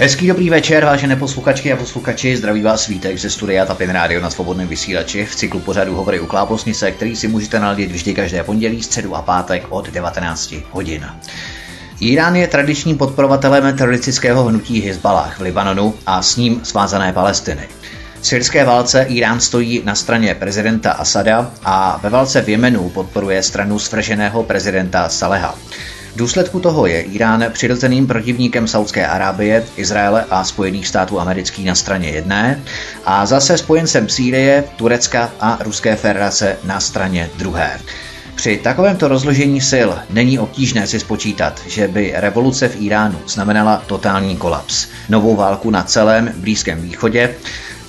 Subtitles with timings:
[0.00, 4.30] Hezký dobrý večer, vážené posluchačky a posluchači, zdraví vás svítek ze studia Tapin Radio na
[4.30, 8.82] svobodném vysílači v cyklu pořadu Hovory u Klábosnice, který si můžete naladit vždy každé pondělí,
[8.82, 11.06] středu a pátek od 19 hodin.
[12.00, 17.68] Irán je tradičním podporovatelem teroristického hnutí Hezbalah v Libanonu a s ním svázané Palestiny.
[18.20, 23.42] V syrské válce Irán stojí na straně prezidenta Asada a ve válce v Jemenu podporuje
[23.42, 25.58] stranu svrženého prezidenta Saleha.
[26.14, 31.74] V důsledku toho je Irán přirozeným protivníkem Saudské Arábie, Izraele a Spojených států amerických na
[31.74, 32.62] straně jedné
[33.04, 37.80] a zase spojencem Sýrie, Turecka a Ruské federace na straně druhé.
[38.38, 44.36] Při takovémto rozložení sil není obtížné si spočítat, že by revoluce v Iránu znamenala totální
[44.36, 47.34] kolaps, novou válku na celém Blízkém východě,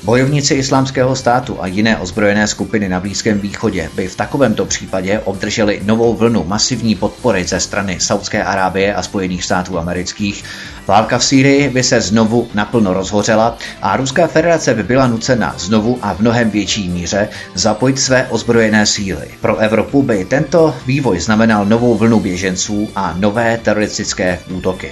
[0.03, 5.81] Bojovníci islámského státu a jiné ozbrojené skupiny na Blízkém východě by v takovémto případě obdrželi
[5.85, 10.43] novou vlnu masivní podpory ze strany Saudské Arábie a Spojených států amerických.
[10.87, 15.99] Válka v Sýrii by se znovu naplno rozhořela a Ruská federace by byla nucena znovu
[16.01, 19.27] a v mnohem větší míře zapojit své ozbrojené síly.
[19.41, 24.91] Pro Evropu by tento vývoj znamenal novou vlnu běženců a nové teroristické útoky.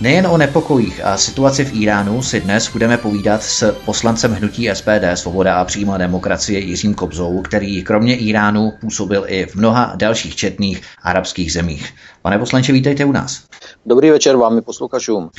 [0.00, 5.04] Nejen o nepokojích a situaci v Iránu si dnes budeme povídat s poslancem hnutí SPD
[5.14, 10.82] Svoboda a přímá demokracie Jiřím Kobzou, který kromě Iránu působil i v mnoha dalších četných
[11.02, 11.94] arabských zemích.
[12.28, 13.42] Pane poslanče, vítejte u nás.
[13.86, 15.30] Dobrý večer vám i posluchačům.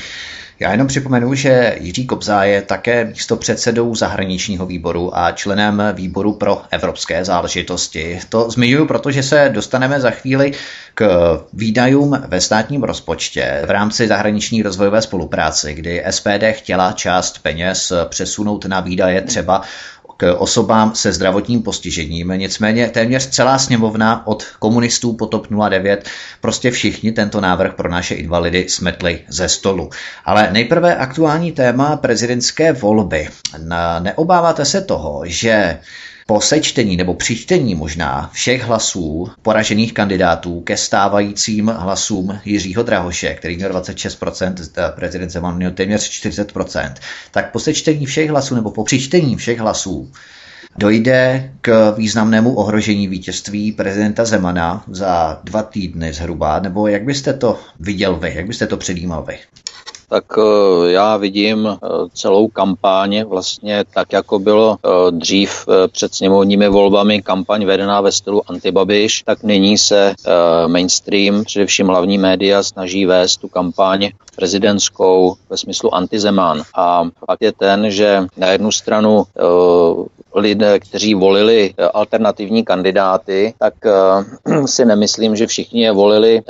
[0.59, 6.33] Já jenom připomenu, že Jiří Kobzá je také místo předsedou zahraničního výboru a členem výboru
[6.33, 8.19] pro evropské záležitosti.
[8.29, 10.51] To zmiňuji, protože se dostaneme za chvíli
[10.93, 11.05] k
[11.53, 18.65] výdajům ve státním rozpočtě v rámci zahraniční rozvojové spolupráce, kdy SPD chtěla část peněz přesunout
[18.65, 19.61] na výdaje třeba
[20.19, 22.33] k osobám se zdravotním postižením.
[22.35, 26.09] Nicméně téměř celá sněmovna od komunistů po TOP 09
[26.41, 29.89] prostě všichni tento návrh pro naše invalidy smetli ze stolu.
[30.25, 33.29] Ale nejprve aktuální téma prezidentské volby.
[33.99, 35.79] Neobáváte se toho, že
[36.29, 43.55] po sečtení nebo přičtení možná všech hlasů poražených kandidátů ke stávajícím hlasům Jiřího Drahoše, který
[43.55, 46.93] měl 26%, prezident Zeman měl téměř 40%,
[47.31, 50.11] tak po sečtení všech hlasů nebo po přičtení všech hlasů
[50.77, 57.59] dojde k významnému ohrožení vítězství prezidenta Zemana za dva týdny zhruba, nebo jak byste to
[57.79, 59.39] viděl vy, jak byste to předjímal vy?
[60.09, 66.69] Tak eh, já vidím eh, celou kampaň vlastně tak, jako bylo eh, dřív před sněmovními
[66.69, 70.13] volbami kampaň vedená ve stylu antibabiš, tak nyní se
[70.67, 76.63] mainstream, především hlavní média, snaží vést tu kampaň prezidentskou ve smyslu antizemán.
[76.75, 79.23] A fakt je ten, že na jednu stranu
[80.35, 83.73] lidé, kteří volili alternativní kandidáty, tak
[84.65, 86.41] si nemyslím, že všichni je volili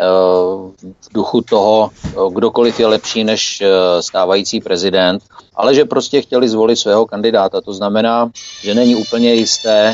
[1.02, 1.90] v duchu toho,
[2.34, 5.24] kdokoliv je lepší než Eh, stávající prezident,
[5.56, 7.62] ale že prostě chtěli zvolit svého kandidáta.
[7.62, 8.30] To znamená,
[8.64, 9.94] že není úplně jisté,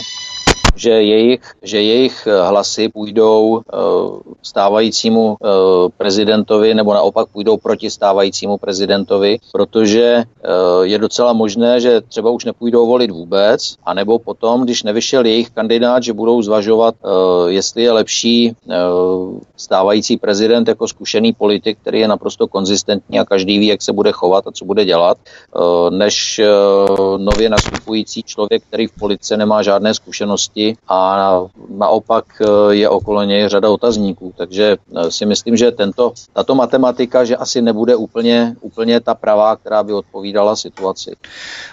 [0.75, 3.77] že jejich, že jejich eh, hlasy půjdou eh,
[4.41, 5.47] stávajícímu eh,
[5.97, 10.23] prezidentovi nebo naopak půjdou proti stávajícímu prezidentovi, protože
[10.81, 16.03] je docela možné, že třeba už nepůjdou volit vůbec, anebo potom, když nevyšel jejich kandidát,
[16.03, 16.95] že budou zvažovat,
[17.47, 18.55] jestli je lepší
[19.55, 24.11] stávající prezident jako zkušený politik, který je naprosto konzistentní a každý ví, jak se bude
[24.11, 25.17] chovat a co bude dělat,
[25.89, 26.41] než
[27.17, 31.31] nově nastupující člověk, který v politice nemá žádné zkušenosti a
[31.77, 34.33] naopak eh, je okolo něj řada otazníků.
[34.37, 39.55] Takže eh, si myslím, že tento, tato matematika, že asi nebude úplně, úplně ta pravá,
[39.55, 41.15] která by odpovídala situaci.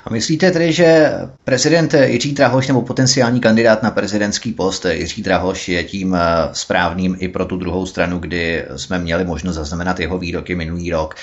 [0.04, 1.12] A myslíte tedy, že
[1.44, 6.20] prezident Jiří Drahoš nebo potenciální kandidát na prezidentský post Jiří Drahoš je tím eh,
[6.52, 11.14] správným i pro tu druhou stranu, kdy jsme měli možnost zaznamenat jeho výroky minulý rok,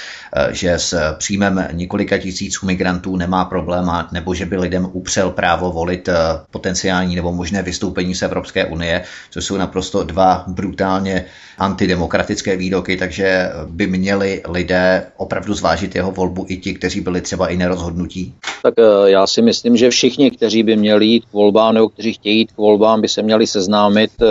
[0.52, 6.10] že s příjmem několika tisíců migrantů nemá problém, nebo že by lidem upřel právo volit
[6.52, 11.26] potenciální nebo možné vystoupení z Evropské unie, což jsou naprosto dva brutálně
[11.60, 17.48] antidemokratické výroky, takže by měli lidé opravdu zvážit jeho volbu i ti, kteří byli třeba
[17.48, 18.34] i nerozhodnutí?
[18.64, 22.14] Tak eh, já si myslím, že všichni, kteří by měli jít k volbám nebo kteří
[22.14, 24.26] chtějí jít k volbám, by se měli seznámit eh,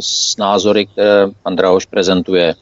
[0.00, 2.54] s názory, které pan Drahoš prezentuje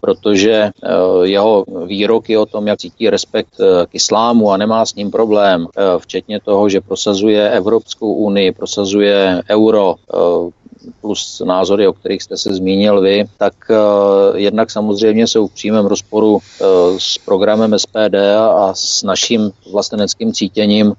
[0.00, 0.88] protože eh,
[1.22, 3.48] jeho výroky o tom, jak cítí respekt
[3.86, 5.66] k islámu a nemá s ním problém,
[5.98, 9.94] včetně toho, že prosazuje Evropskou unii, prosazuje euro,
[11.00, 13.76] plus názory, o kterých jste se zmínil vy, tak uh,
[14.36, 16.38] jednak samozřejmě jsou v přímém rozporu uh,
[16.98, 20.92] s programem SPD a s naším vlasteneckým cítěním uh,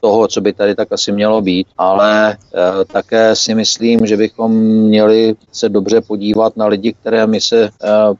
[0.00, 2.36] toho, co by tady tak asi mělo být, ale
[2.92, 7.70] také si myslím, že bychom měli se dobře podívat na lidi, které my se,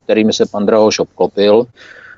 [0.05, 1.67] kterými se pan Drahoš obklopil,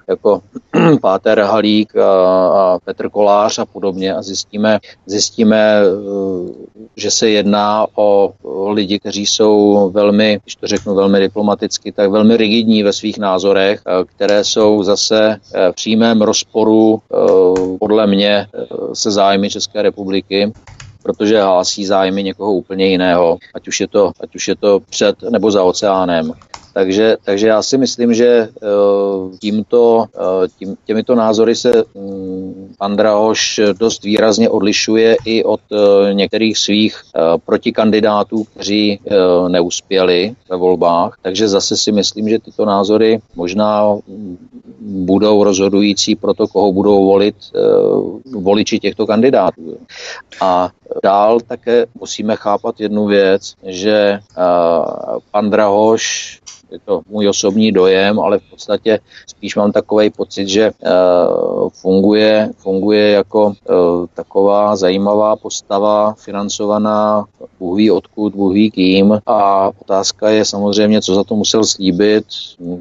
[0.09, 0.43] jako
[1.01, 5.81] Páter Halík a, a Petr Kolář a podobně a zjistíme, zjistíme,
[6.97, 8.33] že se jedná o
[8.69, 13.83] lidi, kteří jsou velmi, když to řeknu velmi diplomaticky, tak velmi rigidní ve svých názorech,
[14.07, 15.37] které jsou zase
[15.71, 17.03] v přímém rozporu
[17.81, 18.47] podle mě
[18.93, 20.53] se zájmy České republiky
[21.03, 25.23] protože hlásí zájmy někoho úplně jiného, ať už je to, ať už je to před
[25.23, 26.33] nebo za oceánem.
[26.73, 28.49] Takže, takže já si myslím, že eh,
[29.41, 36.15] tímto, eh, tím, těmito názory se mm, pan Drahoš dost výrazně odlišuje i od eh,
[36.15, 37.03] některých svých
[37.47, 39.01] protikandidátů, kteří
[39.49, 41.17] neuspěli ve volbách.
[41.23, 43.97] Takže zase si myslím, že tyto názory možná
[44.81, 47.35] budou rozhodující pro to, koho budou volit
[48.35, 49.77] voliči těchto kandidátů.
[50.41, 50.71] A
[51.03, 54.19] dál také musíme chápat jednu věc, že
[55.31, 56.41] pan Drahoš
[56.73, 62.51] je to můj osobní dojem, ale v podstatě spíš mám takový pocit, že uh, funguje,
[62.59, 63.55] funguje jako uh,
[64.15, 67.25] taková zajímavá postava, financovaná
[67.59, 69.19] Bůh ví odkud, Bůh ví kým.
[69.27, 72.25] A otázka je samozřejmě, co za to musel slíbit,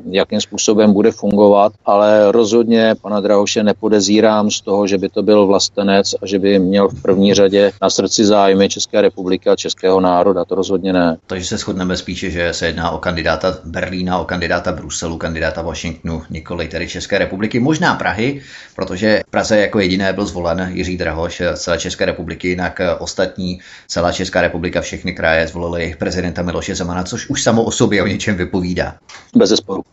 [0.10, 5.48] jakým způsobem bude fungovat, ale rozhodně pana Drahoše nepodezírám z toho, že by to byl
[5.48, 10.00] vlastenec a že by měl v první řadě na srdci zájmy České republiky a českého
[10.00, 11.18] národa, to rozhodně ne.
[11.28, 16.24] Takže se shodneme spíše, že se jedná o kandidáta Berlína, o kandidáta Bruselu, kandidáta Washingtonu,
[16.30, 18.42] nikoli tedy České republiky, možná Prahy,
[18.76, 24.12] protože v Praze jako jediné byl zvolen Jiří Drahoš celé České republiky, jinak ostatní celá
[24.12, 28.36] Česká republika, všechny kraje zvolili prezidenta Miloše Zemana, což už samo o sobě o něčem
[28.36, 28.96] vypovídá.
[29.36, 29.84] Bez zesporu.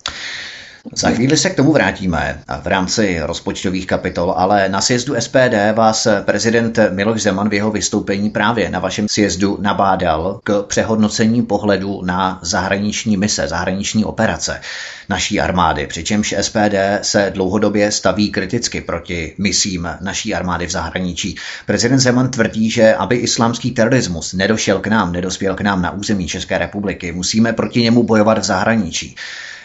[0.94, 6.08] Za chvíli se k tomu vrátíme v rámci rozpočtových kapitol, ale na sjezdu SPD vás
[6.25, 12.38] prezident Miloš Zeman v jeho vystoupení právě na vašem sjezdu nabádal k přehodnocení pohledu na
[12.43, 14.61] zahraniční mise, zahraniční operace
[15.08, 21.37] naší armády, přičemž SPD se dlouhodobě staví kriticky proti misím naší armády v zahraničí.
[21.67, 26.26] Prezident Zeman tvrdí, že aby islámský terorismus nedošel k nám, nedospěl k nám na území
[26.26, 29.17] České republiky, musíme proti němu bojovat v zahraničí.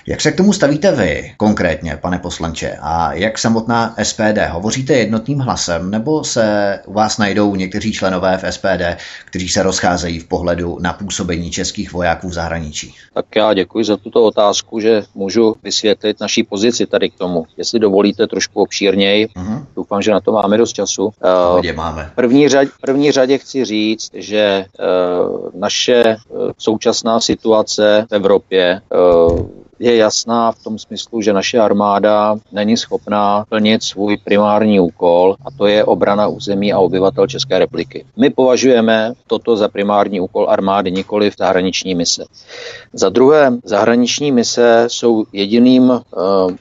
[0.08, 4.38] Jak se k tomu stavíte vy konkrétně, pane poslanče, a jak samotná SPD?
[4.50, 10.20] Hovoříte jednotným hlasem, nebo se u vás najdou někteří členové v SPD, kteří se rozcházejí
[10.20, 12.96] v pohledu na působení českých vojáků v zahraničí?
[13.14, 17.46] Tak já děkuji za tuto otázku, že můžu vysvětlit naší pozici tady k tomu.
[17.58, 19.66] Jestli dovolíte trošku obšírněji, uh-huh.
[19.76, 21.04] doufám, že na to máme dost času.
[21.06, 22.12] Uh, máme.
[22.16, 28.82] První, řad, první řadě chci říct, že uh, naše uh, současná situace v Evropě
[29.30, 35.35] uh, je jasná v tom smyslu, že naše armáda není schopná plnit svůj primární úkol
[35.45, 38.06] a to je obrana území a obyvatel České republiky.
[38.18, 42.25] My považujeme toto za primární úkol armády, nikoli v zahraniční mise.
[42.94, 46.00] Za druhé, zahraniční mise jsou jediným uh,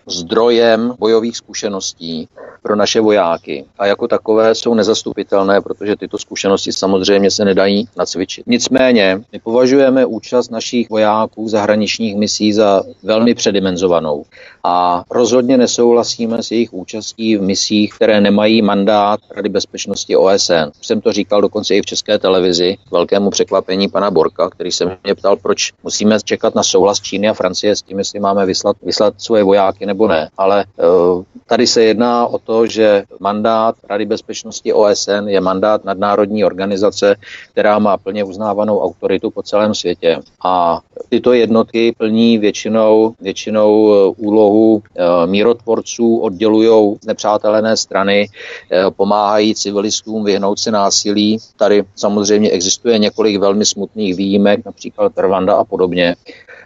[0.06, 2.28] zdrojem bojových zkušeností
[2.62, 8.46] pro naše vojáky a jako takové jsou nezastupitelné, protože tyto zkušenosti samozřejmě se nedají nacvičit.
[8.46, 12.82] Nicméně, my považujeme účast našich vojáků zahraničních misí za
[13.12, 14.24] velmi předimenzovanou
[14.64, 20.70] a rozhodně nesouhlasíme s jejich účastí v misích, které nemají mandát Rady bezpečnosti OSN.
[20.82, 24.98] Jsem to říkal dokonce i v české televizi, k velkému překvapení pana Borka, který se
[25.04, 28.76] mě ptal, proč musíme čekat na souhlas Číny a Francie s tím, jestli máme vyslat,
[28.82, 30.28] vyslat svoje vojáky nebo ne.
[30.38, 36.44] Ale uh, tady se jedná o to, že mandát Rady bezpečnosti OSN je mandát nadnárodní
[36.44, 37.16] organizace,
[37.52, 40.18] která má plně uznávanou autoritu po celém světě.
[40.44, 44.14] A tyto jednotky plní většinou, většinou eh,
[44.52, 48.28] úlohu eh, mírotvorců, oddělují nepřátelené strany,
[48.70, 51.38] eh, pomáhají civilistům vyhnout se násilí.
[51.56, 56.16] Tady samozřejmě existuje několik velmi smutných výjimek, například Rwanda a podobně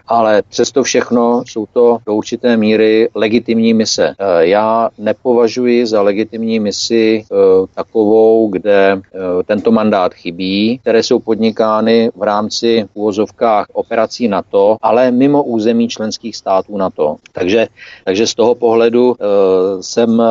[0.08, 4.14] ale přesto všechno jsou to do určité míry legitimní mise.
[4.18, 7.36] Eh, já nepovažuji za legitimní misi eh,
[7.75, 15.10] takovou, kde eh, tento mandát chybí, které jsou podnikány v rámci úvozovkách operací NATO, ale
[15.10, 17.16] mimo území členských států NATO.
[17.32, 17.66] Takže,
[18.04, 19.16] takže z toho pohledu
[19.80, 20.22] jsem,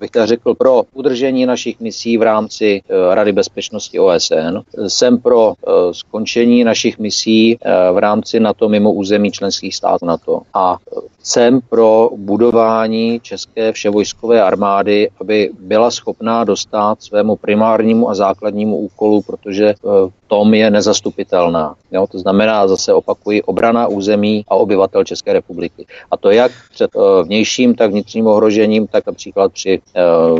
[0.00, 5.54] bych tak řekl, pro udržení našich misí v rámci Rady bezpečnosti OSN, jsem pro
[5.92, 7.58] skončení našich misí
[7.92, 10.42] v rámci NATO mimo území území členských států NATO.
[10.54, 10.76] A
[11.22, 19.22] jsem pro budování české vševojskové armády, aby byla schopná dostat svému primárnímu a základnímu úkolu,
[19.22, 21.74] protože v eh, tom je nezastupitelná.
[21.92, 22.06] Jo?
[22.06, 25.86] To znamená, zase opakuji, obrana území a obyvatel České republiky.
[26.10, 29.80] A to jak před eh, vnějším, tak vnitřním ohrožením, tak například při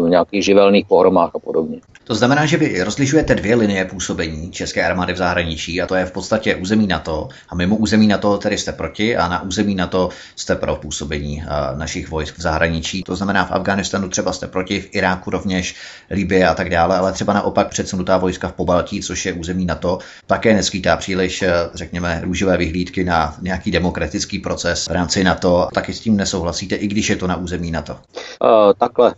[0.01, 1.81] uh, nějakých živelných pohromách a podobně.
[2.05, 6.07] To znamená, že vy rozlišujete dvě linie působení České armády v zahraničí a to je
[6.07, 10.09] v podstatě území NATO a mimo území NATO tedy jste proti a na území NATO
[10.37, 10.72] jste pro.
[10.73, 11.43] Zabránilo působení
[11.77, 13.03] našich vojsk v zahraničí.
[13.03, 15.75] To znamená, v Afganistanu třeba jste proti, v Iráku rovněž,
[16.11, 19.99] Libie a tak dále, ale třeba naopak předsunutá vojska v Pobaltí, což je území NATO,
[20.27, 25.69] také neskýtá příliš, řekněme, růžové vyhlídky na nějaký demokratický proces v rámci NATO.
[25.75, 27.93] Taky s tím nesouhlasíte, i když je to na území NATO.
[27.93, 29.15] Uh, takhle.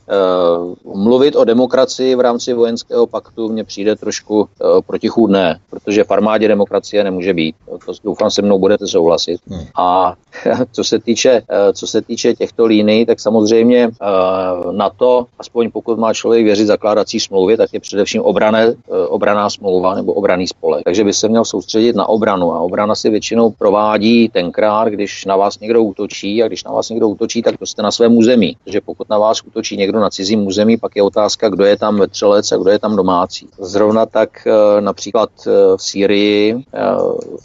[0.85, 6.11] Uh, mluvit o demokracii v rámci vojenského paktu mně přijde trošku uh, protichůdné, protože v
[6.11, 7.57] armádě demokracie nemůže být.
[7.87, 9.41] To doufám se mnou budete souhlasit.
[9.49, 9.67] Hmm.
[9.77, 10.15] A
[10.73, 11.43] co se týče,
[11.73, 16.67] co se týče těchto líní, tak samozřejmě uh, na to, aspoň pokud má člověk věřit
[16.67, 18.75] zakládací smlouvě, tak je především obrané, uh,
[19.09, 20.85] obraná smlouva nebo obraný spolek.
[20.85, 25.37] Takže by se měl soustředit na obranu a obrana si většinou provádí tenkrát, když na
[25.37, 28.57] vás někdo útočí a když na vás někdo útočí, tak to jste na svém území.
[28.65, 31.99] Takže pokud na vás útočí někdo na cizím území, pak je otázka, kdo je tam
[31.99, 33.49] vetřelec a kdo je tam domácí.
[33.59, 36.81] Zrovna tak eh, například eh, v Sýrii eh,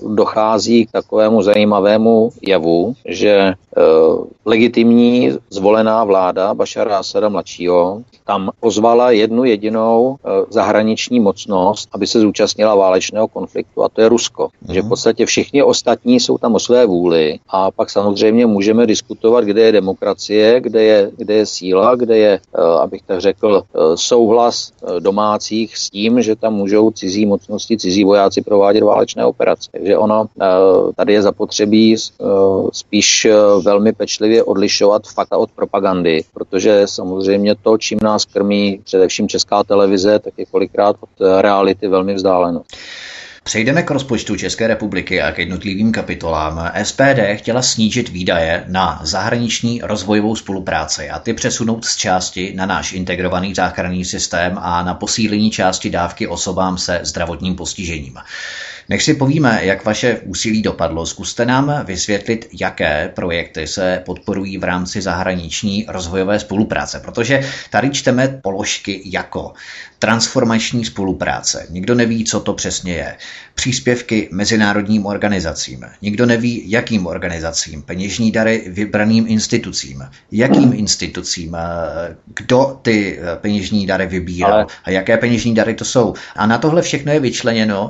[0.08, 3.53] dochází k takovému zajímavému jevu, že
[4.46, 10.17] legitimní zvolená vláda Bašara Asada mladšího tam pozvala jednu jedinou
[10.50, 14.43] zahraniční mocnost, aby se zúčastnila válečného konfliktu, a to je Rusko.
[14.43, 14.74] Mm-hmm.
[14.74, 19.43] Že v podstatě všichni ostatní jsou tam o své vůli a pak samozřejmě můžeme diskutovat,
[19.43, 23.79] kde je demokracie, kde je, kde je síla, kde je, eh, abych tak řekl, eh,
[23.96, 29.69] souhlas eh, domácích s tím, že tam můžou cizí mocnosti, cizí vojáci provádět válečné operace.
[29.72, 30.25] Takže ono
[30.96, 31.96] tady je zapotřebí
[32.72, 33.27] spíš
[33.63, 40.19] velmi pečlivě odlišovat fakta od propagandy, protože samozřejmě to, čím nás krmí především česká televize,
[40.19, 42.63] tak je kolikrát od reality velmi vzdáleno.
[43.43, 46.71] Přejdeme k rozpočtu České republiky a k jednotlivým kapitolám.
[46.83, 52.93] SPD chtěla snížit výdaje na zahraniční rozvojovou spolupráci a ty přesunout z části na náš
[52.93, 58.17] integrovaný záchranný systém a na posílení části dávky osobám se zdravotním postižením.
[58.89, 64.63] Než si povíme, jak vaše úsilí dopadlo, zkuste nám vysvětlit, jaké projekty se podporují v
[64.63, 69.53] rámci zahraniční rozvojové spolupráce, protože tady čteme položky jako
[70.00, 71.67] transformační spolupráce.
[71.69, 73.15] Nikdo neví, co to přesně je.
[73.55, 75.86] Příspěvky mezinárodním organizacím.
[76.01, 77.81] Nikdo neví, jakým organizacím.
[77.81, 80.03] Peněžní dary vybraným institucím.
[80.31, 81.58] Jakým institucím?
[82.25, 84.53] Kdo ty peněžní dary vybíral?
[84.53, 84.65] Ale...
[84.84, 86.13] A jaké peněžní dary to jsou?
[86.36, 87.89] A na tohle všechno je vyčleněno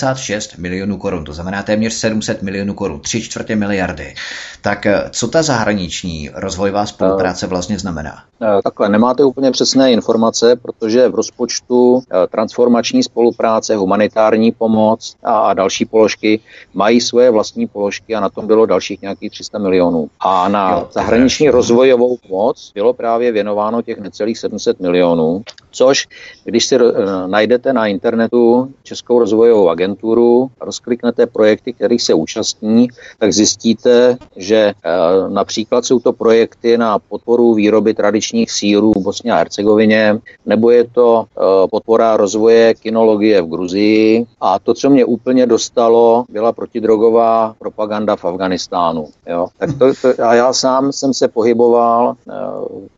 [0.00, 1.24] 696 milionů korun.
[1.24, 3.00] To znamená téměř 700 milionů korun.
[3.00, 4.14] Tři čtvrtě miliardy.
[4.62, 8.22] Tak co ta zahraniční rozvojová spolupráce vlastně znamená?
[8.64, 15.84] Takhle, nemáte úplně přesné informace, protože v rozpočtu eh, transformační spolupráce, humanitární pomoc a další
[15.84, 16.40] položky
[16.74, 20.10] mají svoje vlastní položky a na tom bylo dalších nějakých 300 milionů.
[20.20, 26.08] A na jo, zahraniční rozvojovou pomoc bylo právě věnováno těch necelých 700 milionů, což
[26.44, 26.80] když si eh,
[27.26, 34.90] najdete na internetu Českou rozvojovou agenturu, rozkliknete projekty, kterých se účastní, tak zjistíte, že eh,
[35.28, 40.84] například jsou to projekty na podporu výroby tradičních sírů v Bosně a Hercegovině, nebo je
[40.84, 47.54] to eh, podpora rozvoje kinologie v Gruzii a to, co mě úplně dostalo, byla protidrogová
[47.58, 49.08] propaganda v Afganistánu.
[49.26, 49.46] Jo?
[49.58, 52.32] Tak to, to, a já sám jsem se pohyboval eh,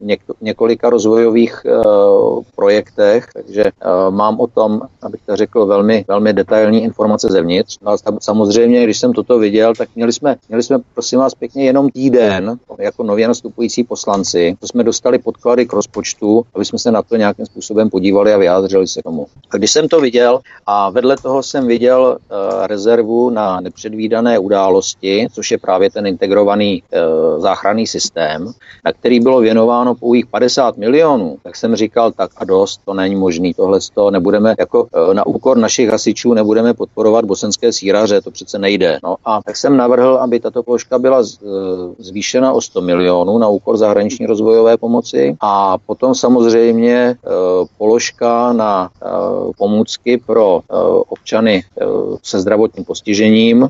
[0.01, 1.63] v něk, několika rozvojových
[2.57, 3.65] projektech, takže
[4.11, 7.79] mám o tom, abych to řekl, velmi, velmi detailní informace zevnitř.
[7.83, 11.65] No a samozřejmě, když jsem toto viděl, tak měli jsme, měli jsme, prosím vás pěkně,
[11.65, 16.91] jenom týden jako nově nastupující poslanci, to jsme dostali podklady k rozpočtu, aby jsme se
[16.91, 19.27] na to nějakým způsobem podívali a vyjádřili se tomu.
[19.51, 25.27] A když jsem to viděl a vedle toho jsem viděl uh, rezervu na nepředvídané události,
[25.33, 28.53] což je právě ten integrovaný uh, záchranný systém,
[28.85, 33.17] na který bylo věnováno pouhých 50 milionů, tak jsem říkal, tak a dost, to není
[33.17, 38.31] možný, tohle to nebudeme jako uh, na úkor našich hasičů nebudeme podporovat bosenské síraře, to
[38.31, 38.99] přece nejde.
[39.03, 41.27] No a tak jsem navrhl, aby tato položka byla uh,
[41.99, 48.91] zvýšena o 100 milionů na úkor zahraniční rozvojové pomoci a potom samozřejmě uh, položka na
[49.03, 49.09] eh,
[49.59, 50.61] pomůcky pro
[51.09, 51.65] občany
[52.23, 53.69] se zdravotním postižením.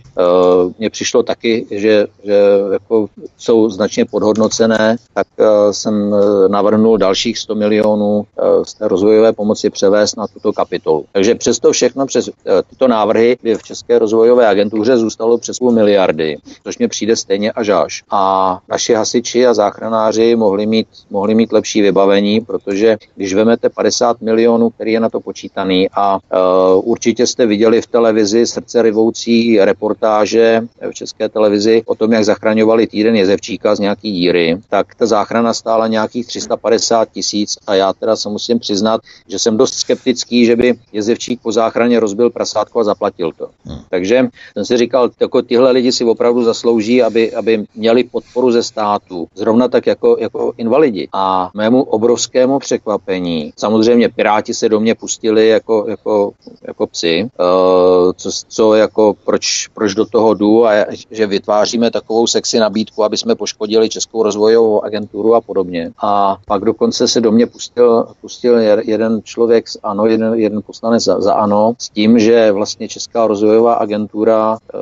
[0.79, 2.41] Mně přišlo taky, že, že
[2.73, 3.07] jako
[3.39, 5.27] jsou značně podhodnocené, tak
[5.71, 6.15] jsem
[6.49, 8.25] navrhnul dalších 100 milionů
[8.63, 11.05] z té rozvojové pomoci převést na tuto kapitolu.
[11.13, 12.31] Takže přesto všechno, přes
[12.71, 17.53] tyto návrhy by v České rozvojové agentuře zůstalo přes půl miliardy, což mě přijde stejně
[17.53, 18.03] až až.
[18.11, 24.03] A naši hasiči a záchranáři mohli mít, mohli mít lepší vybavení, protože když vemete 50
[24.03, 28.83] 50 milionů, který je na to počítaný a uh, určitě jste viděli v televizi srdce
[28.83, 34.95] rivoucí reportáže v české televizi o tom, jak zachraňovali týden Jezevčíka z nějaký díry, tak
[34.95, 39.75] ta záchrana stála nějakých 350 tisíc a já teda se musím přiznat, že jsem dost
[39.75, 42.31] skeptický, že by jezevčík po záchraně rozbil
[42.73, 43.49] prasátko a zaplatil to.
[43.65, 43.79] Hmm.
[43.91, 48.63] Takže jsem si říkal, jako tyhle lidi si opravdu zaslouží, aby, aby měli podporu ze
[48.63, 51.09] státu, zrovna tak jako, jako invalidi.
[51.13, 56.33] A mému obrovskému překvapení, samozřejmě Piráti se do mě pustili jako, jako,
[56.67, 62.27] jako psy, uh, co, co jako proč, proč do toho jdu a že vytváříme takovou
[62.27, 65.91] sexy nabídku, aby jsme poškodili Českou rozvojovou agenturu a podobně.
[66.03, 71.05] A pak dokonce se do mě pustil, pustil jeden člověk z ANO, jeden, jeden poslanec
[71.05, 74.79] za, za ANO, s tím, že vlastně Česká rozvojová agentura e,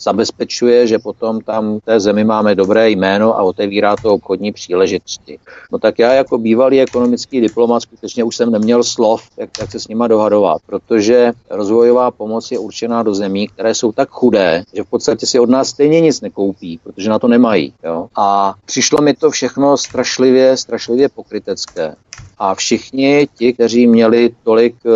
[0.00, 5.38] zabezpečuje, že potom tam té zemi máme dobré jméno a otevírá to obchodní příležitosti.
[5.72, 9.80] No tak já jako bývalý ekonomický diplomat skutečně už jsem neměl slov, jak, jak se
[9.80, 14.82] s nima dohadovat, protože rozvojová pomoc je určená do zemí, které jsou tak chudé, že
[14.82, 17.74] v podstatě si od nás stejně nic nekoupí, protože na to nemají.
[17.84, 18.06] Jo?
[18.16, 21.94] A přišlo mi to všechno strašlivě, strašlivě pokrytecké.
[22.44, 24.92] A všichni ti, kteří měli tolik uh,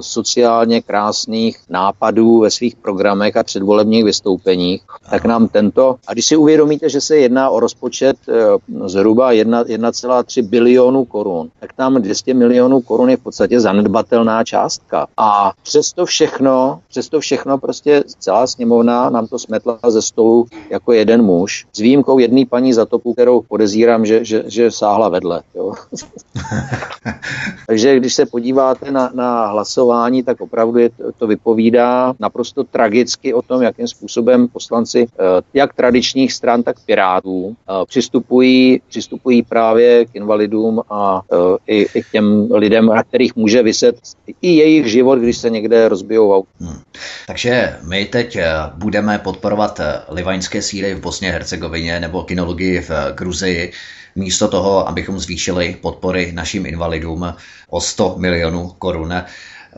[0.00, 6.36] sociálně krásných nápadů ve svých programech a předvolebních vystoupeních, tak nám tento, a když si
[6.36, 12.80] uvědomíte, že se jedná o rozpočet uh, zhruba 1,3 bilionu korun, tak tam 200 milionů
[12.80, 15.06] korun je v podstatě zanedbatelná částka.
[15.16, 21.22] A přesto všechno, přesto všechno prostě celá sněmovna nám to smetla ze stolu jako jeden
[21.22, 25.42] muž, s výjimkou jedné paní Zatopu, kterou podezírám, že, že, že sáhla vedle.
[25.54, 25.72] Jo.
[27.66, 33.42] Takže když se podíváte na, na hlasování, tak opravdu je to, vypovídá naprosto tragicky o
[33.42, 40.14] tom, jakým způsobem poslanci eh, jak tradičních stran, tak pirátů eh, přistupují, přistupují právě k
[40.14, 43.96] invalidům a eh, i, i k těm lidem, na kterých může vyset
[44.42, 46.44] i jejich život, když se někde rozbijou.
[46.60, 46.78] Hmm.
[47.26, 48.38] Takže my teď
[48.74, 53.72] budeme podporovat livaňské síly v Bosně Hercegovině nebo kinologii v Gruzii
[54.16, 57.34] místo toho, abychom zvýšili podpory našim invalidům
[57.68, 59.14] o 100 milionů korun.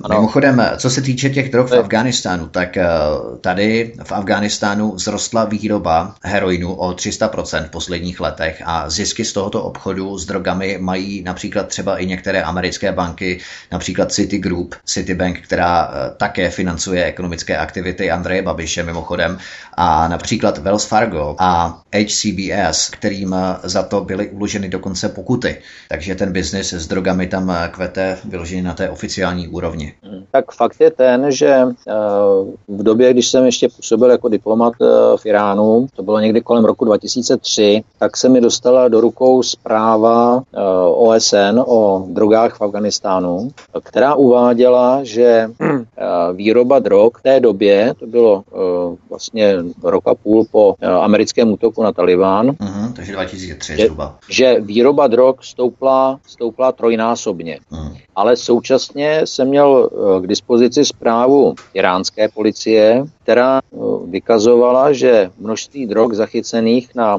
[0.02, 0.14] Ano.
[0.14, 2.86] Mimochodem, co se týče těch drog v Afghánistánu, tak eh,
[3.40, 9.62] tady v Afghánistánu vzrostla výroba heroinu o 300% v posledních letech a zisky z tohoto
[9.62, 13.40] obchodu s drogami mají například třeba i některé americké banky,
[13.72, 19.38] například Citigroup, Citibank, která eh, také financuje ekonomické aktivity Andreje Babiše mimochodem
[19.74, 25.56] a například Wells Fargo a HCBS, kterým eh, za to byly uloženy dokonce pokuty.
[25.88, 29.87] Takže ten biznis s drogami tam kvete vyložený na té oficiální úrovni.
[30.30, 31.92] Tak fakt je ten, že eh,
[32.68, 36.64] v době, když jsem ještě působil jako diplomat eh, v Iránu, to bylo někdy kolem
[36.64, 43.50] roku 2003, tak se mi dostala do rukou zpráva eh, OSN o drogách v Afganistánu,
[43.82, 45.50] která uváděla, že
[46.32, 48.42] výroba drog v té době, to bylo
[49.10, 53.88] vlastně rok a půl po americkém útoku na Talibán, uh-huh, takže 2003 že,
[54.28, 57.58] že výroba drog stoupla, stoupla trojnásobně.
[57.72, 57.96] Uh-huh.
[58.16, 63.76] Ale současně jsem měl Eh, k dispozici zprávu iránské policie, která eh,
[64.06, 67.18] vykazovala, že množství drog zachycených na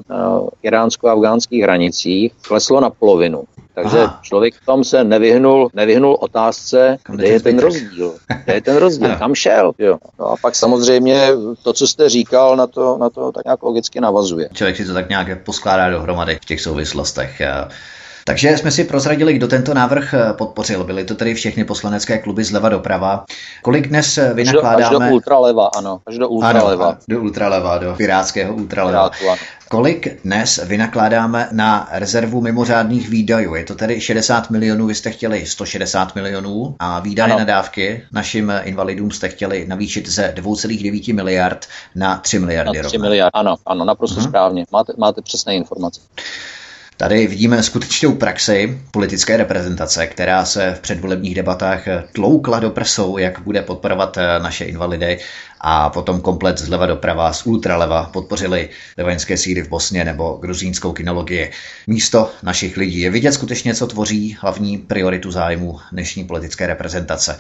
[0.64, 3.44] iránsko-afgánských hranicích kleslo na polovinu.
[3.76, 4.20] Takže Aha.
[4.22, 8.16] člověk v tom se nevyhnul, nevyhnul otázce, kam kde je ten rozdíl.
[8.44, 9.72] Kde je ten rozdíl, kam šel.
[9.80, 9.98] Jo.
[10.20, 11.30] No a pak samozřejmě
[11.64, 14.50] to, co jste říkal, na to, na to tak nějak logicky navazuje.
[14.54, 17.42] Člověk si to tak nějak poskládá dohromady v těch souvislostech.
[18.30, 20.84] Takže jsme si prozradili, kdo tento návrh eh, podpořil.
[20.84, 23.26] Byly to tedy všechny poslanecké kluby zleva doprava.
[23.62, 24.86] Kolik dnes eh, vynakládáme?
[24.86, 26.02] Až do, až do ultraleva, ano.
[26.06, 26.88] Až do ultraleva.
[26.88, 29.10] Ano, do ultraleva, do pirátského ultraleva.
[29.10, 33.56] Pirátu, Kolik dnes vynakládáme na rezervu mimořádných výdajů?
[33.56, 37.40] Je to tedy 60 milionů, vy jste chtěli 160 milionů a výdaje ano.
[37.40, 41.66] na dávky našim invalidům jste chtěli navýšit ze 2,9 miliard
[41.96, 42.82] na 3 miliardy.
[42.82, 44.30] Na 3 miliard, ano, ano, naprosto hmm.
[44.30, 44.66] správně.
[44.72, 46.02] Máte, máte přesné informace.
[47.02, 51.84] Tady vidíme skutečnou praxi politické reprezentace, která se v předvolebních debatách
[52.14, 55.20] tloukla do prsou, jak bude podporovat eh, naše invalidy
[55.62, 61.52] a potom komplet zleva doprava, z ultraleva podpořili levaňské síly v Bosně nebo gruzínskou kinologii.
[61.88, 67.38] Místo našich lidí je vidět skutečně, co tvoří hlavní prioritu zájmu dnešní politické reprezentace.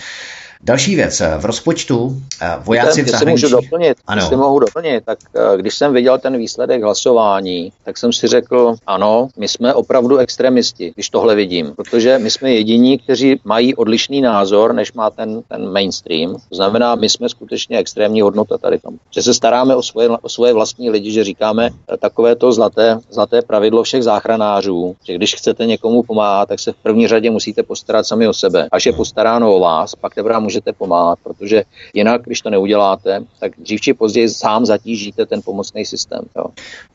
[0.63, 3.45] Další věc, v rozpočtu eh, vojáci v zahraničí...
[3.45, 4.21] můžu doplnit, ano.
[4.21, 8.75] Jestli mohu doplnit, tak eh, když jsem viděl ten výsledek hlasování, tak jsem si řekl,
[8.87, 14.21] ano, my jsme opravdu extremisti, když tohle vidím, protože my jsme jediní, kteří mají odlišný
[14.21, 16.33] názor, než má ten, ten mainstream.
[16.49, 18.97] To znamená, my jsme skutečně extrémní hodnota tady tam.
[19.11, 22.99] Že se staráme o svoje, o svoje vlastní lidi, že říkáme eh, takové to zlaté,
[23.09, 27.63] zlaté pravidlo všech záchranářů, že když chcete někomu pomáhat, tak se v první řadě musíte
[27.63, 28.67] postarat sami o sebe.
[28.71, 33.51] Až je postaráno o vás, pak teprve můžete pomáhat, protože jinak, když to neuděláte, tak
[33.57, 36.25] dřív či později sám zatížíte ten pomocný systém.
[36.37, 36.45] Jo.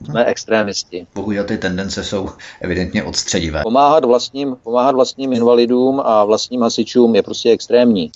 [0.04, 1.06] Jsme extrémisti.
[1.14, 2.28] Bohužel ty tendence jsou
[2.60, 3.62] evidentně odstředivé.
[3.62, 8.10] Pomáhat vlastním, pomáhat vlastním invalidům a vlastním hasičům je prostě extrémní.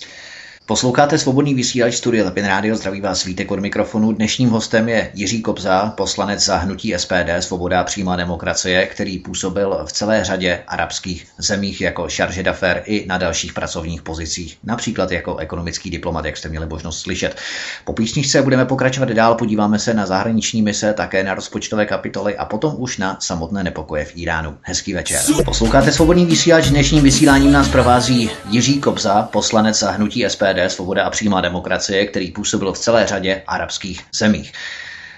[0.69, 4.13] Posloucháte svobodný vysílač Studia Tapin Radio, zdraví vás Vítek od mikrofonu.
[4.13, 9.85] Dnešním hostem je Jiří Kobza, poslanec za hnutí SPD Svoboda a přímá demokracie, který působil
[9.85, 15.37] v celé řadě arabských zemích jako Charge d'affaires i na dalších pracovních pozicích, například jako
[15.37, 17.37] ekonomický diplomat, jak jste měli možnost slyšet.
[17.85, 22.45] Po písničce budeme pokračovat dál, podíváme se na zahraniční mise, také na rozpočtové kapitoly a
[22.45, 24.57] potom už na samotné nepokoje v Iránu.
[24.63, 25.21] Hezký večer.
[25.45, 31.11] Posloucháte svobodný vysílač, dnešním vysíláním nás provází Jiří Kobza, poslanec za hnutí SPD Svoboda a
[31.11, 34.53] přímá demokracie, který působil v celé řadě arabských zemích.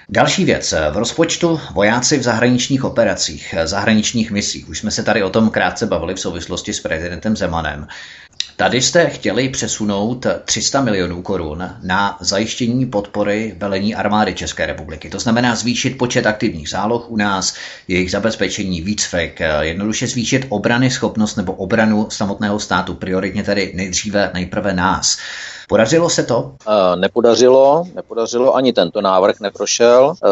[0.09, 0.75] Další věc.
[0.91, 4.69] V rozpočtu vojáci v zahraničních operacích, zahraničních misích.
[4.69, 7.87] Už jsme se tady o tom krátce bavili v souvislosti s prezidentem Zemanem.
[8.61, 15.11] Tady jste chtěli přesunout 300 milionů korun na zajištění podpory velení armády České republiky.
[15.11, 17.55] To znamená zvýšit počet aktivních záloh u nás,
[17.89, 24.75] jejich zabezpečení, výcvik, jednoduše zvýšit obrany schopnost nebo obranu samotného státu, prioritně tedy nejdříve nejprve
[24.75, 25.19] nás.
[25.71, 26.53] Podařilo se to?
[26.69, 30.29] E, nepodařilo, nepodařilo, ani tento návrh neprošel, e,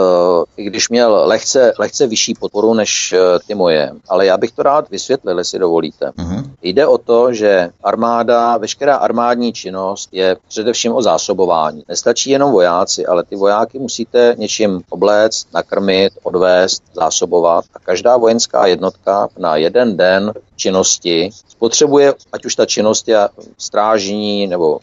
[0.57, 3.93] i když měl lehce, lehce vyšší podporu než e, ty moje.
[4.09, 6.07] Ale já bych to rád vysvětlil, jestli dovolíte.
[6.07, 6.51] Uh-huh.
[6.63, 11.83] Jde o to, že armáda, veškerá armádní činnost je především o zásobování.
[11.89, 17.65] Nestačí jenom vojáci, ale ty vojáky musíte něčím obléct, nakrmit, odvést, zásobovat.
[17.75, 24.47] A každá vojenská jednotka na jeden den činnosti spotřebuje, ať už ta činnost je strážní,
[24.47, 24.79] nebo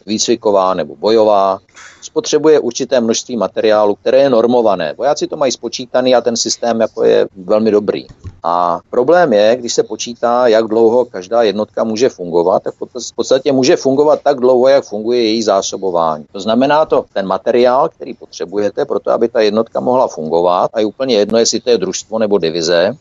[0.45, 1.59] výcviková, nebo bojová,
[2.01, 4.93] spotřebuje určité množství materiálu, které je normované.
[4.97, 8.05] Vojáci to mají spočítaný a ten systém jako je velmi dobrý.
[8.43, 13.51] A problém je, když se počítá, jak dlouho každá jednotka může fungovat, tak v podstatě
[13.51, 16.25] může fungovat tak dlouho, jak funguje její zásobování.
[16.31, 20.79] To znamená to, ten materiál, který potřebujete pro to, aby ta jednotka mohla fungovat, a
[20.79, 22.93] je úplně jedno, jestli to je družstvo nebo divize,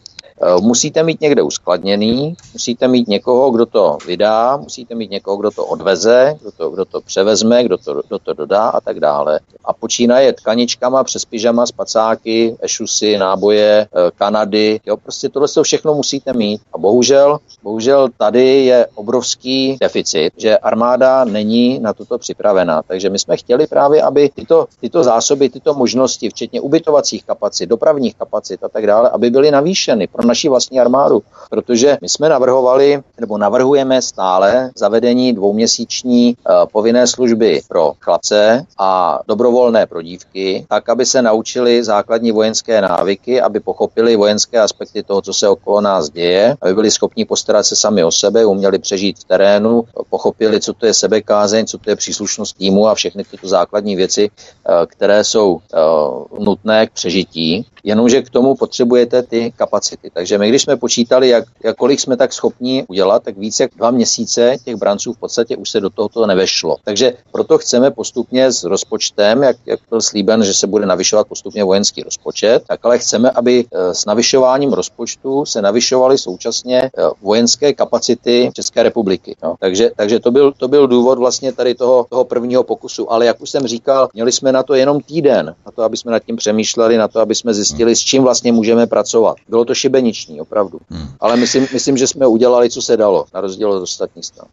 [0.61, 5.67] musíte mít někde uskladněný, musíte mít někoho, kdo to vydá, musíte mít někoho, kdo to
[5.67, 9.41] odveze, kdo to, kdo to převezme, kdo to, kdo to dodá a tak dále.
[9.65, 15.95] A počínaje tkaničkama přes pyžama, spacáky, ešusy, náboje, eh, Kanady, jo, prostě tohle to všechno
[15.95, 16.61] musíte mít.
[16.73, 22.83] A bohužel, bohužel tady je obrovský deficit, že armáda není na toto připravena.
[22.83, 28.15] Takže my jsme chtěli právě, aby tyto, tyto zásoby, tyto možnosti, včetně ubytovacích kapacit, dopravních
[28.15, 31.23] kapacit a tak dále, aby byly navýšeny pro naší vlastní armádu.
[31.51, 39.21] Protože my jsme navrhovali, nebo navrhujeme stále zavedení dvouměsíční uh, povinné služby pro chlapce a
[39.29, 45.23] dobrovolné pro dívky, tak, aby se naučili základní vojenské návyky, aby pochopili vojenské aspekty toho,
[45.23, 49.19] co se okolo nás děje, aby byli schopni postarat se sami o sebe, uměli přežít
[49.19, 53.49] v terénu, pochopili, co to je sebekázeň, co to je příslušnost týmu a všechny tyto
[53.49, 57.67] základní věci, uh, které jsou uh, nutné k přežití.
[57.85, 60.11] Jenomže k tomu potřebujete ty kapacity.
[60.15, 63.71] Takže my, když jsme počítali, jak, jak kolik jsme tak schopni udělat, tak více jak
[63.77, 66.77] dva měsíce těch branců v podstatě už se do tohoto nevešlo.
[66.85, 71.65] Takže proto chceme postupně s rozpočtem, jak, jak byl slíben, že se bude navyšovat postupně
[71.65, 76.91] vojenský rozpočet, tak ale chceme, aby eh, s navyšováním rozpočtu se navyšovaly současně eh,
[77.23, 79.37] vojenské kapacity České republiky.
[79.43, 79.55] No.
[79.61, 83.13] Takže, takže to, byl, to byl důvod vlastně tady toho, toho prvního pokusu.
[83.13, 86.13] Ale jak už jsem říkal, měli jsme na to jenom týden, na to, aby jsme
[86.13, 89.37] nad tím přemýšleli, na to, aby jsme zjistili, s čím vlastně můžeme pracovat.
[89.49, 90.79] Bylo to šibení hraniční, opravdu.
[90.91, 91.09] Hmm.
[91.21, 94.49] Ale myslím, myslím, že jsme udělali, co se dalo, na rozdíl od ostatních stran.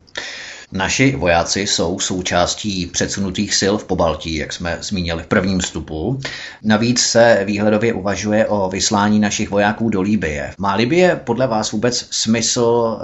[0.73, 6.19] Naši vojáci jsou součástí předsunutých sil v Pobaltí, jak jsme zmínili v prvním vstupu.
[6.63, 10.53] Navíc se výhledově uvažuje o vyslání našich vojáků do Líbie.
[10.57, 12.97] Má Libie podle vás vůbec smysl,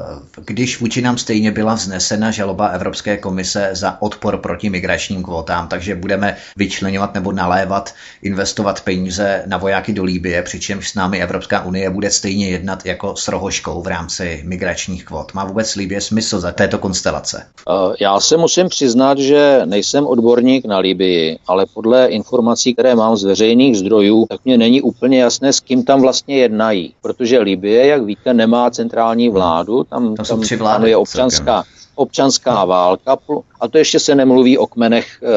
[0.46, 5.96] když vůči nám stejně byla vznesena žaloba Evropské komise za odpor proti migračním kvotám, takže
[5.96, 11.90] budeme vyčlenovat nebo nalévat, investovat peníze na vojáky do Líbie, přičemž s námi Evropská unie
[11.90, 15.34] bude stejně jednat jako s rohoškou v rámci migračních kvot.
[15.34, 17.46] Má vůbec Líbie smysl za této konstelace?
[17.70, 23.18] Eh, já se musím přiznat, že nejsem odborník na Libii, ale podle informací, které mám
[23.18, 26.94] z veřejných zdrojů, tak mě není úplně jasné, s kým tam vlastně jednají.
[27.02, 31.64] Protože Libie, jak víte, nemá centrální vládu, tam, tam, tam, tam je občanská,
[31.98, 33.18] občanská válka
[33.60, 35.28] a to ještě se nemluví o kmenech e,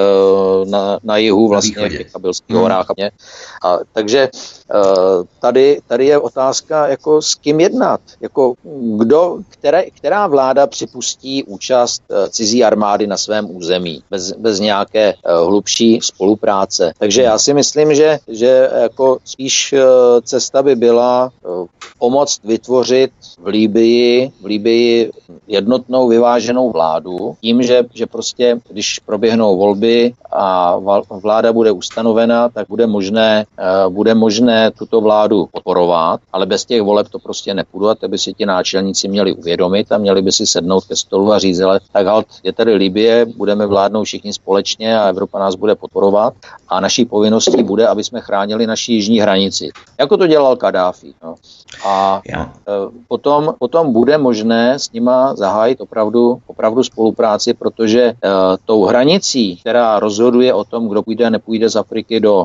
[0.71, 2.63] na, na jihu vlastně v těch kabelských hmm.
[2.63, 2.87] horách.
[3.65, 4.31] A, takže e,
[5.41, 8.01] tady, tady je otázka, jako s kým jednat.
[8.21, 8.55] Jako
[8.97, 15.15] kdo, které, která vláda připustí účast e, cizí armády na svém území bez, bez nějaké
[15.25, 16.93] hlubší spolupráce.
[16.99, 19.75] Takže já si myslím, že, že jako spíš
[20.23, 21.31] cesta by byla
[21.99, 25.11] pomoct vytvořit v Líbii, v Líbii
[25.49, 30.77] jednotnou vyváženou vládu tím, že, že prostě, když proběhnou volby a
[31.11, 36.83] vláda bude ustanovena, tak bude možné, eh, bude možné tuto vládu podporovat, ale bez těch
[36.83, 40.33] voleb to prostě nepůjdu a to by si ti náčelníci měli uvědomit a měli by
[40.33, 44.33] si sednout ke stolu a říct, ale tak halt, je tady Libie, budeme vládnout všichni
[44.33, 46.35] společně a Evropa nás bude podporovat
[46.69, 49.69] a naší povinností bude, aby jsme chránili naši jižní hranici.
[49.99, 51.15] Jako to dělal Kadáfi.
[51.23, 51.35] No.
[51.87, 52.53] A yeah.
[53.09, 58.31] potom, potom bude možné s nima zahájit opravdu, opravdu spolupráci, protože uh,
[58.65, 62.45] tou hranicí, která rozhoduje o tom, kdo půjde a nepůjde z Afriky do uh,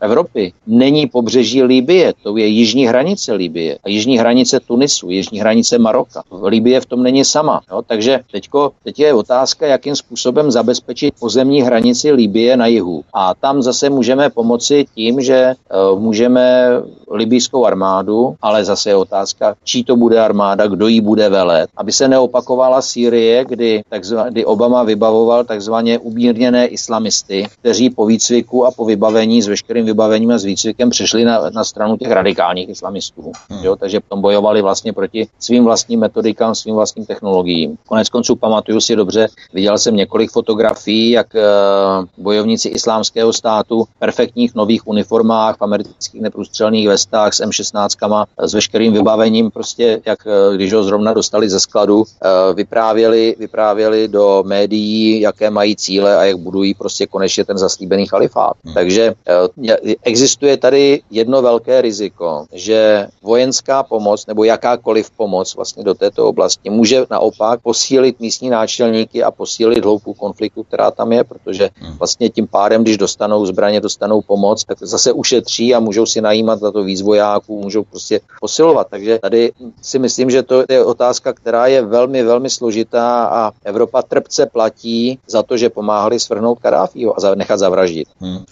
[0.00, 5.78] Evropy, není pobřeží Libie, to je jižní hranice Libie a jižní hranice Tunisu, jižní hranice
[5.78, 6.22] Maroka.
[6.42, 7.60] Libie v tom není sama.
[7.70, 7.82] Jo?
[7.86, 13.04] Takže teďko, teď je otázka, jakým způsobem zabezpečit pozemní hranici Libie na jihu.
[13.14, 15.54] A tam zase můžeme pomoci tím, že
[15.92, 16.68] uh, můžeme
[17.10, 21.92] libijskou armádu, ale zase je otázka, čí to bude armáda, kdo ji bude velet, aby
[21.92, 28.70] se neopakovala Sýrie, kdy, takzvaný, kdy Obama vybavoval takzvaně umírněné islamisty, kteří po výcviku a
[28.70, 33.32] po vybavení s veškerým vybavením a s výcvikem přešli na, na stranu těch radikálních islamistů.
[33.50, 33.64] Hmm.
[33.64, 37.76] Jo, takže potom bojovali vlastně proti svým vlastním metodikám, svým vlastním technologiím.
[37.88, 43.98] Konec konců pamatuju si dobře, viděl jsem několik fotografií, jak uh, bojovníci islámského státu v
[43.98, 50.56] perfektních nových uniformách, v amerických neprůstřelných vestách s M16 s veškerým vybavením, prostě jak eh,
[50.56, 56.24] když ho zrovna dostali ze skladu, eh, vyprávěli, vyprávěli do médií, jaké mají cíle a
[56.24, 58.52] jak budují prostě konečně ten zaslíbený chalifát.
[58.64, 58.74] Hmm.
[58.74, 65.94] Takže eh, existuje tady jedno velké riziko, že vojenská pomoc nebo jakákoliv pomoc vlastně do
[65.94, 71.70] této oblasti může naopak posílit místní náčelníky a posílit hloubku konfliktu, která tam je, protože
[71.74, 71.98] hmm.
[71.98, 76.60] vlastně tím pádem, když dostanou zbraně, dostanou pomoc, tak zase ušetří a můžou si najímat
[76.60, 78.86] za to víc vojáků, můžou prostě posilovat.
[78.90, 84.02] Takže tady si myslím, že to je otázka, která je velmi, velmi složitá a Evropa
[84.02, 88.08] trpce platí za to, že pomáhali svrhnout Kadáfího a nechat zavraždit.
[88.20, 88.44] Hmm.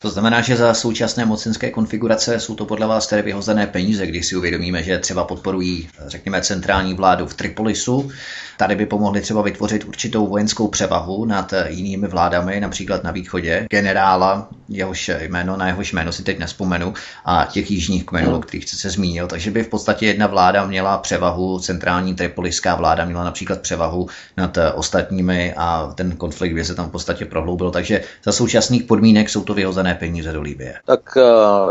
[0.00, 4.26] To znamená, že za současné mocenské konfigurace jsou to podle vás tedy vyhozené peníze, když
[4.26, 8.10] si uvědomíme, že třeba podporují, řekněme, centrální vládu v Tripolisu,
[8.58, 14.48] Tady by pomohli třeba vytvořit určitou vojenskou převahu nad jinými vládami, například na východě, generála,
[14.68, 16.94] jehož jméno, na jehož jméno si teď nespomenu,
[17.24, 19.26] a těch jižních kmenů, o kterých se zmínil.
[19.26, 24.58] Takže by v podstatě jedna vláda měla převahu, centrální tripoliská vláda měla například převahu nad
[24.74, 27.70] ostatními a ten konflikt by se tam v podstatě prohloubil.
[27.70, 30.74] Takže za současných podmínek jsou to vyhozené peníze do Líbie.
[30.86, 31.22] Tak eh,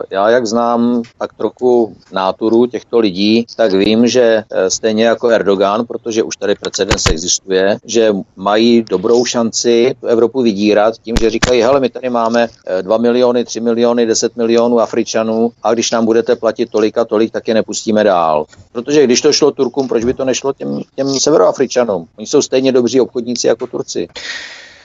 [0.09, 5.85] já, jak znám tak trochu náturu těchto lidí, tak vím, že eh, stejně jako Erdogan,
[5.85, 11.61] protože už tady precedens existuje, že mají dobrou šanci tu Evropu vydírat tím, že říkají,
[11.61, 12.47] hele, my tady máme
[12.81, 17.05] 2 eh, miliony, 3 miliony, 10 milionů Afričanů a když nám budete platit tolik a
[17.05, 18.45] tolik, tak je nepustíme dál.
[18.71, 22.07] Protože když to šlo Turkům, proč by to nešlo těm, těm severoafričanům?
[22.17, 24.07] Oni jsou stejně dobří obchodníci jako Turci.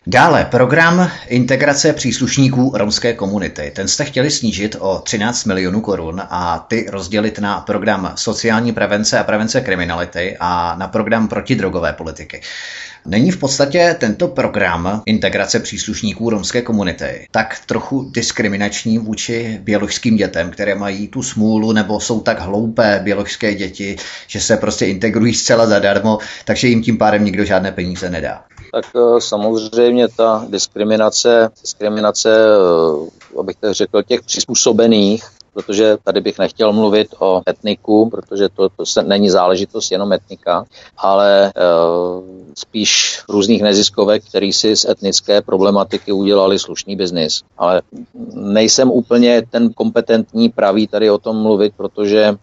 [0.06, 3.72] Dále program integrace příslušníků romské komunity.
[3.74, 9.18] Ten jste chtěli snížit o 13 milionů korun a ty rozdělit na program sociální prevence
[9.18, 12.40] a prevence kriminality a na program protidrogové politiky.
[13.06, 20.50] Není v podstatě tento program integrace příslušníků romské komunity tak trochu diskriminační vůči běložským dětem,
[20.50, 25.66] které mají tu smůlu nebo jsou tak hloupé běložské děti, že se prostě integrují zcela
[25.66, 28.44] zadarmo, takže jim tím pádem nikdo žádné peníze nedá?
[28.72, 36.38] Tak eh, samozřejmě ta diskriminace, diskriminace, eh, abych tak řekl, těch přizpůsobených protože tady bych
[36.38, 40.64] nechtěl mluvit o etniku, protože to, to se není záležitost jenom etnika,
[40.98, 41.52] ale e,
[42.54, 47.42] spíš různých neziskovek, který si z etnické problematiky udělali slušný biznis.
[47.58, 47.82] Ale
[48.34, 52.36] nejsem úplně ten kompetentní pravý tady o tom mluvit, protože e,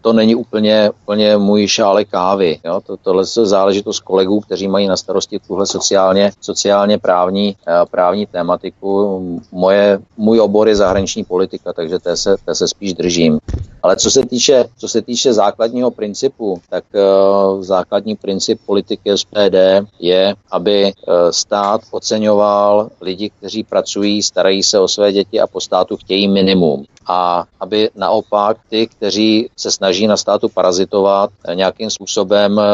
[0.00, 2.58] to není úplně, úplně můj šále kávy.
[2.64, 2.80] Jo?
[2.86, 8.26] To, tohle je záležitost kolegů, kteří mají na starosti tuhle sociálně, sociálně právní, e, právní
[8.26, 9.20] tématiku.
[9.52, 13.38] Moje, můj obor je zahraniční politika, takže to je se, té se spíš držím.
[13.84, 19.84] Ale co se týče, co se týče základního principu, tak uh, základní princip politiky SPD
[20.00, 25.60] je, aby uh, stát oceňoval lidi, kteří pracují, starají se o své děti a po
[25.60, 32.58] státu chtějí minimum a aby naopak ty, kteří se snaží na státu parazitovat, nějakým způsobem
[32.58, 32.64] eh,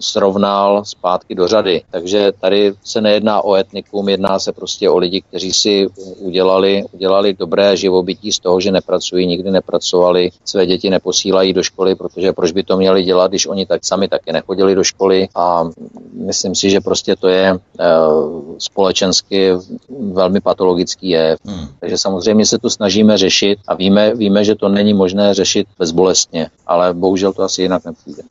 [0.00, 1.82] srovnal zpátky do řady.
[1.90, 5.86] Takže tady se nejedná o etnikum, jedná se prostě o lidi, kteří si
[6.18, 11.94] udělali, udělali dobré živobytí z toho, že nepracují, nikdy nepracovali, své děti neposílají do školy,
[11.94, 15.64] protože proč by to měli dělat, když oni tak sami taky nechodili do školy a
[16.12, 17.58] myslím si, že prostě to je
[18.58, 19.52] společensky
[20.12, 21.36] velmi patologický je.
[21.44, 21.68] Hmm.
[21.80, 26.50] Takže samozřejmě se to snažíme řešit a víme, víme, že to není možné řešit bezbolestně,
[26.66, 28.22] ale bohužel to asi jinak nepůjde.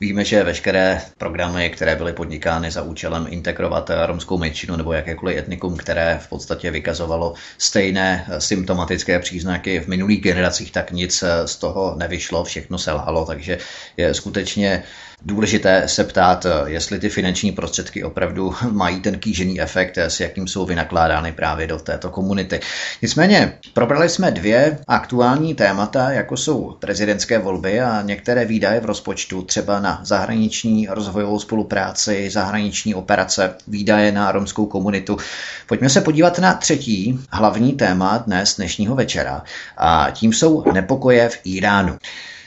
[0.00, 5.76] Víme, že veškeré programy, které byly podnikány za účelem integrovat romskou menšinu nebo jakékoliv etnikum,
[5.76, 12.44] které v podstatě vykazovalo stejné symptomatické příznaky v minulých generacích, tak nic z toho nevyšlo,
[12.44, 13.58] všechno selhalo, takže
[13.96, 14.84] je skutečně
[15.22, 20.66] důležité se ptát, jestli ty finanční prostředky opravdu mají ten kýžený efekt, s jakým jsou
[20.66, 22.60] vynakládány právě do této komunity.
[23.02, 29.42] Nicméně, probrali jsme dvě aktuální témata, jako jsou prezidentské volby a některé výdaje v rozpočtu,
[29.42, 35.16] třeba na zahraniční rozvojovou spolupráci, zahraniční operace, výdaje na romskou komunitu.
[35.66, 39.42] Pojďme se podívat na třetí hlavní téma dnes, dnešního večera,
[39.76, 41.98] a tím jsou nepokoje v Iránu.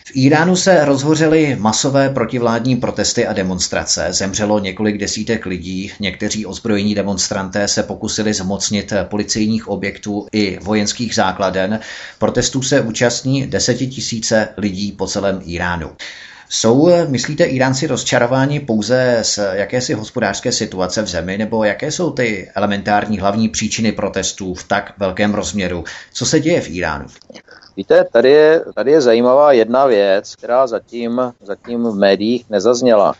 [0.05, 4.07] V Iránu se rozhořely masové protivládní protesty a demonstrace.
[4.09, 5.91] Zemřelo několik desítek lidí.
[5.99, 11.79] Někteří ozbrojení demonstranté se pokusili zmocnit policejních objektů i vojenských základen.
[12.19, 15.91] Protestů se účastní desetitisíce lidí po celém Iránu.
[16.49, 22.51] Jsou, myslíte, Iránci rozčarováni pouze z jakési hospodářské situace v zemi, nebo jaké jsou ty
[22.55, 25.83] elementární hlavní příčiny protestů v tak velkém rozměru?
[26.13, 27.05] Co se děje v Iránu?
[27.77, 33.13] Víte, tady je, tady je zajímavá jedna věc, která zatím, zatím v médiích nezazněla.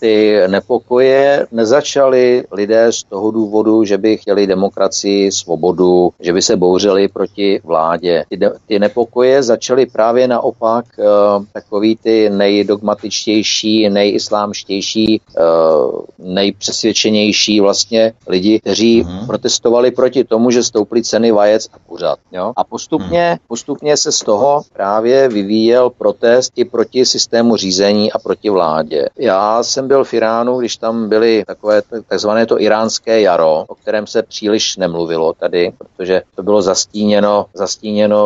[0.00, 6.56] Ty nepokoje nezačaly lidé z toho důvodu, že by chtěli demokracii, svobodu, že by se
[6.56, 8.24] bouřili proti vládě.
[8.28, 18.60] Ty, ty nepokoje začaly právě naopak uh, takový ty nejdogmatičtější, nejislámštější, uh, nejpřesvědčenější vlastně lidi,
[18.60, 19.26] kteří uh-huh.
[19.26, 22.18] protestovali proti tomu, že stouply ceny vajec a kuřat.
[22.32, 22.52] Jo?
[22.56, 23.48] A postupně, uh-huh.
[23.48, 29.08] postupně se z toho právě vyvíjel protest i proti systému řízení a proti vládě.
[29.18, 34.06] Já jsem byl v Iránu, když tam byly takové takzvané to iránské jaro, o kterém
[34.06, 38.24] se příliš nemluvilo tady, protože to bylo zastíněno, zastíněno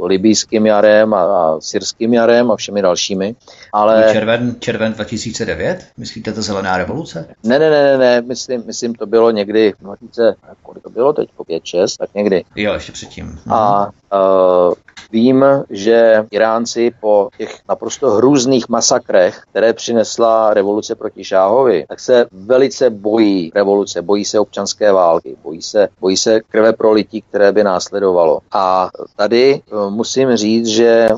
[0.00, 3.34] libýským jarem a, a syrským jarem a všemi dalšími.
[3.72, 4.08] Ale...
[4.12, 5.84] Červen, červen 2009?
[5.96, 7.28] Myslíte to zelená revoluce?
[7.42, 11.28] Ne, ne, ne, ne, ne myslím, myslím, to bylo někdy, 20, kolik to bylo teď,
[11.36, 12.44] po 5, 6, tak někdy.
[12.56, 13.38] Jo, ještě předtím.
[13.50, 14.74] A uh,
[15.12, 22.26] Vím, že Iránci po těch naprosto hrůzných masakrech, které přinesla revoluce proti Šáhovi, tak se
[22.32, 27.64] velice bojí revoluce, bojí se občanské války, bojí se, bojí se krve prolití, které by
[27.64, 28.40] následovalo.
[28.52, 31.08] A tady eh, musím říct, že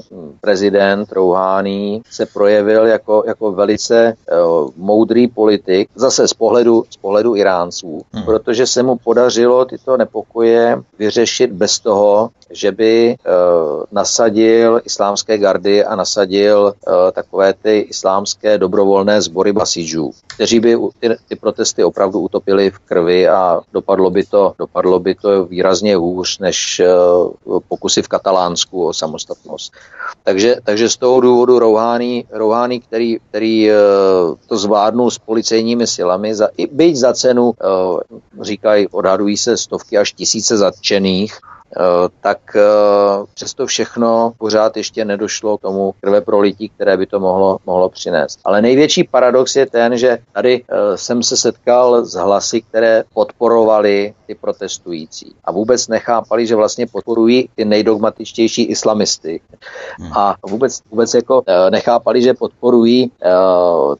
[0.40, 7.36] prezident Rouhání se projevil jako, jako velice uh, moudrý politik, zase z pohledu, z pohledu
[7.36, 8.24] Iránců, hmm.
[8.24, 15.84] protože se mu podařilo tyto nepokoje vyřešit bez toho, že by uh, nasadil islámské gardy
[15.84, 22.20] a nasadil uh, takové ty islámské dobrovolné sbory basížů, kteří by ty, ty protesty opravdu
[22.20, 26.80] utopili v krvi a dopadlo by to, dopadlo by to výrazně hůř než
[27.44, 29.72] uh, pokusy v Katalánsku o samostatnost.
[30.22, 33.76] Takže, takže z toho důvodu Rouhání, Rouhání který, který uh,
[34.48, 37.52] to zvládnul s policejními silami, za, i byť za cenu,
[38.40, 41.49] říkají, odhadují se stovky až tisíce zatčených, Eh,
[42.20, 42.60] tak eh,
[43.34, 48.40] přesto všechno pořád ještě nedošlo k tomu krve prolití, které by to mohlo, mohlo přinést.
[48.44, 54.14] Ale největší paradox je ten, že tady eh, jsem se setkal s hlasy, které podporovali
[54.26, 59.40] ty protestující a vůbec nechápali, že vlastně podporují ty nejdogmatičtější islamisty
[59.98, 60.12] hmm.
[60.12, 63.12] a vůbec, vůbec jako nechápali, že podporují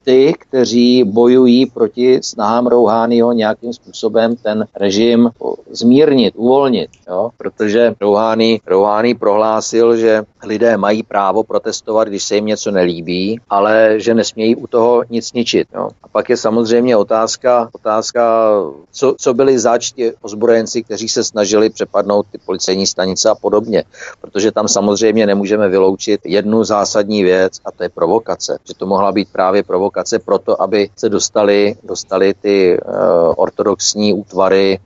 [0.05, 5.31] ty, kteří bojují proti snahám Rouhányho nějakým způsobem ten režim
[5.71, 6.91] zmírnit, uvolnit.
[7.09, 7.31] Jo?
[7.61, 13.95] Protože Rouhání, Rouhání prohlásil, že lidé mají právo protestovat, když se jim něco nelíbí, ale
[13.97, 15.69] že nesmějí u toho nic ničit.
[15.75, 15.91] Jo.
[16.03, 18.51] A pak je samozřejmě otázka, otázka
[18.93, 23.85] co, co byli zač ti ozbrojenci, kteří se snažili přepadnout ty policejní stanice a podobně.
[24.21, 28.59] Protože tam samozřejmě nemůžeme vyloučit jednu zásadní věc a to je provokace.
[28.65, 32.95] Že to mohla být právě provokace proto, aby se dostali, dostali ty uh,
[33.37, 34.79] ortodoxní útvary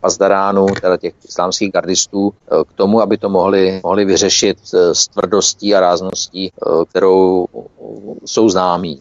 [0.00, 5.08] pazdaránů, teda těch islámských gardistů, eh, k tomu, aby to mohli, mohli vyřešit eh, s
[5.08, 6.52] tvrdostí a rázností,
[6.88, 7.46] kterou
[8.24, 9.00] jsou známí.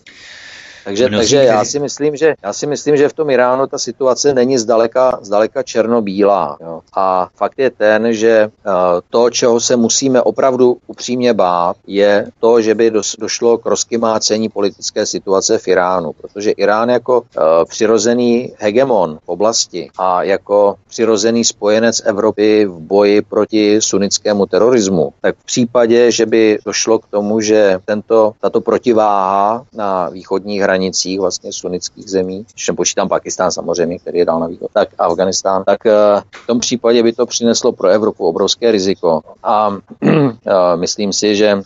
[0.83, 4.33] Takže, takže já, si myslím, že, já si myslím, že v tom Iránu ta situace
[4.33, 6.57] není zdaleka, zdaleka černobílá.
[6.61, 6.81] Jo.
[6.93, 8.73] A fakt je ten, že uh,
[9.09, 15.05] to, čeho se musíme opravdu upřímně bát, je to, že by došlo k rozkymácení politické
[15.05, 16.11] situace v Iránu.
[16.21, 17.25] Protože Irán jako uh,
[17.65, 25.35] přirozený hegemon v oblasti a jako přirozený spojenec Evropy v boji proti sunnickému terorismu, tak
[25.37, 31.53] v případě, že by došlo k tomu, že tento, tato protiváha na východních hranicích vlastně
[31.53, 35.79] sunnických zemí, když nepočítám Pakistán samozřejmě, který je dál na východ, tak Afganistán, tak
[36.43, 39.21] v tom případě by to přineslo pro Evropu obrovské riziko.
[39.43, 39.77] A
[40.75, 41.61] myslím si, že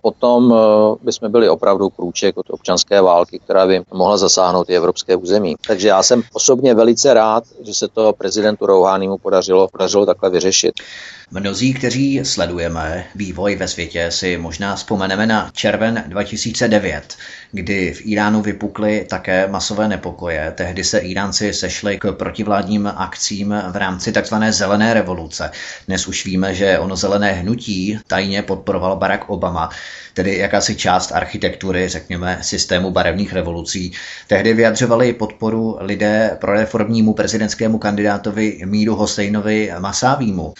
[0.00, 0.54] potom
[1.02, 5.56] bychom byli opravdu krůček od občanské války, která by mohla zasáhnout i evropské území.
[5.66, 10.74] Takže já jsem osobně velice rád, že se to prezidentu Rouhánimu podařilo, podařilo takhle vyřešit.
[11.30, 17.16] Mnozí, kteří sledujeme vývoj ve světě, si možná vzpomeneme na červen 2009,
[17.52, 20.52] kdy v Iránu vypukly také masové nepokoje.
[20.56, 24.34] Tehdy se Iránci sešli k protivládním akcím v rámci tzv.
[24.50, 25.50] zelené revoluce.
[25.86, 29.70] Dnes už víme, že ono zelené hnutí tajně podporoval Barack Obama,
[30.14, 33.92] tedy jakási část architektury, řekněme, systému barevných revolucí.
[34.26, 40.54] Tehdy vyjadřovali podporu lidé pro reformnímu prezidentskému kandidátovi Míru Hosejnovi Masávímu.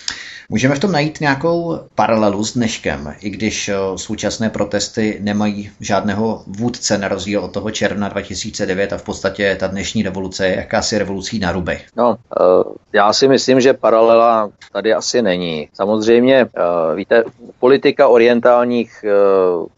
[0.49, 6.43] Můžeme v tom najít nějakou paralelu s dneškem, i když eh, současné protesty nemají žádného
[6.47, 10.99] vůdce na rozdíl od toho června 2009 a v podstatě ta dnešní revoluce je jakási
[10.99, 11.81] revolucí na ruby.
[11.97, 12.45] No, eh,
[12.93, 15.69] já si myslím, že paralela tady asi není.
[15.75, 17.25] Samozřejmě, eh, víte,
[17.61, 19.05] politika orientálních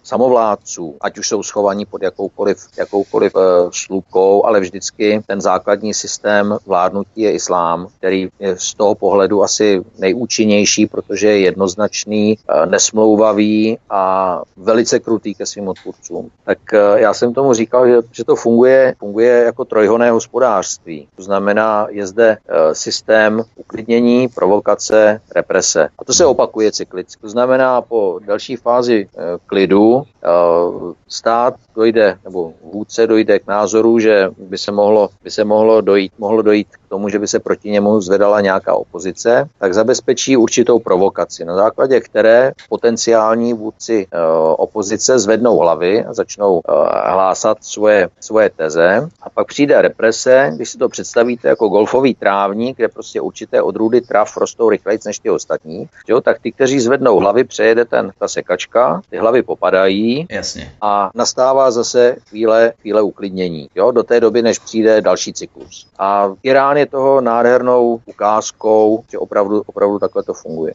[0.03, 3.33] samovládců, ať už jsou schovaní pod jakoukoliv, jakoukoliv
[3.71, 9.83] slupkou, ale vždycky ten základní systém vládnutí je islám, který je z toho pohledu asi
[9.99, 16.31] nejúčinnější silnější, protože je jednoznačný, eh, nesmlouvavý a velice krutý ke svým odpůrcům.
[16.45, 21.09] Tak eh, já jsem tomu říkal, že, že to funguje, funguje jako trojhoné hospodářství.
[21.17, 25.89] To znamená, je zde eh, systém uklidnění, provokace, represe.
[25.99, 27.21] A to se opakuje cyklicky.
[27.21, 29.09] To znamená, po další fázi
[29.47, 30.03] klidu
[31.09, 36.13] stát dojde, nebo vůdce dojde k názoru, že by se mohlo, by se mohlo dojít,
[36.19, 40.79] mohlo dojít k tomu, že by se proti němu zvedala nějaká opozice, tak zabezpečí určitou
[40.79, 44.19] provokaci, na základě které potenciální vůdci e,
[44.57, 46.73] opozice zvednou hlavy a začnou e,
[47.11, 49.09] hlásat svoje, svoje teze.
[49.23, 54.01] A pak přijde represe, když si to představíte jako golfový trávník, kde prostě určité odrůdy
[54.01, 58.29] trav rostou rychleji než ty ostatní, jo, tak ty, kteří zvednou hlavy, přejede ten, ta
[58.29, 60.73] sekačka, ty hlavy popadají Jasně.
[60.81, 65.87] a nastává zase chvíle, chvíle uklidnění, jo, do té doby, než přijde další cyklus.
[65.99, 70.75] A Irán je toho nádhernou ukázkou, že opravdu, opravdu takhle to funguje.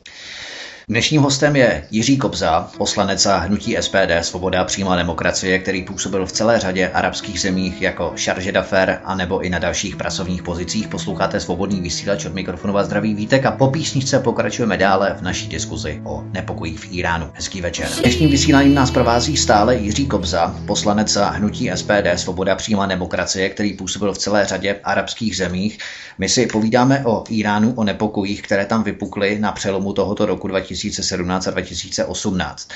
[0.89, 6.25] Dnešním hostem je Jiří Kobza, poslanec za hnutí SPD Svoboda a přímá demokracie, který působil
[6.25, 10.88] v celé řadě arabských zemích jako Charge d'affaires a nebo i na dalších pracovních pozicích.
[10.88, 15.47] Posloucháte svobodný vysílač od mikrofonu vás zdraví Vítek a po písničce pokračujeme dále v naší
[15.47, 17.29] diskuzi o nepokojích v Iránu.
[17.34, 17.88] Hezký večer.
[18.01, 23.49] Dnešním vysíláním nás provází stále Jiří Kobza, poslanec za hnutí SPD Svoboda a přímá demokracie,
[23.49, 25.77] který působil v celé řadě arabských zemích.
[26.17, 31.47] My si povídáme o Iránu, o nepokojích, které tam vypukly na přelomu tohoto roku 2017
[31.47, 32.67] a 2018.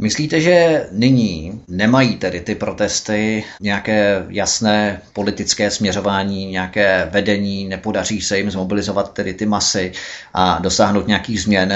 [0.00, 8.38] Myslíte, že nyní nemají tedy ty protesty nějaké jasné politické směřování, nějaké vedení, nepodaří se
[8.38, 9.92] jim zmobilizovat tedy ty masy
[10.34, 11.74] a dosáhnout nějakých změn?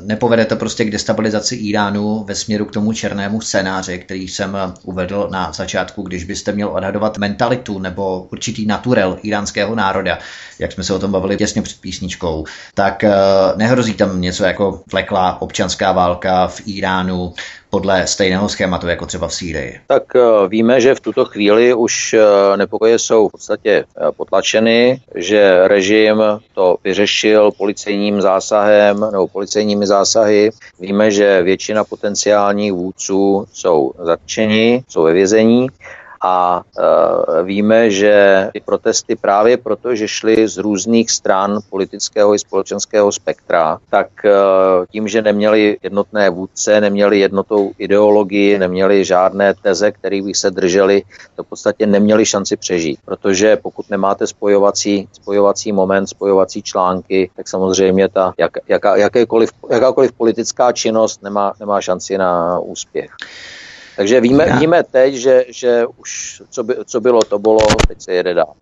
[0.00, 5.28] Nepovede to prostě k destabilizaci Iránu ve směru k tomu černému scénáři, který jsem uvedl
[5.32, 10.18] na začátku, když byste měl odhadovat mentalitu nebo určitý naturel iránského národa,
[10.58, 12.44] jak jsme se o tom bavili těsně před písničkou,
[12.74, 13.12] tak eh,
[13.56, 17.34] nehrozí tam něco jako vleklá občanská válka v Iránu,
[17.70, 19.80] podle stejného schématu jako třeba v Sýrii?
[19.86, 23.84] Tak eh, víme, že v tuto chvíli už eh, nepokoje jsou v podstatě
[24.16, 26.22] potlačeny, že režim
[26.54, 30.50] to vyřešil policejním zásahem nebo policejními zásahy.
[30.80, 35.66] Víme, že většina potenciálních vůdců jsou zatčeni, jsou ve vězení
[36.22, 42.38] a e, víme, že ty protesty právě proto, že šly z různých stran politického i
[42.38, 44.30] společenského spektra, tak e,
[44.90, 51.02] tím, že neměli jednotné vůdce, neměli jednotou ideologii, neměli žádné teze, které by se drželi,
[51.36, 53.00] to v podstatě neměli šanci přežít.
[53.04, 60.12] Protože pokud nemáte spojovací, spojovací moment, spojovací články, tak samozřejmě ta jak, jaká, jakékoliv, jakákoliv
[60.12, 63.10] politická činnost nemá, nemá šanci na úspěch.
[63.96, 68.12] Takže víme, víme teď, že, že už co, by, co bylo, to bylo, teď se
[68.12, 68.54] jede dál.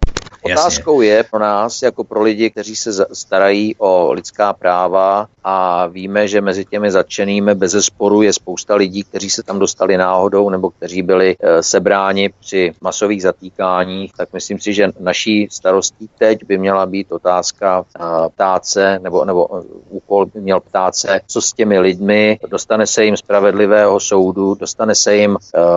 [0.42, 6.28] Otázkou je pro nás, jako pro lidi, kteří se starají o lidská práva a víme,
[6.28, 10.70] že mezi těmi zatčenými bez sporu je spousta lidí, kteří se tam dostali náhodou nebo
[10.70, 16.58] kteří byli e, sebráni při masových zatýkáních, tak myslím si, že naší starostí teď by
[16.58, 21.78] měla být otázka e, ptáce, nebo, nebo e, úkol by měl ptáce, co s těmi
[21.78, 25.19] lidmi, dostane se jim spravedlivého soudu, dostane se jim,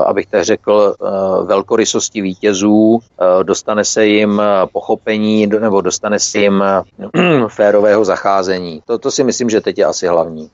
[0.06, 0.96] abych tak řekl,
[1.46, 3.00] velkorysosti vítězů,
[3.44, 4.42] dostane se jim
[4.72, 6.64] pochopení nebo dostane si jim
[7.48, 8.82] férového zacházení.
[8.86, 10.50] To, to si myslím, že teď je asi hlavní.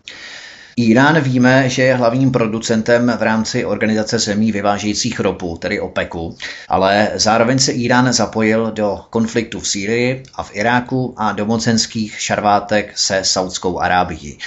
[0.81, 6.37] Irán víme, že je hlavním producentem v rámci organizace zemí vyvážejících ropu, tedy OPECu,
[6.69, 12.21] ale zároveň se Irán zapojil do konfliktu v Sýrii a v Iráku a do mocenských
[12.21, 14.37] šarvátek se Saudskou Arábií.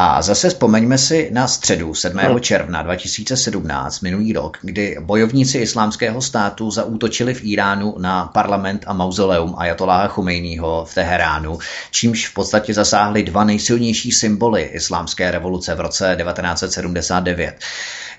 [0.00, 2.18] A zase vzpomeňme si na středu 7.
[2.18, 2.40] Hmm.
[2.40, 9.54] června 2017, minulý rok, kdy bojovníci islámského státu zaútočili v Iránu na parlament a mauzoleum
[9.58, 11.58] Ajatoláha Chumejního v Teheránu,
[11.90, 17.54] čímž v podstatě zasáhli dva nejsilnější symboly islámské revoluce v roce 1979.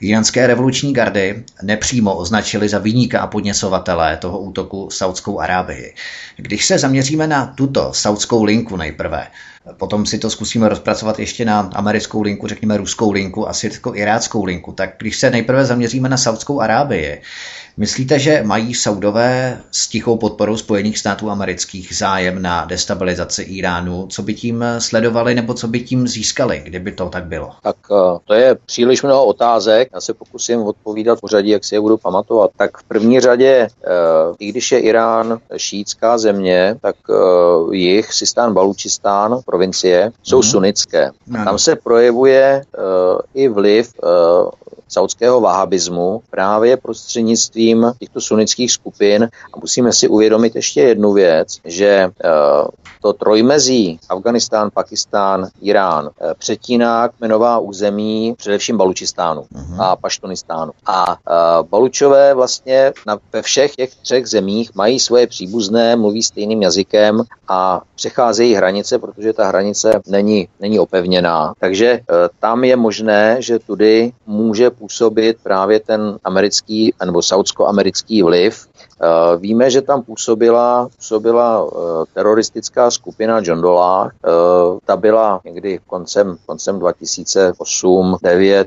[0.01, 5.95] Iránské revoluční gardy nepřímo označili za výníka a podněsovatele toho útoku Saudskou Arábii.
[6.37, 9.27] Když se zaměříme na tuto saudskou linku nejprve,
[9.77, 14.71] Potom si to zkusíme rozpracovat ještě na americkou linku, řekněme ruskou linku a syrsko-iráckou linku.
[14.71, 17.21] Tak když se nejprve zaměříme na Saudskou Arábii,
[17.79, 24.07] Myslíte, že mají Saudové s tichou podporou Spojených států amerických zájem na destabilizaci Iránu?
[24.07, 27.51] Co by tím sledovali nebo co by tím získali, kdyby to tak bylo?
[27.63, 29.89] Tak eh, to je příliš mnoho otázek.
[29.93, 32.51] Já se pokusím odpovídat v pořadí, jak si je budu pamatovat.
[32.57, 33.89] Tak v první řadě, eh,
[34.39, 40.51] i když je Irán šítská země, tak eh, jich, Sistán, Balučistán, provincie, jsou mm-hmm.
[40.51, 41.11] sunnické.
[41.45, 42.63] Tam se projevuje
[43.33, 43.93] i vliv
[44.89, 49.23] saudského vahabismu právě prostřednictvím těchto sunnických skupin.
[49.53, 52.29] A musíme si uvědomit ještě jednu věc, že eh,
[53.01, 59.83] to trojmezí Afganistán, Pakistán, Irán eh, přetíná kmenová území především Balučistánu uh-huh.
[59.83, 60.71] a Paštonistánu.
[60.85, 66.61] A uh, Balučové vlastně na, ve všech těch třech zemích mají svoje příbuzné, mluví stejným
[66.61, 71.53] jazykem a přecházejí hranice, protože ta hranice není, není opevněná.
[71.59, 78.67] Takže uh, tam je možné, že tudy může působit právě ten americký nebo saudsko-americký vliv.
[79.01, 81.73] Eh, víme, že tam působila, působila eh,
[82.13, 84.11] teroristická skupina John Dola.
[84.11, 84.29] Eh,
[84.85, 88.65] ta byla někdy koncem, koncem 2008-2009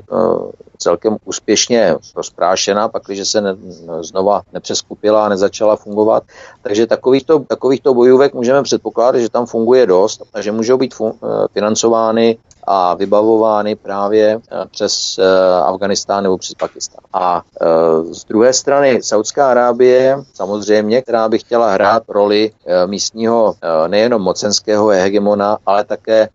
[0.77, 3.55] celkem úspěšně rozprášena, pak, když se ne,
[4.01, 6.23] znova nepřeskupila a nezačala fungovat.
[6.61, 11.13] Takže takovýchto, takovýchto bojůvek můžeme předpokládat, že tam funguje dost a že můžou být fun,
[11.53, 15.25] financovány a vybavovány právě eh, přes eh,
[15.63, 17.01] Afganistán nebo přes Pakistán.
[17.13, 17.65] A eh,
[18.13, 22.51] z druhé strany Saudská Arábie, samozřejmě, která by chtěla hrát roli
[22.85, 23.55] místního
[23.87, 26.29] nejenom mocenského hegemona, ale také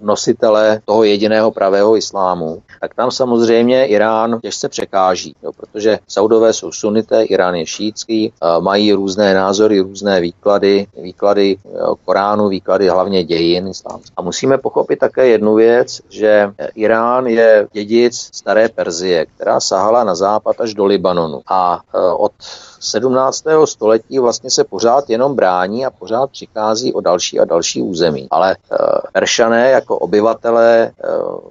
[0.00, 6.72] nositele toho jediného pravého islámu, tak tam samozřejmě Irán těžce překáží, jo, protože Saudové jsou
[6.72, 11.56] sunité, Irán je šítský, mají různé názory, různé výklady, výklady
[12.04, 14.12] Koránu, výklady hlavně dějin islámských.
[14.16, 20.14] A musíme pochopit také jednu věc, že Irán je dědic staré Perzie, která sahala na
[20.14, 21.40] západ až do Libanonu.
[21.46, 22.32] A e, od
[22.80, 23.44] 17.
[23.64, 28.26] století vlastně se pořád jenom brání a pořád přichází o další a další území.
[28.30, 28.76] Ale e,
[29.12, 30.92] Peršané jako obyvatelé e,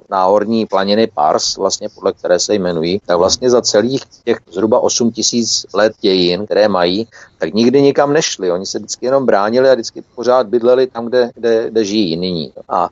[0.10, 5.12] náhorní planiny Pars, vlastně podle které se jmenují, tak vlastně za celých těch zhruba 8
[5.12, 7.08] tisíc let dějin, které mají,
[7.40, 8.52] tak nikdy nikam nešli.
[8.52, 12.54] Oni se vždycky jenom bránili a vždycky pořád bydleli tam, kde, kde, kde žijí nyní.
[12.70, 12.90] A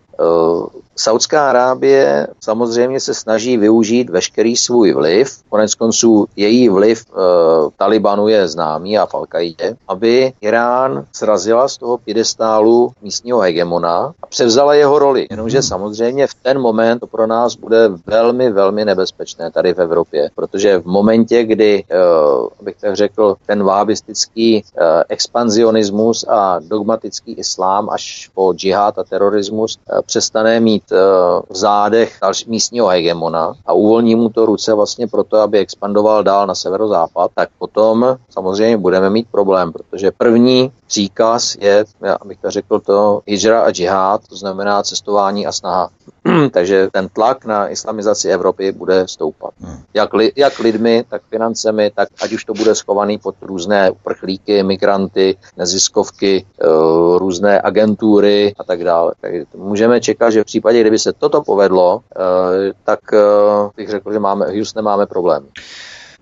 [1.00, 5.38] Saudská Arábie samozřejmě se snaží využít veškerý svůj vliv.
[5.50, 9.26] Konec konců její vliv uh, Talibanu je známý a al
[9.88, 15.28] aby Irán srazila z toho piedestálu místního hegemona a převzala jeho roli.
[15.32, 20.30] Jenomže samozřejmě v ten moment to pro nás bude velmi, velmi nebezpečné tady v Evropě,
[20.36, 27.90] protože v momentě, kdy, uh, abych tak řekl, ten vábistický uh, expanzionismus a dogmatický islám
[27.90, 30.89] až po džihad a terorismus uh, přestane mít
[31.50, 36.56] v zádech místního hegemona a uvolní mu to ruce vlastně proto, aby expandoval dál na
[36.56, 42.80] severozápad, tak potom samozřejmě budeme mít problém, protože první příkaz je, já bych to řekl,
[42.80, 45.90] to hijra a džihad, to znamená cestování a snaha.
[46.52, 49.54] Takže ten tlak na islamizaci Evropy bude stoupat.
[49.94, 54.64] Jak, li, jak lidmi, tak financemi, tak ať už to bude schovaný pod různé uprchlíky,
[54.64, 56.66] migranty, neziskovky, eh,
[57.18, 59.14] různé agentury a tak dále.
[59.22, 63.20] Takže můžeme čekat, že v případě, kdyby se toto povedlo, eh, tak eh,
[63.78, 65.48] bych řekl, že máme, Houston máme problém.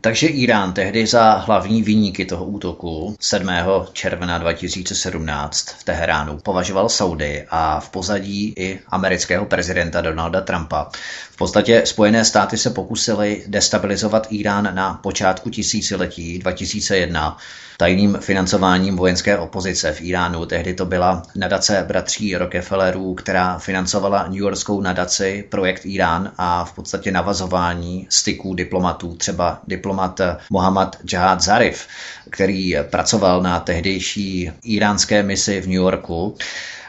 [0.08, 3.50] Takže Irán tehdy za hlavní výniky toho útoku 7.
[3.94, 10.90] června 2017 v Teheránu považoval Saudy a v pozadí i amerického prezidenta Donalda Trumpa.
[11.32, 17.38] V podstatě Spojené státy se pokusily destabilizovat Irán na počátku tisíciletí 2001
[17.78, 20.46] tajným financováním vojenské opozice v Iránu.
[20.46, 26.74] Tehdy to byla nadace bratří Rockefellerů, která financovala New Yorkskou nadaci Projekt Irán a v
[26.74, 29.62] podstatě navazování styků diplomatů, třeba
[29.98, 31.88] diplomat Mohammad Jahad Zarif,
[32.30, 36.38] který pracoval na tehdejší iránské misi v New Yorku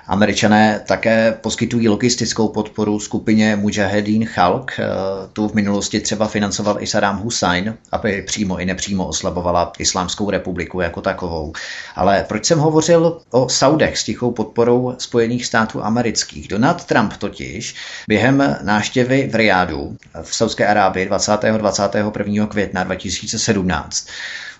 [0.08, 4.72] Američané také poskytují logistickou podporu skupině Mujahedin Chalk.
[4.78, 4.84] Eh,
[5.32, 10.80] tu v minulosti třeba financoval i Saddam Hussein, aby přímo i nepřímo oslabovala Islámskou republiku
[10.80, 11.52] jako takovou.
[11.96, 16.48] Ale proč jsem hovořil o Saudech s tichou podporou Spojených států amerických?
[16.48, 17.74] Donald Trump totiž
[18.08, 21.32] během návštěvy v Riádu v Saudské Arábii 20.
[21.58, 22.46] 21.
[22.46, 24.08] května 2017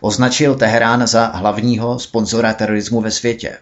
[0.00, 3.58] označil Teherán za hlavního sponzora terorismu ve světě.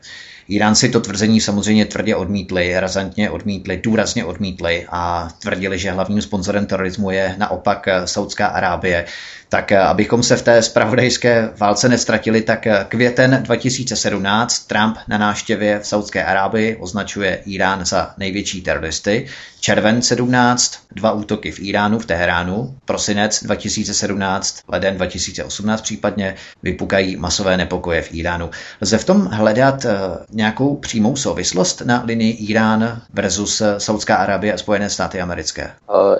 [0.48, 6.66] Iránci to tvrzení samozřejmě tvrdě odmítli, razantně odmítli, důrazně odmítli a tvrdili, že hlavním sponzorem
[6.66, 9.06] terorismu je naopak Saudská Arábie.
[9.48, 15.18] Tak eh, abychom se v té spravodajské válce nestratili, tak eh, květen 2017 Trump na
[15.18, 19.26] návštěvě v Saudské Arábii označuje Irán za největší teroristy.
[19.60, 22.74] Červen 17 dva útoky v Iránu, v Teheránu.
[22.84, 28.50] Prosinec 2017, leden 2018 případně vypukají masové nepokoje v Iránu.
[28.80, 29.98] Lze v tom hledat eh,
[30.30, 35.70] nějakou přímou souvislost na linii Irán versus Saudská Arábie a Spojené státy americké?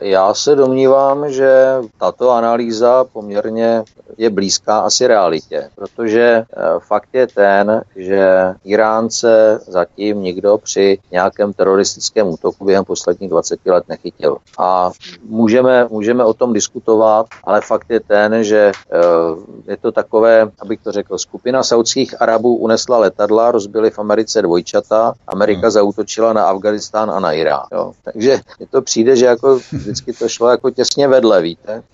[0.01, 3.85] Já se domnívám, že tato analýza poměrně
[4.19, 11.53] je blízká asi realitě, protože eh, fakt je ten, že Iránce zatím nikdo při nějakém
[11.53, 14.37] teroristickém útoku během posledních 20 let nechytil.
[14.59, 14.91] A
[15.25, 20.81] můžeme, můžeme o tom diskutovat, ale fakt je ten, že eh, je to takové, abych
[20.83, 25.71] to řekl, skupina saudských Arabů unesla letadla, rozbili v Americe dvojčata, Amerika hmm.
[25.71, 27.67] zautočila na Afganistán a na Irán.
[27.73, 27.93] Jo.
[28.03, 31.83] Takže mi to přijde, že jako vždycky to šlo jako těsně vedle, víte.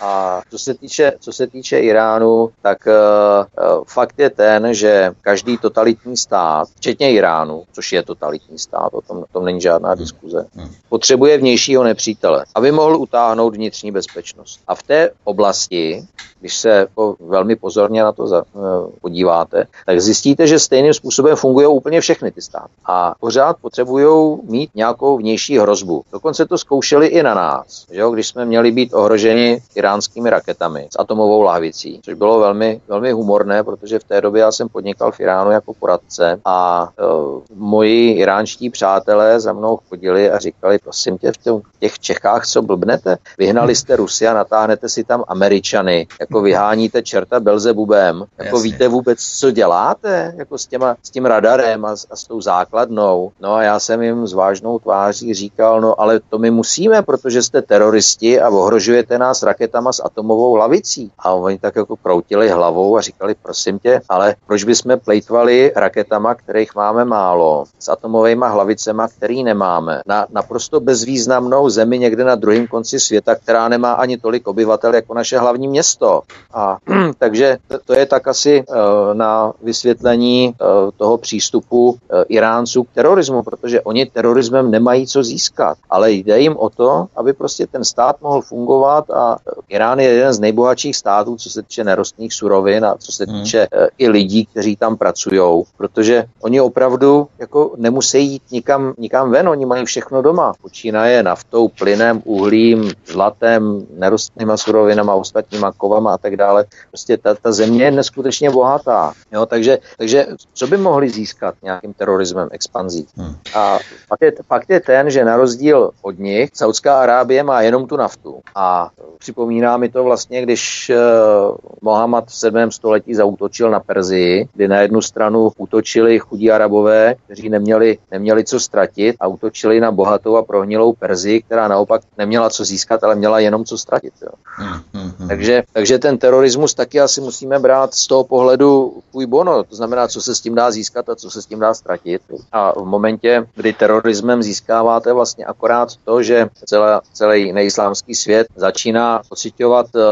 [0.00, 5.58] A co se týče, co se týče Iránu, tak uh, fakt je ten, že každý
[5.58, 9.98] totalitní stát, včetně Iránu, což je totalitní stát, o tom, o tom není žádná hmm.
[9.98, 10.68] diskuze, hmm.
[10.88, 14.60] potřebuje vnějšího nepřítele, aby mohl utáhnout vnitřní bezpečnost.
[14.68, 16.06] A v té oblasti
[16.40, 18.62] když se jako velmi pozorně na to za, uh,
[19.00, 22.72] podíváte, tak zjistíte, že stejným způsobem fungují úplně všechny ty státy.
[22.86, 26.04] A pořád potřebují mít nějakou vnější hrozbu.
[26.12, 30.88] Dokonce to zkoušeli i na nás, že jo, když jsme měli být ohroženi iránskými raketami
[30.92, 35.12] s atomovou lahvicí, což bylo velmi, velmi humorné, protože v té době já jsem podnikal
[35.12, 41.18] v Iránu jako poradce a uh, moji iránští přátelé za mnou chodili a říkali, prosím
[41.18, 43.16] tě, v těch Čechách co blbnete?
[43.38, 48.70] Vyhnali jste Rusy a natáhnete si tam Američany, jako vyháníte čerta Belzebubem, jako Jasně.
[48.70, 53.32] víte vůbec, co děláte, jako s, těma, s tím radarem a, a s tou základnou.
[53.40, 57.42] No a já jsem jim s vážnou tváří říkal, no ale to my musíme, protože
[57.42, 61.10] jste teroristi a ohrožujete nás raketama s atomovou hlavicí.
[61.18, 66.34] A oni tak jako kroutili hlavou a říkali, prosím tě, ale proč bychom plejtvali raketama,
[66.34, 72.66] kterých máme málo, s atomovými hlavicema, který nemáme, na naprosto bezvýznamnou zemi někde na druhém
[72.66, 76.22] konci světa, která nemá ani tolik obyvatel jako naše hlavní město.
[76.54, 76.78] A
[77.18, 78.74] takže to je tak asi eh,
[79.14, 80.64] na vysvětlení eh,
[80.96, 86.56] toho přístupu eh, Iránců k terorismu, protože oni terorismem nemají co získat, ale jde jim
[86.56, 89.36] o to, aby prostě ten stát mohl fungovat a
[89.68, 93.42] Irán je jeden z nejbohatších států, co se týče nerostných surovin a co se hmm.
[93.42, 93.88] týče hmm.
[93.98, 99.66] i lidí, kteří tam pracují, protože oni opravdu jako nemusí jít nikam, nikam ven, oni
[99.66, 100.52] mají všechno doma.
[100.62, 106.64] Počínaje naftou, plynem, uhlím, zlatem, nerostnýma surovinama, ostatníma kovama a tak dále.
[106.90, 109.12] Prostě ta, ta země je neskutečně bohatá.
[109.32, 113.06] Jo, takže, takže co by mohli získat nějakým terorismem, expanzí?
[113.16, 113.36] Hmm.
[113.54, 117.86] A fakt je, fakt je ten, že na rozdíl od nich Saudská Arábie má jenom
[117.86, 118.40] tu naftu.
[118.54, 122.70] A připomíná mi to vlastně, když uh, Mohamed v 7.
[122.70, 128.60] století zautočil na Perzii, kdy na jednu stranu útočili chudí Arabové, kteří neměli, neměli co
[128.60, 133.40] ztratit a útočili na bohatou a prohnilou Perzii, která naopak neměla co získat, ale měla
[133.40, 134.12] jenom co ztratit.
[134.22, 134.28] Jo.
[134.44, 135.28] Hmm, hmm, hmm.
[135.28, 140.08] Takže, takže ten terorismus taky asi musíme brát z toho pohledu půj bono, to znamená,
[140.08, 142.22] co se s tím dá získat a co se s tím dá ztratit.
[142.52, 149.22] A v momentě, kdy terorismem získáváte vlastně akorát to, že celé, celý neislámský svět začíná
[149.28, 150.02] pocitovat uh,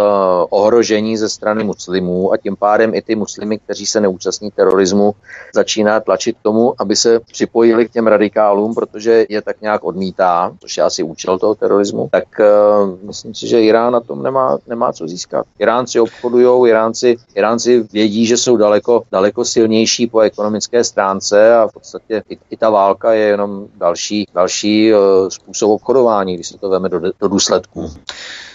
[0.51, 5.15] ohrožení ze strany muslimů a tím pádem i ty muslimy, kteří se neúčastní terorismu,
[5.55, 10.53] začíná tlačit k tomu, aby se připojili k těm radikálům, protože je tak nějak odmítá,
[10.61, 14.59] což je asi účel toho terorismu, tak uh, myslím si, že Irán na tom nemá,
[14.67, 15.47] nemá co získat.
[15.59, 21.67] Irán Iránci obchodují, Iránci, Iránci vědí, že jsou daleko, daleko silnější po ekonomické stránce a
[21.69, 24.99] v podstatě i, i ta válka je jenom další, další uh,
[25.29, 27.91] způsob obchodování, když se to veme do, do důsledků.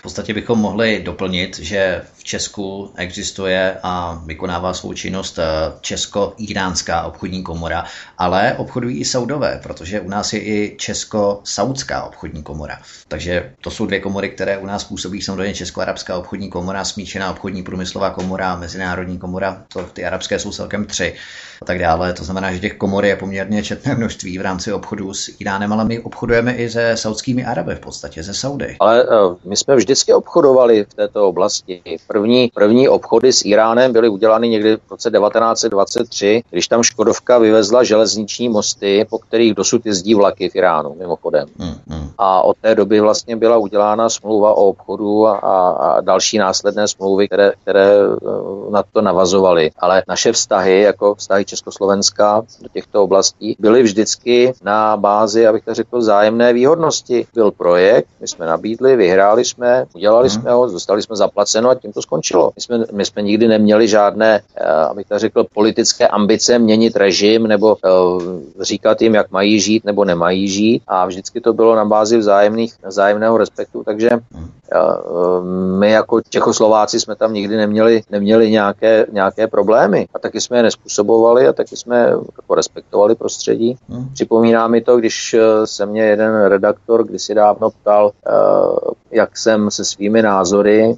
[0.04, 5.44] Podstatě bychom mohli doplnit, že Česku existuje a vykonává svou činnost eh,
[5.82, 7.86] Česko-Iránská obchodní komora,
[8.18, 12.80] ale obchodují i Saudové, protože u nás je i Česko-Saudská obchodní komora.
[13.08, 17.64] Takže to jsou dvě komory, které u nás působí samozřejmě Česko-Arabská obchodní komora, smíšená obchodní
[17.64, 21.16] průmyslová komora, Mezinárodní komora, to ty arabské jsou celkem tři
[21.62, 22.14] a tak dále.
[22.14, 25.86] To znamená, že těch komor je poměrně četné množství v rámci obchodu s Iránem, ale
[25.86, 28.76] my obchodujeme i se saudskými Araby v podstatě, ze Saudy.
[28.80, 31.82] Ale uh, my jsme vždycky obchodovali v této oblasti.
[32.14, 37.84] První, první obchody s Iránem byly udělány někdy v roce 1923, když tam Škodovka vyvezla
[37.84, 41.48] železniční mosty, po kterých dosud jezdí vlaky v Iránu, mimochodem.
[41.60, 42.03] Hmm, hmm.
[42.18, 47.28] A od té doby vlastně byla udělána smlouva o obchodu a, a další následné smlouvy,
[47.28, 49.72] které, které eh, na to navazovaly.
[49.80, 55.74] Ale naše vztahy, jako vztahy Československa do těchto oblastí, byly vždycky na bázi, abych to
[55.74, 57.28] řekl, zájemné výhodnosti.
[57.34, 60.42] Byl projekt, my jsme nabídli, vyhráli jsme, udělali hmm.
[60.42, 62.52] jsme ho, dostali jsme zaplaceno a tím to skončilo.
[62.56, 67.48] My jsme, my jsme nikdy neměli žádné, eh, abych to řekl, politické ambice měnit režim
[67.48, 68.22] nebo uh,
[68.62, 72.74] říkat jim, jak mají žít nebo nemají žít a vždycky to bylo na bázi vzájemných,
[72.86, 75.46] vzájemného respektu, takže uh,
[75.80, 80.64] my jako Čechoslováci jsme tam nikdy neměli, neměli nějaké, nějaké problémy a taky jsme je
[80.64, 83.78] nespůsobovali a taky jsme jako respektovali prostředí.
[83.90, 84.10] Hmm.
[84.14, 85.36] Připomíná mi to, když
[85.66, 88.12] se mě jeden redaktor kdysi dávno ptal,
[89.12, 90.98] jak jsem se svými názory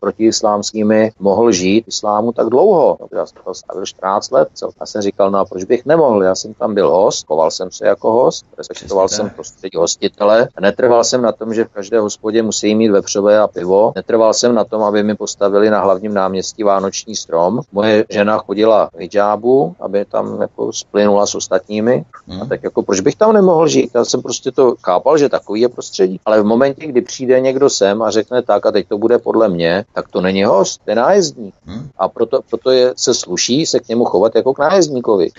[0.00, 2.96] protiislámskými mohl žít v islámu tak dlouho.
[3.00, 4.48] No, já jsem to stavil 14 let.
[4.54, 4.70] Co?
[4.80, 6.22] Já jsem říkal, no a proč bych nemohl?
[6.22, 10.35] Já jsem tam byl host, koval jsem se jako host, respektoval jsem prostředí hostitele.
[10.60, 13.92] Netrval jsem na tom, že v každé hospodě musí mít vepřové a pivo.
[13.96, 17.60] Netrval jsem na tom, aby mi postavili na hlavním náměstí vánoční strom.
[17.72, 22.04] Moje žena chodila v hijábu, aby tam jako splynula s ostatními.
[22.26, 22.42] Hmm.
[22.42, 23.90] A tak jako proč bych tam nemohl žít?
[23.94, 26.20] Já jsem prostě to chápal, že takový je prostředí.
[26.24, 29.48] Ale v momentě, kdy přijde někdo sem a řekne tak a teď to bude podle
[29.48, 31.54] mě, tak to není host, to je nájezdník.
[31.64, 31.88] Hmm.
[31.98, 35.30] A proto, proto je, se sluší se k němu chovat jako k nájezdníkovi.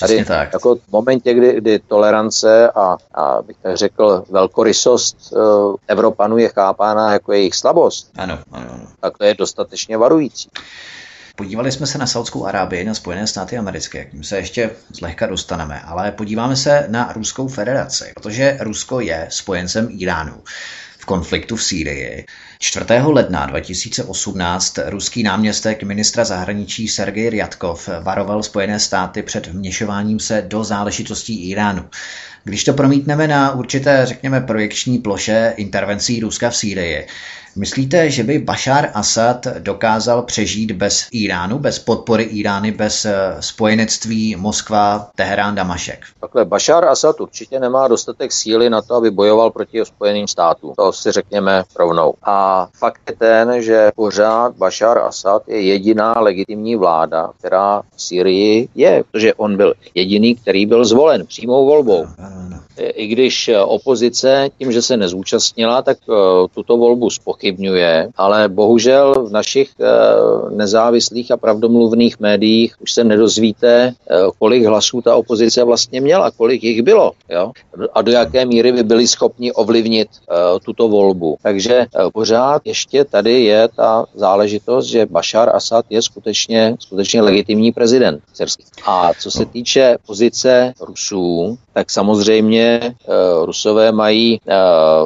[0.00, 0.52] Tady tak.
[0.52, 6.48] jako v momentě, kdy, kdy tolerance a, a bych tak řekl velkorysost uh, Evropanů je
[6.48, 8.86] chápána jako jejich slabost, ano, ano, ano.
[9.00, 10.48] tak to je dostatečně varující.
[11.36, 15.26] Podívali jsme se na Saudskou Arábii, na Spojené státy americké, k tím se ještě zlehka
[15.26, 20.42] dostaneme, ale podíváme se na Ruskou federaci, protože Rusko je spojencem Iránu
[20.98, 22.26] v konfliktu v Sýrii.
[22.58, 22.86] 4.
[23.04, 30.64] ledna 2018 ruský náměstek ministra zahraničí Sergej Ryadkov varoval Spojené státy před vměšováním se do
[30.64, 31.84] záležitostí Iránu.
[32.44, 37.06] Když to promítneme na určité, řekněme, projekční ploše intervencí Ruska v Sýrii,
[37.56, 44.36] Myslíte, že by Bashar Assad dokázal přežít bez Iránu, bez podpory Irány, bez eh, spojenectví
[44.36, 46.00] Moskva, Teherán, Damašek?
[46.20, 50.74] Takhle, Bashar Assad určitě nemá dostatek síly na to, aby bojoval proti Spojeným státům.
[50.76, 52.14] To si řekněme rovnou.
[52.22, 58.68] A fakt je ten, že pořád Bashar Assad je jediná legitimní vláda, která v Syrii
[58.74, 62.06] je, protože on byl jediný, který byl zvolen přímou volbou.
[62.76, 66.14] I když opozice tím, že se nezúčastnila, tak eh,
[66.54, 69.84] tuto volbu spochybnila spochybňuje, ale bohužel v našich eh,
[70.56, 76.64] nezávislých a pravdomluvných médiích už se nedozvíte, eh, kolik hlasů ta opozice vlastně měla, kolik
[76.64, 77.52] jich bylo jo?
[77.92, 80.34] a do jaké míry by byli schopni ovlivnit eh,
[80.64, 81.36] tuto volbu.
[81.42, 88.22] Takže pořád ještě tady je ta záležitost, že Bashar Assad je skutečně, skutečně legitimní prezident
[88.86, 92.94] A co se týče pozice Rusů, tak samozřejmě
[93.44, 94.40] Rusové mají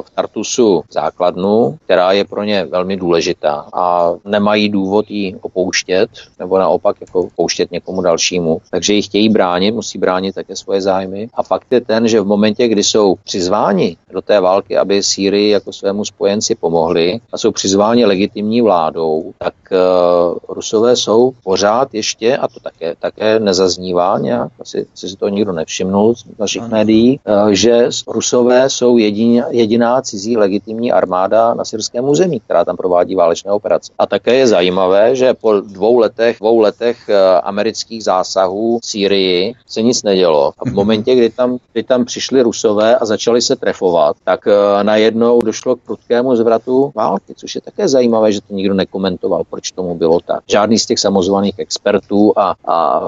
[0.01, 6.09] v Tartusu základnu, která je pro ně velmi důležitá a nemají důvod ji opouštět,
[6.39, 8.61] nebo naopak jako pouštět někomu dalšímu.
[8.71, 11.29] Takže ji chtějí bránit, musí bránit také svoje zájmy.
[11.33, 15.49] A fakt je ten, že v momentě, kdy jsou přizváni do té války, aby Sýrii
[15.49, 22.37] jako svému spojenci pomohli a jsou přizváni legitimní vládou, tak uh, Rusové jsou pořád ještě,
[22.37, 26.71] a to také, také nezaznívá nějak, asi, si to nikdo nevšimnul z našich ano.
[26.71, 32.65] médií, uh, že Rusové jsou jediná, jediná cizí legitimní armáda na syrském území území, která
[32.65, 33.91] tam provádí válečné operace.
[33.99, 39.53] A také je zajímavé, že po dvou letech, dvou letech eh, amerických zásahů v Sýrii
[39.67, 40.51] se nic nedělo.
[40.59, 44.83] A v momentě, kdy tam, kdy tam přišli Rusové a začali se trefovat, tak eh,
[44.83, 49.71] najednou došlo k prudkému zvratu války, což je také zajímavé, že to nikdo nekomentoval, proč
[49.71, 50.43] tomu bylo tak.
[50.47, 52.99] Žádný z těch samozvaných expertů a, a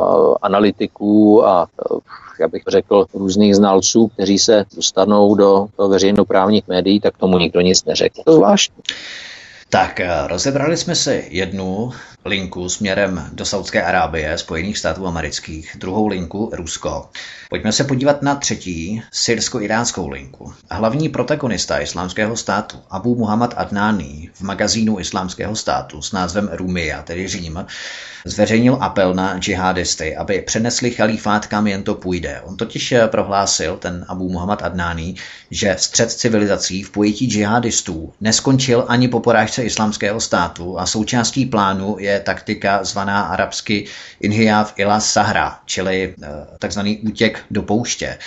[0.42, 2.00] analytiků a eh,
[2.42, 7.86] já bych řekl, různých znalců, kteří se dostanou do veřejnoprávních médií, tak tomu nikdo nic
[7.86, 8.22] neřekl.
[8.26, 8.84] To zvláštní.
[9.70, 11.92] Tak eh, rozebrali jsme si jednu
[12.26, 17.10] linku směrem do Saudské Arábie, Spojených států amerických, druhou linku Rusko.
[17.50, 20.54] Pojďme se podívat na třetí, syrsko-iránskou linku.
[20.72, 27.28] Hlavní protagonista islámského státu Abu Muhammad Adnani v magazínu islámského státu s názvem Rumia, tedy
[27.28, 27.66] Řím,
[28.26, 32.42] zveřejnil apel na džihadisty, aby přenesli chalífát kam jen to půjde.
[32.46, 35.16] On totiž prohlásil, ten Abu Muhammad Adnani,
[35.52, 41.96] že střed civilizací v pojetí džihadistů neskončil ani po porážce islámského státu a součástí plánu
[42.00, 43.86] je taktika zvaná arabsky
[44.22, 46.28] Inhiyav ila Sahra, čili eh,
[46.60, 48.18] takzvaný útěk do pouště.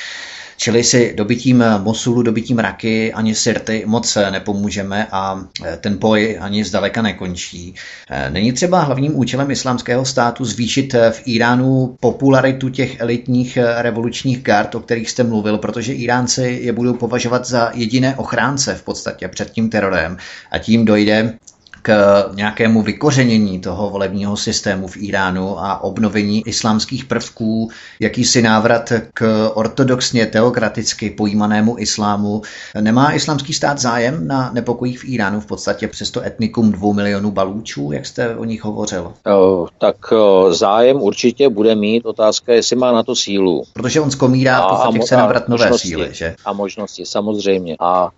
[0.57, 6.65] Čili si dobytím Mosulu, dobytím Raky ani Sirty moc nepomůžeme a eh, ten boj ani
[6.65, 7.75] zdaleka nekončí.
[8.11, 14.75] Eh, není třeba hlavním účelem islámského státu zvýšit v Iránu popularitu těch elitních revolučních gard,
[14.75, 19.51] o kterých jste mluvil, protože Iránci je budou považovat za jediné ochránce v podstatě před
[19.51, 20.17] tím terorem
[20.51, 21.39] a tím dojde
[21.87, 27.71] k nějakému vykořenění toho volebního systému v Iránu a obnovení islámských prvků,
[28.01, 32.43] jakýsi návrat k ortodoxně teokraticky pojímanému islámu.
[32.81, 37.31] Nemá islámský stát zájem na nepokojích v Iránu v podstatě přes to etnikum dvou milionů
[37.31, 39.13] balůčů, jak jste o nich hovořil?
[39.37, 42.07] O, tak o, zájem určitě bude mít.
[42.07, 43.65] Otázka, jestli má na to sílu.
[43.73, 46.35] Protože on zkomírá a, podstatě chce nabrat nové síly, že?
[46.45, 47.77] A možnosti, samozřejmě.
[47.81, 48.11] A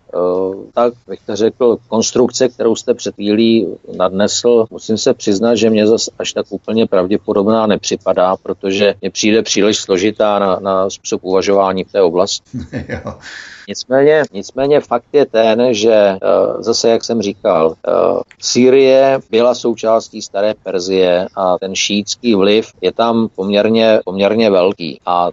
[0.75, 5.87] tak bych to řekl, konstrukce, kterou jste před chvílí nadnesl, musím se přiznat, že mě
[5.87, 11.85] zase až tak úplně pravděpodobná nepřipadá, protože mě přijde příliš složitá na, na způsob uvažování
[11.85, 12.59] v té oblasti.
[13.69, 16.19] Nicméně, nicméně fakt je ten, že eh,
[16.59, 17.93] zase, jak jsem říkal, eh,
[18.41, 25.29] Sýrie byla součástí staré Perzie a ten šítský vliv je tam poměrně, poměrně velký a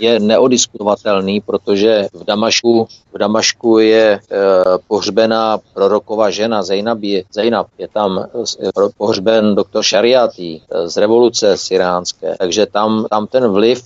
[0.00, 4.38] je neodiskutovatelný, protože v Damašku, v Damašku je eh,
[4.88, 6.98] pohřbená prorokova žena Zainab,
[7.32, 8.26] Zainab je tam
[8.98, 13.82] pohřben doktor Šariati z revoluce siránské, takže tam, tam ten vliv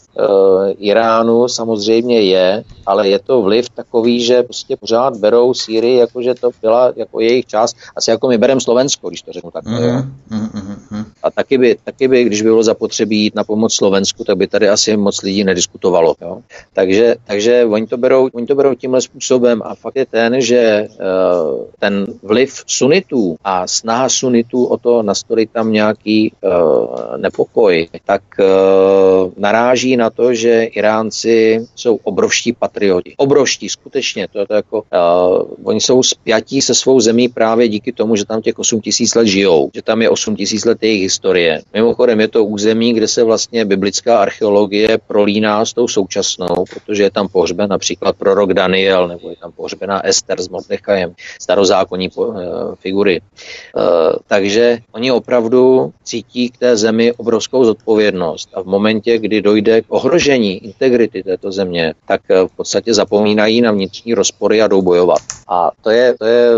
[0.79, 6.23] Iránu samozřejmě je, ale je to vliv tak takový, že prostě pořád berou Sýrii, jako
[6.23, 9.65] že to byla jako jejich část, asi jako my bereme Slovensko, když to řeknu tak.
[9.65, 10.05] Mm-hmm.
[10.31, 11.05] Mm-hmm.
[11.23, 14.47] A taky by, taky by, když by bylo zapotřebí jít na pomoc Slovensku, tak by
[14.47, 16.15] tady asi moc lidí nediskutovalo.
[16.21, 16.39] Jo?
[16.73, 20.89] Takže, takže oni, to berou, oni to berou tímhle způsobem a fakt je ten, že
[20.89, 28.23] uh, ten vliv sunitů a snaha sunitů o to nastolit tam nějaký uh, nepokoj, tak
[28.39, 33.15] uh, naráží na to, že Iránci jsou obrovští patrioti.
[33.17, 37.93] Obrovští, skutečně, to je to jako, uh, oni jsou spjatí se svou zemí právě díky
[37.93, 41.03] tomu, že tam těch 8 tisíc let žijou, že tam je 8 tisíc let jejich
[41.03, 41.63] historie.
[41.73, 47.11] Mimochodem je to území, kde se vlastně biblická archeologie prolíná s tou současnou, protože je
[47.11, 52.35] tam pohřben například prorok Daniel, nebo je tam pohřbená Ester s Mordechajem, starozákonní uh,
[52.75, 53.21] figury.
[53.21, 53.83] Uh,
[54.27, 59.85] takže oni opravdu cítí k té zemi obrovskou zodpovědnost a v momentě, kdy dojde k
[59.89, 65.19] ohrožení integrity této země, tak v podstatě zapomínají na vnitřní rozpory a jdou bojovat.
[65.49, 66.51] A to je, to je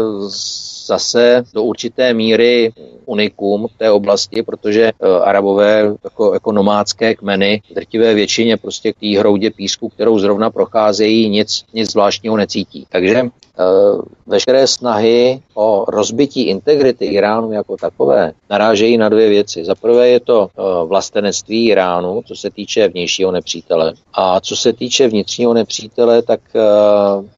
[0.90, 2.72] zase do určité míry
[3.06, 9.00] unikum té oblasti, protože uh, Arabové jako, jako nomádské kmeny v drtivé většině prostě k
[9.00, 12.86] té hroudě písku, kterou zrovna procházejí, nic, nic zvláštního necítí.
[12.90, 19.64] Takže uh, veškeré snahy o rozbití integrity Iránu jako takové narážejí na dvě věci.
[19.64, 23.92] Za prvé je to uh, vlastenectví Iránu, co se týče vnějšího nepřítele.
[24.14, 26.40] A co se týče vnitřního nepřítele, tak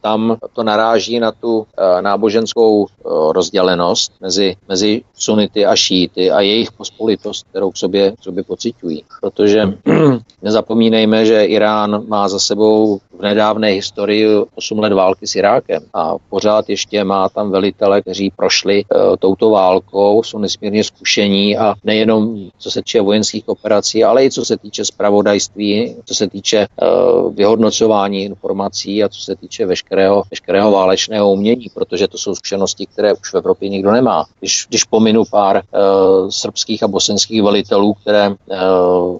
[0.01, 1.67] tam to naráží na tu
[2.01, 8.23] náboženskou uh, rozdělenost mezi, mezi sunity a šíty a jejich pospolitost, kterou k sobě, k
[8.23, 9.05] sobě pocitují.
[9.21, 9.63] Protože
[10.43, 16.15] nezapomínejme, že Irán má za sebou v nedávné historii 8 let války s Irákem a
[16.31, 22.51] pořád ještě má tam velitele, kteří prošli uh, touto válkou, jsou nesmírně zkušení a nejenom
[22.59, 27.35] co se týče vojenských operací, ale i co se týče spravodajství, co se týče uh,
[27.35, 33.13] vyhodnocování informací a co se týče veškerého, veškerého válečného umění, protože to jsou zkušenosti, které
[33.13, 34.25] už v Evropě nikdo nemá.
[34.41, 38.37] Když, když pominu pár uh, srbských a bosenských velitelů, které uh,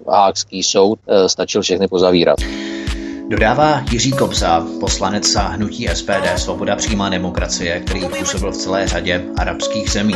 [0.09, 2.39] Hákský soud uh, stačil všechny pozavírat.
[3.27, 9.23] Dodává Jiří Kobza, poslanec za hnutí SPD Svoboda přímá demokracie, který působil v celé řadě
[9.37, 10.15] arabských zemí.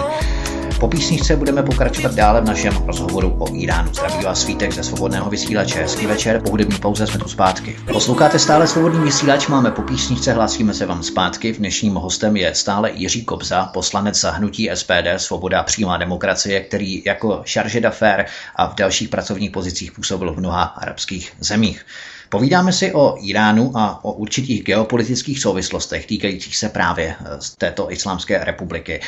[0.79, 3.93] Po písničce budeme pokračovat dále v našem rozhovoru o Iránu.
[3.93, 5.81] Zdraví vás svítek ze svobodného vysílače.
[5.81, 7.75] Hezký večer, po hudební pauze jsme tu zpátky.
[7.91, 11.53] Posloucháte stále svobodný vysílač, máme po písničce, hlásíme se vám zpátky.
[11.53, 17.03] V dnešním hostem je stále Jiří Kobza, poslanec za hnutí SPD Svoboda přímá demokracie, který
[17.05, 21.85] jako charge d'affaires a v dalších pracovních pozicích působil v mnoha arabských zemích.
[22.29, 27.91] Povídáme si o Iránu a o určitých geopolitických souvislostech týkajících se právě eh, z této
[27.91, 29.01] islámské republiky.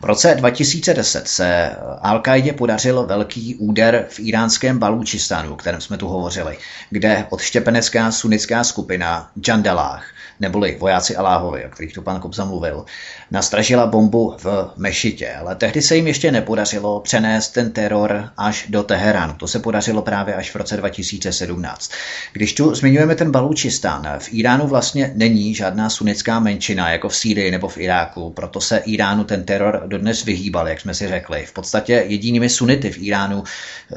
[0.00, 5.96] V roce 2010 se al qaidě podařil velký úder v iránském Balúčistánu, o kterém jsme
[5.96, 6.58] tu hovořili,
[6.90, 10.04] kde odštěpenecká sunická skupina Jandalách
[10.40, 12.84] neboli vojáci Aláhovi, o kterých tu pan Kobza mluvil,
[13.30, 18.82] nastražila bombu v Mešitě, ale tehdy se jim ještě nepodařilo přenést ten teror až do
[18.82, 19.34] Teheránu.
[19.34, 21.90] To se podařilo právě až v roce 2017.
[22.32, 27.50] Když tu zmiňujeme ten Balučistán, v Iránu vlastně není žádná sunická menšina, jako v Sýrii
[27.50, 31.46] nebo v Iráku, proto se Iránu ten teror dodnes vyhýbal, jak jsme si řekli.
[31.46, 33.44] V podstatě jedinými sunity v Iránu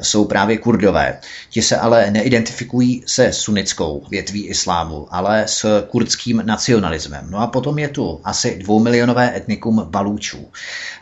[0.00, 1.18] jsou právě kurdové.
[1.50, 7.26] Ti se ale neidentifikují se sunickou větví islámu, ale s kurdským nacionalismem.
[7.30, 10.48] No a potom je tu asi dvoumilionové etnikum Balúčů.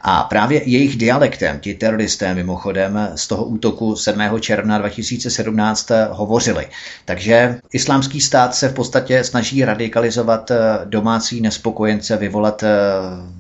[0.01, 4.41] A právě jejich dialektem ti teroristé mimochodem z toho útoku 7.
[4.41, 6.67] června 2017 hovořili.
[7.05, 10.53] Takže islámský stát se v podstatě snaží radikalizovat
[10.85, 12.63] domácí nespokojence, vyvolat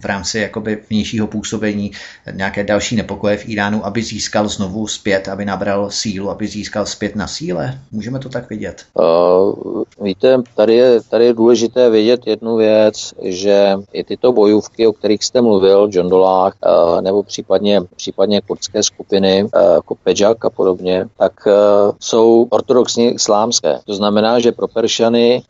[0.00, 1.90] v rámci jakoby vnějšího působení
[2.32, 7.16] nějaké další nepokoje v Iránu, aby získal znovu zpět, aby nabral sílu, aby získal zpět
[7.16, 7.78] na síle?
[7.90, 8.84] Můžeme to tak vidět?
[8.94, 14.92] Uh, víte, tady je, tady je důležité vědět jednu věc, že i tyto bojůvky, o
[14.92, 20.50] kterých jste mluvil, John Dolách, uh, nebo případně, případně kurdské skupiny, uh, jako Pejak a
[20.50, 21.52] podobně, tak uh,
[22.00, 23.78] jsou ortodoxně islámské.
[23.86, 25.42] To znamená, že pro Peršany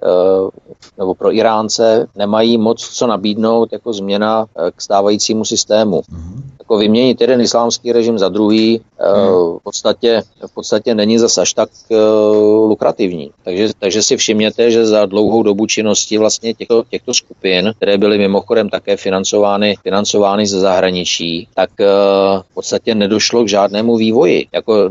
[0.99, 4.47] nebo pro Iránce nemají moc co nabídnout jako změna
[4.77, 6.01] k stávajícímu systému.
[6.01, 6.43] Mm-hmm.
[6.59, 9.59] Jako vyměnit jeden islámský režim za druhý mm.
[9.59, 11.69] v, podstatě, v podstatě není zase až tak
[12.65, 13.31] lukrativní.
[13.45, 18.19] Takže, takže si všimněte, že za dlouhou dobu činnosti vlastně těchto, těchto skupin, které byly
[18.19, 19.10] mimochodem také financovány,
[19.83, 21.87] financovány ze zahraničí, tak uh,
[22.51, 24.47] v podstatě nedošlo k žádnému vývoji.
[24.53, 24.91] Jako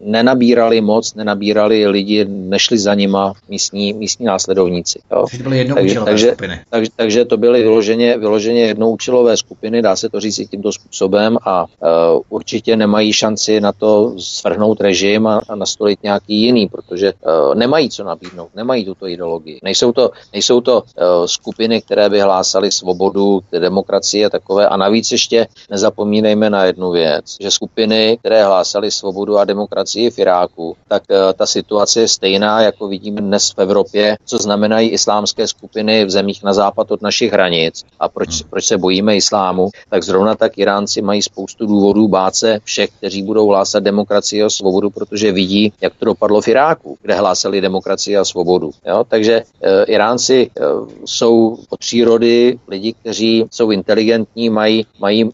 [0.00, 5.00] nenabírali moc, nenabírali lidi, nešli za nima místní, místní následovníci.
[5.12, 5.26] Jo.
[5.30, 6.60] Takže to byly takže, takže, skupiny.
[6.70, 11.38] Takže, takže to byly vyloženě, vyloženě jednoučilové skupiny, dá se to říct i tímto způsobem
[11.44, 17.12] a uh, určitě nemají šanci na to svrhnout režim a, a nastolit nějaký jiný, protože
[17.12, 19.58] uh, nemají co nabídnout, nemají tuto ideologii.
[19.62, 24.68] Nejsou to, nejsou to uh, skupiny, které by hlásaly svobodu, demokracie takové.
[24.68, 30.18] A navíc ještě nezapomínejme na jednu věc, že skupiny, které hlásaly svobodu a demokracii v
[30.18, 35.48] Iráku, tak uh, ta situace je stejná, jako vidíme dnes v Evropě, co znamenají islámské
[35.48, 37.84] skupiny v zemích na západ od našich hranic.
[38.00, 39.70] A proč, proč se bojíme islámu?
[39.90, 44.50] Tak zrovna tak Iránci mají spoustu důvodů bát se všech, kteří budou hlásat demokracii a
[44.50, 48.70] svobodu, protože vidí, jak to dopadlo v Iráku, kde hlásali demokracii a svobodu.
[48.86, 49.04] Jo?
[49.08, 50.60] Takže e, Iránci e,
[51.04, 55.30] jsou od přírody lidi, kteří jsou inteligentní, mají, mají e,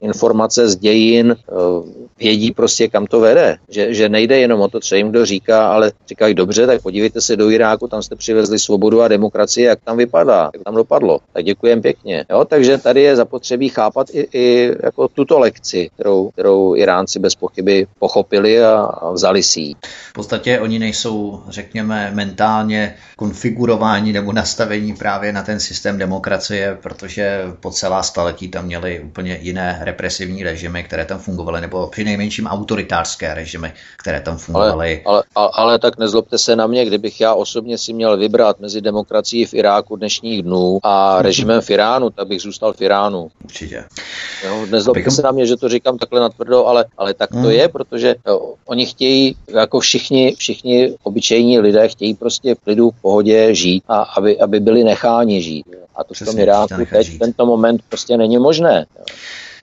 [0.00, 1.36] informace z dějin, e,
[2.18, 3.56] vědí prostě, kam to vede.
[3.68, 7.20] Že, že nejde jenom o to, co jim kdo říká, ale říkají, dobře, tak podívejte
[7.20, 11.18] se do Iráku, tam jste přivezli svobodu a demokracii, jak tam vypadá, jak tam dopadlo.
[11.32, 12.24] Tak děkujem pěkně.
[12.30, 12.44] Jo?
[12.44, 17.86] Takže tady je zapotřebí chápat i, i jako tuto lekci, kterou, kterou Iránci bez pochyby
[17.98, 19.74] pochopili a, a vzali si ji.
[20.10, 27.29] V podstatě oni nejsou, řekněme, mentálně konfigurováni nebo nastavení právě na ten systém demokracie, protože
[27.60, 32.46] po celá staletí tam měli úplně jiné represivní režimy, které tam fungovaly, nebo při nejmenším
[32.46, 35.02] autoritářské režimy, které tam fungovaly.
[35.04, 38.80] Ale, ale, ale tak nezlobte se na mě, kdybych já osobně si měl vybrat mezi
[38.80, 43.30] demokracií v Iráku dnešních dnů a režimem v Iránu, tak bych zůstal v Iránu.
[43.44, 43.84] Určitě.
[44.46, 45.14] Jo, nezlobte Abychom...
[45.14, 47.50] se na mě, že to říkám takhle natvrdo, ale, ale tak to hmm.
[47.50, 53.00] je, protože jo, oni chtějí, jako všichni, všichni obyčejní lidé, chtějí prostě v klidu, v
[53.02, 55.66] pohodě žít a aby, aby byli necháni žít.
[56.00, 58.86] A to Přesně, v tom Iráku teď v tento moment prostě není možné.
[58.98, 59.04] Jo.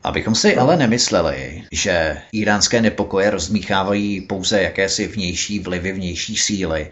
[0.03, 6.91] Abychom si ale nemysleli, že iránské nepokoje rozmíchávají pouze jakési vnější vlivy, vnější síly.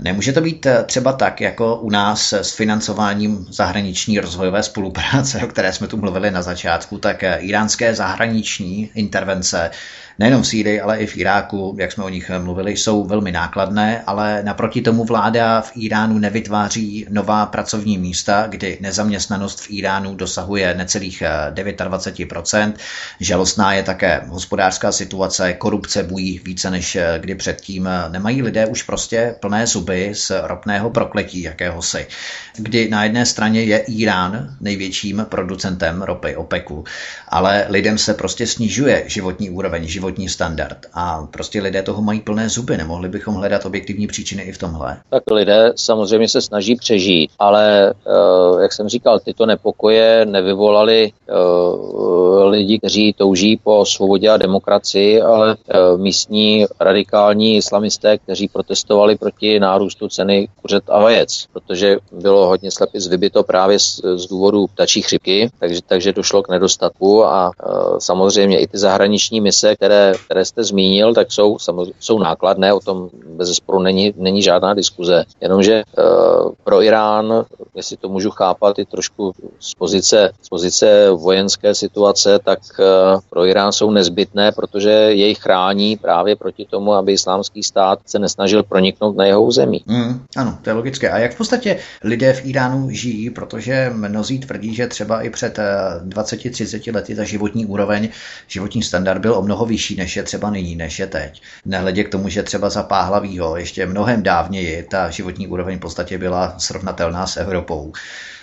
[0.00, 5.46] Nemůže to být eh, třeba tak, jako u nás s financováním zahraniční rozvojové spolupráce, o
[5.46, 9.70] které jsme tu mluvili na začátku, tak eh, iránské zahraniční intervence
[10.18, 14.02] nejenom v Sýrii, ale i v Iráku, jak jsme o nich mluvili, jsou velmi nákladné,
[14.06, 20.74] ale naproti tomu vláda v Iránu nevytváří nová pracovní místa, kdy nezaměstnanost v Iránu dosahuje
[20.74, 21.22] necelých
[21.54, 22.72] 29%.
[23.20, 27.88] Žalostná je také hospodářská situace, korupce bují více než kdy předtím.
[28.08, 32.06] Nemají lidé už prostě plné zuby z ropného prokletí jakéhosi,
[32.56, 36.84] kdy na jedné straně je Irán největším producentem ropy OPECu,
[37.28, 42.48] ale lidem se prostě snižuje životní úroveň, životní standard a prostě lidé toho mají plné
[42.48, 42.76] zuby.
[42.76, 44.96] Nemohli bychom hledat objektivní příčiny i v tomhle?
[45.10, 51.32] Tak lidé samozřejmě se snaží přežít, ale eh, jak jsem říkal, tyto nepokoje nevyvolali eh,
[52.44, 59.60] lidi, kteří touží po svobodě a demokracii, ale eh, místní radikální islamisté, kteří protestovali proti
[59.60, 65.02] nárůstu ceny kuřet a vajec, protože bylo hodně slepic vybito právě z, z důvodu ptačí
[65.02, 67.50] chřipky, takže, takže došlo k nedostatku a
[67.98, 71.56] samozřejmě i ty zahraniční mise, které, které jste zmínil, tak jsou,
[72.00, 75.24] jsou nákladné, o tom bez zesporu není, není žádná diskuze.
[75.40, 75.84] Jenomže e,
[76.64, 77.44] pro Irán,
[77.74, 82.84] jestli to můžu chápat i trošku z pozice, z pozice vojenské situace, tak e,
[83.30, 88.62] pro Irán jsou nezbytné, protože jej chrání právě proti tomu, aby islámský stát se nesnažil
[88.62, 89.80] proniknout na jeho území.
[89.86, 91.10] Mm, ano, to je logické.
[91.10, 95.58] A jak v podstatě lidé v Iránu žijí, protože mnozí tvrdí, že třeba i před
[96.08, 98.08] 20-30 lety ta životní úroveň,
[98.48, 101.42] životní standard byl o mnoho vyšší, než je třeba nyní, než je teď.
[101.64, 106.18] Nehledě k tomu, že třeba za Páhlavího ještě mnohem dávněji ta životní úroveň v podstatě
[106.18, 107.92] byla srovnatelná s Evropou.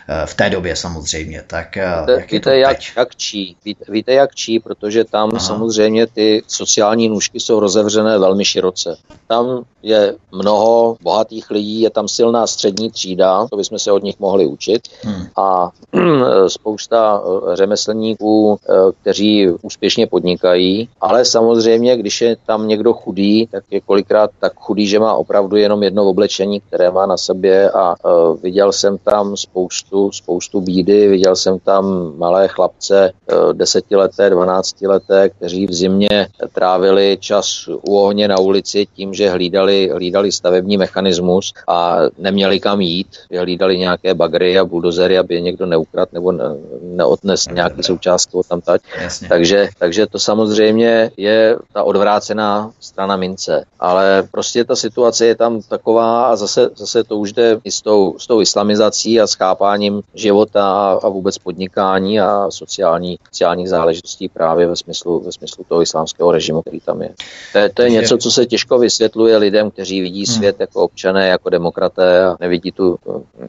[0.07, 1.43] Eh, v té době samozřejmě.
[1.47, 5.39] Tak eh, víte, jak, víte, jak, jak čí, víte, víte jak čí, protože tam Aha.
[5.39, 8.97] samozřejmě ty sociální nůžky jsou rozevřené velmi široce.
[9.27, 14.19] Tam je mnoho bohatých lidí, je tam silná střední třída, to bychom se od nich
[14.19, 15.25] mohli učit hmm.
[15.38, 15.69] a
[16.47, 18.59] spousta eh, řemeslníků,
[19.01, 24.88] kteří úspěšně podnikají, ale samozřejmě, když je tam někdo chudý, tak je kolikrát tak chudý,
[24.88, 27.95] že má opravdu jenom jedno oblečení, které má na sobě a
[28.43, 31.07] viděl jsem tam spoustu spoustu, bídy.
[31.07, 38.27] Viděl jsem tam malé chlapce, eh, desetileté, dvanáctileté, kteří v zimě trávili čas u ohně
[38.27, 43.07] na ulici tím, že hlídali, hlídali stavební mechanismus a neměli kam jít.
[43.39, 46.43] Hlídali nějaké bagry a buldozery, aby je někdo neukradl nebo ne,
[46.82, 48.82] neodnes nějaký součást tam tať.
[49.30, 53.63] Takže, takže to samozřejmě je ta odvrácená strana mince.
[53.80, 57.82] Ale prostě ta situace je tam taková a zase, zase to už jde i s
[57.82, 64.30] tou, s tou islamizací a schápání fungováním života a vůbec podnikání a sociální, sociálních záležitostí
[64.30, 67.13] právě ve smyslu, ve smyslu toho islámského režimu, který tam je.
[67.51, 70.36] To, je, to je něco, co se těžko vysvětluje lidem, kteří vidí hmm.
[70.36, 72.97] svět jako občané, jako demokraté a nevidí tu,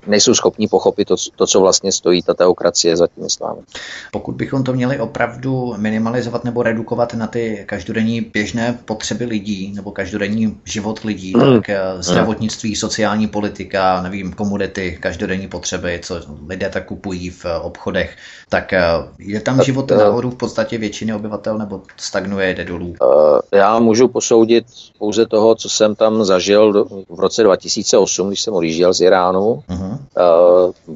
[0.07, 3.65] nejsou schopni pochopit to, to co vlastně stojí ta teokracie za tím islámem.
[4.12, 9.91] Pokud bychom to měli opravdu minimalizovat nebo redukovat na ty každodenní běžné potřeby lidí nebo
[9.91, 11.55] každodenní život lidí, hmm.
[11.55, 18.17] tak eh, zdravotnictví, sociální politika, nevím, komodity, každodenní potřeby, co lidé tak kupují v obchodech,
[18.49, 18.83] tak eh,
[19.19, 22.95] je tam tak, život eh, nahoru v podstatě většiny obyvatel nebo stagnuje, jde dolů?
[23.53, 24.65] Eh, já můžu posoudit
[24.99, 29.99] pouze toho, co jsem tam zažil v roce 2008, když jsem odjížděl z Iránu, uh-huh.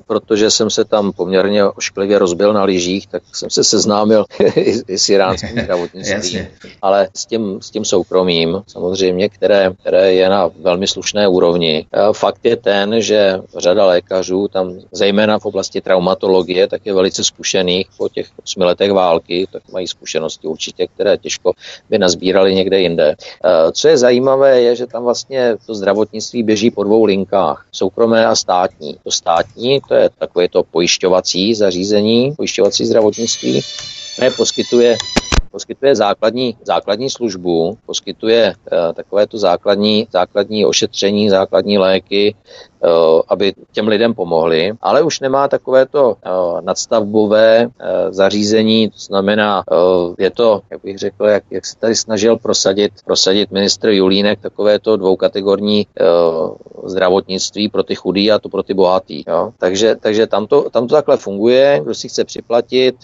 [0.06, 4.98] protože jsem se tam poměrně ošklivě rozbil na lyžích, tak jsem se seznámil i, i
[4.98, 6.46] s iránským zdravotnictvím,
[6.82, 11.86] ale s tím, s tím soukromým samozřejmě, které, které je na velmi slušné úrovni.
[12.12, 17.86] Fakt je ten, že řada lékařů tam zejména v oblasti traumatologie, tak je velice zkušených
[17.96, 21.52] po těch osmi letech války, tak mají zkušenosti určitě, které těžko
[21.90, 23.14] by nazbírali někde jinde.
[23.44, 28.26] Eh, co je zajímavé, je, že tam vlastně to zdravotnictví běží po dvou linkách, soukromé
[28.26, 28.96] a státní.
[29.04, 33.60] To státní, to je takové to pojišťovací zařízení, pojišťovací zdravotnictví,
[34.16, 34.96] které poskytuje
[35.50, 42.34] poskytuje základní, základní službu, poskytuje uh, takové to základní, základní ošetření, základní léky,
[43.28, 47.68] aby těm lidem pomohli, ale už nemá takovéto eh, nadstavbové eh,
[48.10, 49.64] zařízení, to znamená,
[50.18, 54.96] je to, jak bych řekl, jak, jak se tady snažil prosadit, prosadit ministr Julínek, takovéto
[54.96, 55.86] dvoukategorní
[56.84, 59.24] zdravotnictví pro ty chudý a to pro ty bohatý.
[59.28, 59.52] Jo?
[59.58, 62.96] Takže, takže tam, to, tam to takhle funguje, kdo si chce připlatit,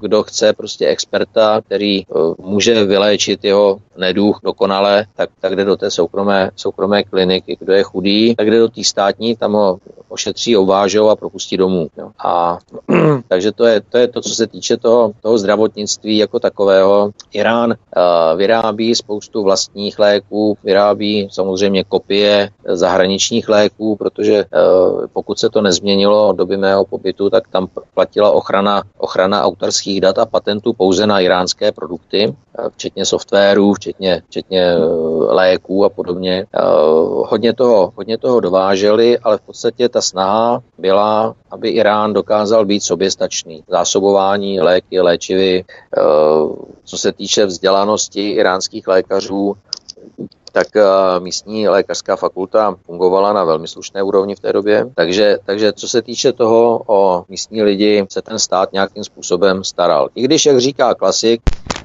[0.00, 2.02] kdo chce prostě experta, který
[2.38, 7.56] může vyléčit jeho neduch dokonale, tak, tak jde do té soukromé, soukromé kliniky.
[7.60, 9.78] Kdo je chudý, tak jde do té nějaký státní, tam ho
[10.08, 11.88] ošetří, obvážou a propustí domů.
[11.98, 12.10] Jo.
[12.24, 12.58] A
[13.28, 17.10] takže to je, to je to, co se týče toho, toho zdravotnictví jako takového.
[17.32, 25.50] Irán uh, vyrábí spoustu vlastních léků, vyrábí samozřejmě kopie zahraničních léků, protože uh, pokud se
[25.50, 30.72] to nezměnilo od doby mého pobytu, tak tam platila ochrana, ochrana autorských dat a patentů
[30.72, 34.74] pouze na iránské produkty, uh, včetně softwarů, včetně, včetně
[35.28, 36.46] léků a podobně.
[37.30, 38.40] Hodně, toho, hodně toho
[38.70, 43.64] dováželi, ale v podstatě ta snaha byla, aby Irán dokázal být soběstačný.
[43.68, 46.00] Zásobování léky, léčivy, eh,
[46.84, 49.56] co se týče vzdělanosti iránských lékařů,
[50.52, 50.84] tak eh,
[51.20, 54.86] místní lékařská fakulta fungovala na velmi slušné úrovni v té době.
[54.94, 60.08] Takže, takže co se týče toho, o místní lidi se ten stát nějakým způsobem staral.
[60.14, 61.40] I když, jak říká klasik,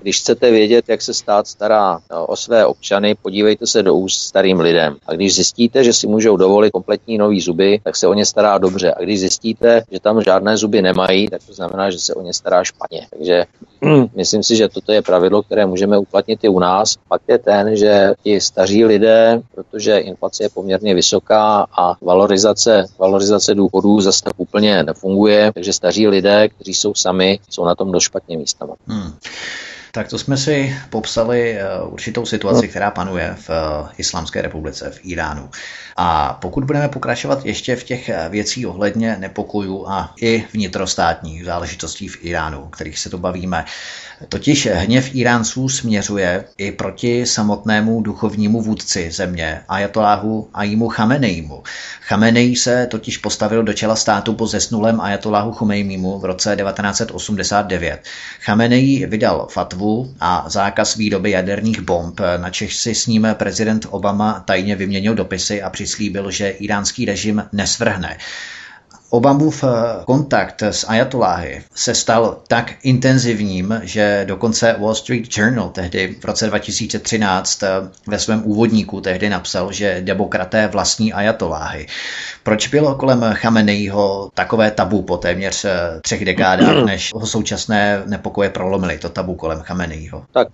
[0.06, 4.22] když chcete vědět, jak se stát stará eh, o své občany, podívejte se do úst
[4.22, 4.96] starým lidem.
[5.08, 8.58] A když zjistíte, že si můžou dovolit kompletní nový zuby, tak se o ně stará
[8.58, 8.94] dobře.
[8.94, 12.34] A když zjistíte, že tam žádné zuby nemají, tak to znamená, že se o ně
[12.34, 13.08] stará špatně.
[13.10, 13.46] Takže
[14.16, 16.96] myslím si, že toto je pravidlo, které můžeme uplatnit i u nás.
[17.08, 23.56] Fakt je ten, že ti staří lidé, protože inflace je poměrně vysoká a valorizace, valorizace
[23.56, 28.04] důchodů zase tak úplně nefunguje, takže staří lidé, kteří jsou sami, jsou na tom dost
[28.04, 28.76] špatně místama.
[28.88, 29.14] Hmm.
[29.92, 35.00] Tak to jsme si popsali eh, určitou situaci, která panuje v eh, Islámské republice, v
[35.04, 35.50] Iránu.
[35.96, 42.08] A pokud budeme pokračovat ještě v těch eh, věcí ohledně nepokojů a i vnitrostátních záležitostí
[42.08, 43.66] v Iránu, o kterých se tu bavíme,
[44.30, 51.64] Totiž hněv Iránců směřuje i proti samotnému duchovnímu vůdci země, ajatoláhu Ajimu Chameneimu.
[52.02, 58.04] Chamenei se totiž postavil do čela státu po zesnulém ajatoláhu Chomejmimu v roce 1989.
[58.40, 64.44] Chamenei vydal fatvu a zákaz výroby jaderných bomb, na Češ si s ním prezident Obama
[64.46, 68.18] tajně vyměnil dopisy a přislíbil, že iránský režim nesvrhne.
[69.10, 69.68] Obamův eh,
[70.06, 76.48] kontakt s ajatoláhy se stal tak intenzivním, že dokonce Wall Street Journal tehdy v roce
[76.48, 77.70] 2013 eh,
[78.08, 81.88] ve svém úvodníku tehdy napsal, že demokraté vlastní ajatoláhy.
[82.44, 88.50] Proč bylo kolem Chameneiho takové tabu po téměř eh, třech dekádách, než ho současné nepokoje
[88.50, 90.24] prolomily to tabu kolem Chameneiho?
[90.32, 90.48] Tak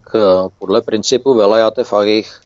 [0.60, 2.42] podle principu Velajate Fagich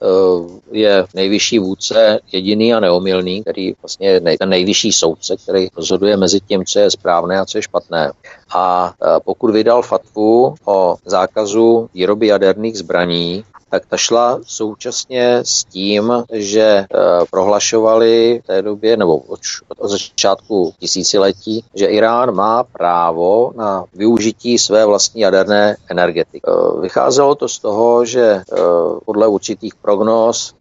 [0.72, 6.17] je nejvyšší vůdce jediný a neomilný, který vlastně je ten nejvyšší soudce, který rozhoduje rozhoduje
[6.17, 8.11] mezi tím, co je správné a co je špatné.
[8.55, 8.93] A
[9.23, 13.43] pokud vydal fatvu o zákazu výroby jaderných zbraní,
[13.76, 16.85] tak ta šla současně s tím, že e,
[17.31, 19.39] prohlašovali v té době, nebo od,
[19.77, 26.41] od začátku tisíciletí, že Irán má právo na využití své vlastní jaderné energetiky.
[26.47, 28.43] E, vycházelo to z toho, že e,
[29.06, 30.53] podle určitých prognóz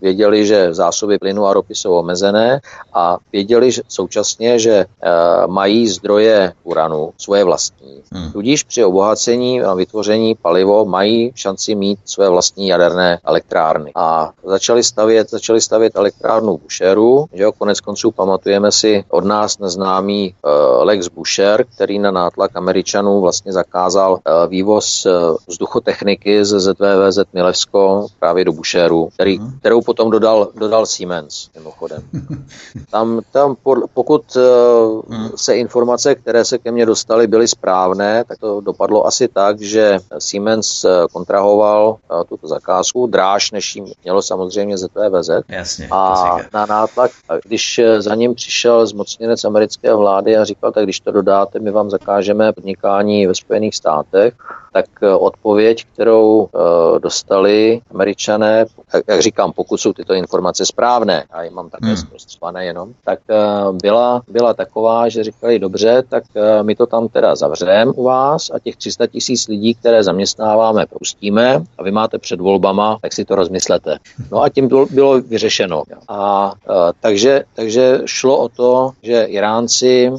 [0.00, 2.60] věděli, že zásoby plynu a ropy jsou omezené
[2.94, 4.86] a věděli že současně, že
[5.46, 8.02] mají zdroje uranu, svoje vlastní.
[8.12, 8.32] Hmm.
[8.32, 13.92] Tudíž při obohacení a vytvoření palivo mají šanci mít své vlastní jaderné elektrárny.
[13.94, 19.58] A začali stavět, začali stavět elektrárnu Busheru, že jo, konec konců pamatujeme si od nás
[19.58, 20.50] neznámý uh,
[20.84, 24.18] Lex Busher, který na nátlak Američanů vlastně zakázal uh,
[24.48, 29.58] vývoz uh, vzduchotechniky ze ZVVZ Milevsko právě do Busheru, který, hmm.
[29.58, 32.02] kterou potom dodal, dodal Siemens, mimochodem.
[32.90, 33.56] Tam, tam
[33.94, 35.02] pokud uh,
[35.36, 39.98] se informace, které se ke mně dostaly, byly správné, tak to dopadlo asi tak, že
[40.18, 41.96] Siemens kontrahoval
[42.36, 45.30] tuto zakázku, dráž, než jim mělo samozřejmě ZVVZ.
[45.48, 47.10] Jasně, a na nátlak,
[47.44, 51.90] když za ním přišel zmocněnec americké vlády a říkal, tak když to dodáte, my vám
[51.90, 54.34] zakážeme podnikání ve Spojených státech,
[54.74, 54.86] tak
[55.18, 56.50] odpověď, kterou uh,
[56.98, 58.66] dostali američané,
[59.08, 62.56] jak, říkám, pokud jsou tyto informace správné, já je mám také hmm.
[62.58, 66.24] jenom, tak uh, byla, byla taková, že říkali, dobře, tak
[66.62, 71.62] my to tam teda zavřeme u vás a těch 300 tisíc lidí, které zaměstnáváme, pustíme
[71.78, 73.98] a vy máte před volbama, tak si to rozmyslete.
[74.32, 75.82] No a tím bylo vyřešeno.
[76.08, 76.52] A
[77.00, 80.12] takže, takže šlo o to, že Iránci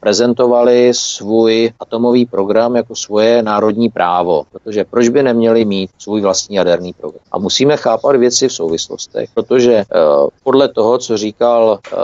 [0.00, 6.56] prezentovali svůj atomový program jako svoje národní právo, protože proč by neměli mít svůj vlastní
[6.56, 7.24] jaderný program.
[7.32, 11.98] A musíme chápat věci v souvislostech, protože uh, podle toho, co říkal uh,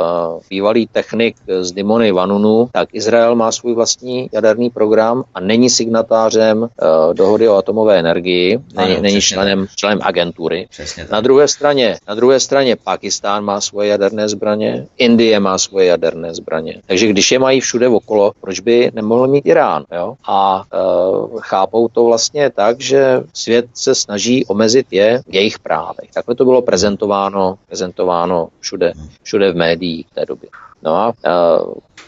[0.50, 6.62] bývalý technik z Dimony Vanunu, tak Izrael má svůj vlastní jaderný program a není signatářem
[6.62, 6.68] uh,
[7.12, 10.68] dohody o atomové energii, není, ano, není členem, členem agentury.
[11.10, 16.34] Na druhé straně, na druhé straně Pakistán má svoje jaderné zbraně, Indie má svoje jaderné
[16.34, 16.80] zbraně.
[16.86, 19.84] Takže když je mají všude okolo, proč by nemohl mít Irán?
[19.92, 20.14] Jo?
[20.24, 25.58] A uh, chápou jsou to vlastně tak, že svět se snaží omezit je v jejich
[25.58, 26.10] právech.
[26.14, 28.92] Takhle to bylo prezentováno, prezentováno všude,
[29.22, 30.48] všude v médiích v té době.
[30.82, 31.12] No a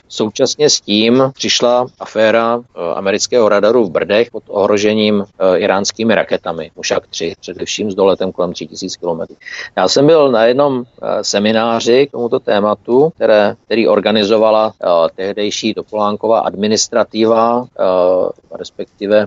[0.08, 6.70] Současně s tím přišla aféra eh, amerického radaru v Brdech pod ohrožením eh, iránskými raketami,
[6.76, 9.34] Mušak 3, především s doletem kolem 3000 km.
[9.76, 14.72] Já jsem byl na jednom eh, semináři k tomuto tématu, které, který organizovala
[15.16, 17.66] tehdejší Topolánková administrativa,
[18.64, 19.26] respektive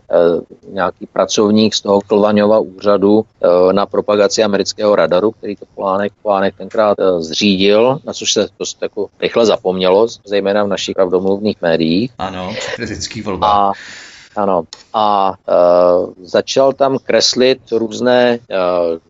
[0.72, 3.26] nějaký pracovník z toho Klvaňova úřadu
[3.72, 9.46] na propagaci amerického radaru, který Topolánek, Topolánek tenkrát zřídil, na což se dost jako rychle
[9.46, 12.12] zapomnělo, zejména v našich pravdomluvných médiích.
[12.18, 13.48] Ano, kritický volba.
[13.48, 13.72] A
[14.38, 14.64] ano.
[14.94, 15.54] A e,
[16.22, 18.40] začal tam kreslit různé e,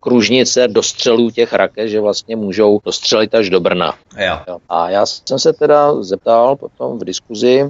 [0.00, 3.94] kružnice dostřelů těch raket, že vlastně můžou dostřelit až do Brna.
[4.16, 4.58] Jo.
[4.68, 7.68] A já jsem se teda zeptal potom v diskuzi,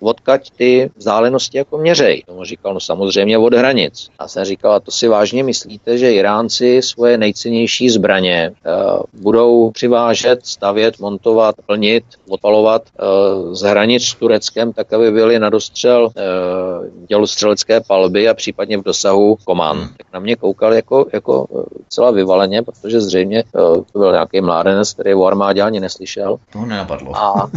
[0.00, 2.22] odkaď ty vzdálenosti jako měřej.
[2.26, 4.08] Tomu říkal, no samozřejmě od hranic.
[4.18, 9.70] A jsem říkal, a to si vážně myslíte, že Iránci svoje nejcennější zbraně uh, budou
[9.70, 16.04] přivážet, stavět, montovat, plnit, odpalovat uh, z hranic s Tureckem, tak aby byli na dostřel
[16.04, 19.80] uh, dělostřelecké palby a případně v dosahu komand.
[19.80, 19.88] Hmm.
[19.88, 21.46] Tak na mě koukal jako, jako
[21.88, 26.36] celá vyvaleně, protože zřejmě uh, to byl nějaký mládenec, který o armádě ani neslyšel.
[26.52, 27.16] To nenapadlo.
[27.16, 27.50] A,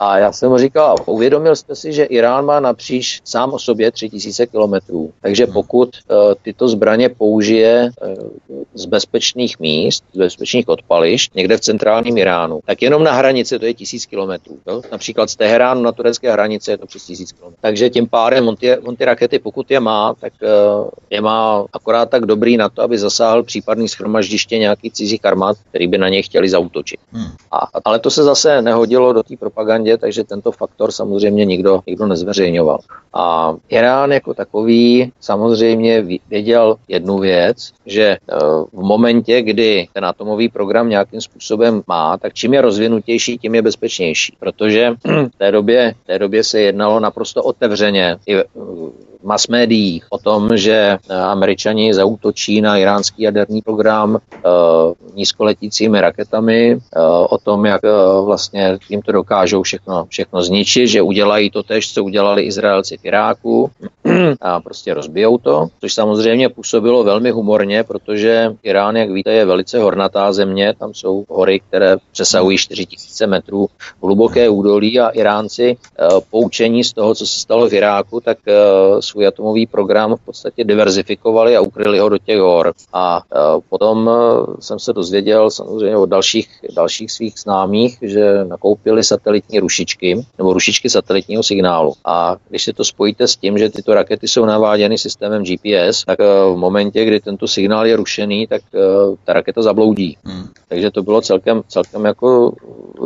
[0.00, 3.92] a já jsem mu říkal, uvědomil jste si, že Irán má napříč sám o sobě
[3.92, 5.12] 3000 kilometrů.
[5.20, 5.52] Takže hmm.
[5.52, 12.18] pokud uh, tyto zbraně použije uh, z bezpečných míst, z bezpečných odpališť, někde v centrálním
[12.18, 14.58] Iránu, tak jenom na hranici to je 1000 kilometrů.
[14.92, 17.58] Například z Teheránu na turecké hranici je to přes 1000 kilometrů.
[17.60, 21.64] Takže tím pádem on ty, on ty rakety, pokud je má, tak uh, je má
[21.72, 26.08] akorát tak dobrý na to, aby zasáhl případný schromaždiště nějakých cizích armád, který by na
[26.08, 27.00] něj chtěli zautočit.
[27.12, 27.30] Hmm.
[27.52, 32.06] A, ale to se zase nehodilo do té propagandě, takže tento faktor samozřejmě nikdo, nikdo
[32.06, 32.78] nezveřejňoval.
[33.14, 38.36] A Irán jako takový samozřejmě věděl jednu věc, že eh,
[38.72, 43.62] v momentě, kdy ten atomový program nějakým způsobem má, tak čím je rozvinutější, tím je
[43.62, 44.36] bezpečnější.
[44.40, 48.36] Protože v té době, v té době se jednalo naprosto otevřeně i
[49.26, 56.74] mass médiích o tom, že eh, američani zautočí na iránský jaderný program uh, nízkoletícími raketami,
[56.74, 56.80] uh,
[57.30, 57.82] o tom, jak
[58.24, 63.04] vlastně jim to dokážou všechno, všechno zničit, že udělají to tež, co udělali Izraelci v
[63.04, 63.70] Iráku
[64.40, 69.78] a prostě rozbijou to, což samozřejmě působilo velmi humorně, protože Irán, jak víte, je velice
[69.78, 73.66] hornatá země, tam jsou hory, které přesahují 4000 metrů,
[74.02, 75.76] hluboké údolí a Iránci
[76.30, 78.38] poučení z toho, co se stalo v Iráku, tak
[79.24, 82.72] atomový program v podstatě diverzifikovali a ukryli ho do těch hor.
[82.92, 84.12] A e, potom e,
[84.62, 90.90] jsem se dozvěděl samozřejmě od dalších, dalších svých známých, že nakoupili satelitní rušičky nebo rušičky
[90.90, 91.92] satelitního signálu.
[92.04, 96.20] A když se to spojíte s tím, že tyto rakety jsou naváděny systémem GPS, tak
[96.20, 98.62] e, v momentě, kdy tento signál je rušený, tak
[99.24, 100.16] ta raketa zabloudí.
[100.24, 100.48] Hmm.
[100.68, 102.52] Takže to bylo celkem, celkem jako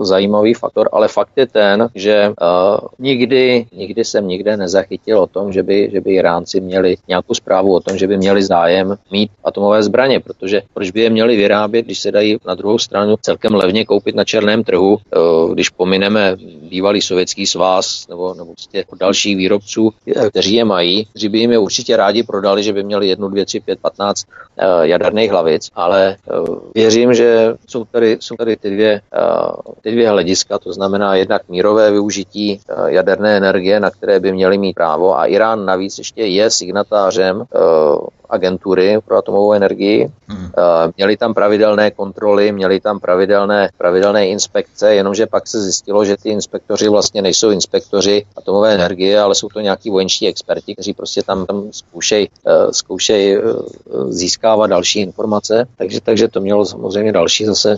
[0.03, 5.53] zajímavý faktor, ale fakt je ten, že uh, nikdy, nikdy jsem nikde nezachytil o tom,
[5.53, 9.31] že by, že by Iránci měli nějakou zprávu o tom, že by měli zájem mít
[9.45, 13.55] atomové zbraně, protože proč by je měli vyrábět, když se dají na druhou stranu celkem
[13.55, 16.37] levně koupit na černém trhu, uh, když pomineme
[16.71, 19.91] bývalý sovětský svaz nebo, nebo prostě dalších výrobců,
[20.31, 23.47] kteří je mají, kteří by jim je určitě rádi prodali, že by měli jednu, dvě,
[23.47, 26.17] tři, pět, patnáct uh, jaderných hlavic, ale
[26.49, 31.15] uh, věřím, že jsou tady, jsou tady ty dvě, uh, ty dvě hlediska, to znamená
[31.15, 36.27] jednak mírové využití jaderné energie, na které by měli mít právo a Irán navíc ještě
[36.27, 37.45] je signatářem
[38.31, 40.11] agentury pro atomovou energii.
[40.27, 40.45] Hmm.
[40.45, 40.51] Uh,
[40.97, 46.29] měli tam pravidelné kontroly, měli tam pravidelné, pravidelné inspekce, jenomže pak se zjistilo, že ty
[46.31, 51.47] inspektoři vlastně nejsou inspektoři atomové energie, ale jsou to nějaký vojenští experti, kteří prostě tam,
[51.47, 55.67] tam zkoušejí uh, zkoušej, uh, získávat další informace.
[55.79, 57.77] Takže, takže to mělo samozřejmě další zase,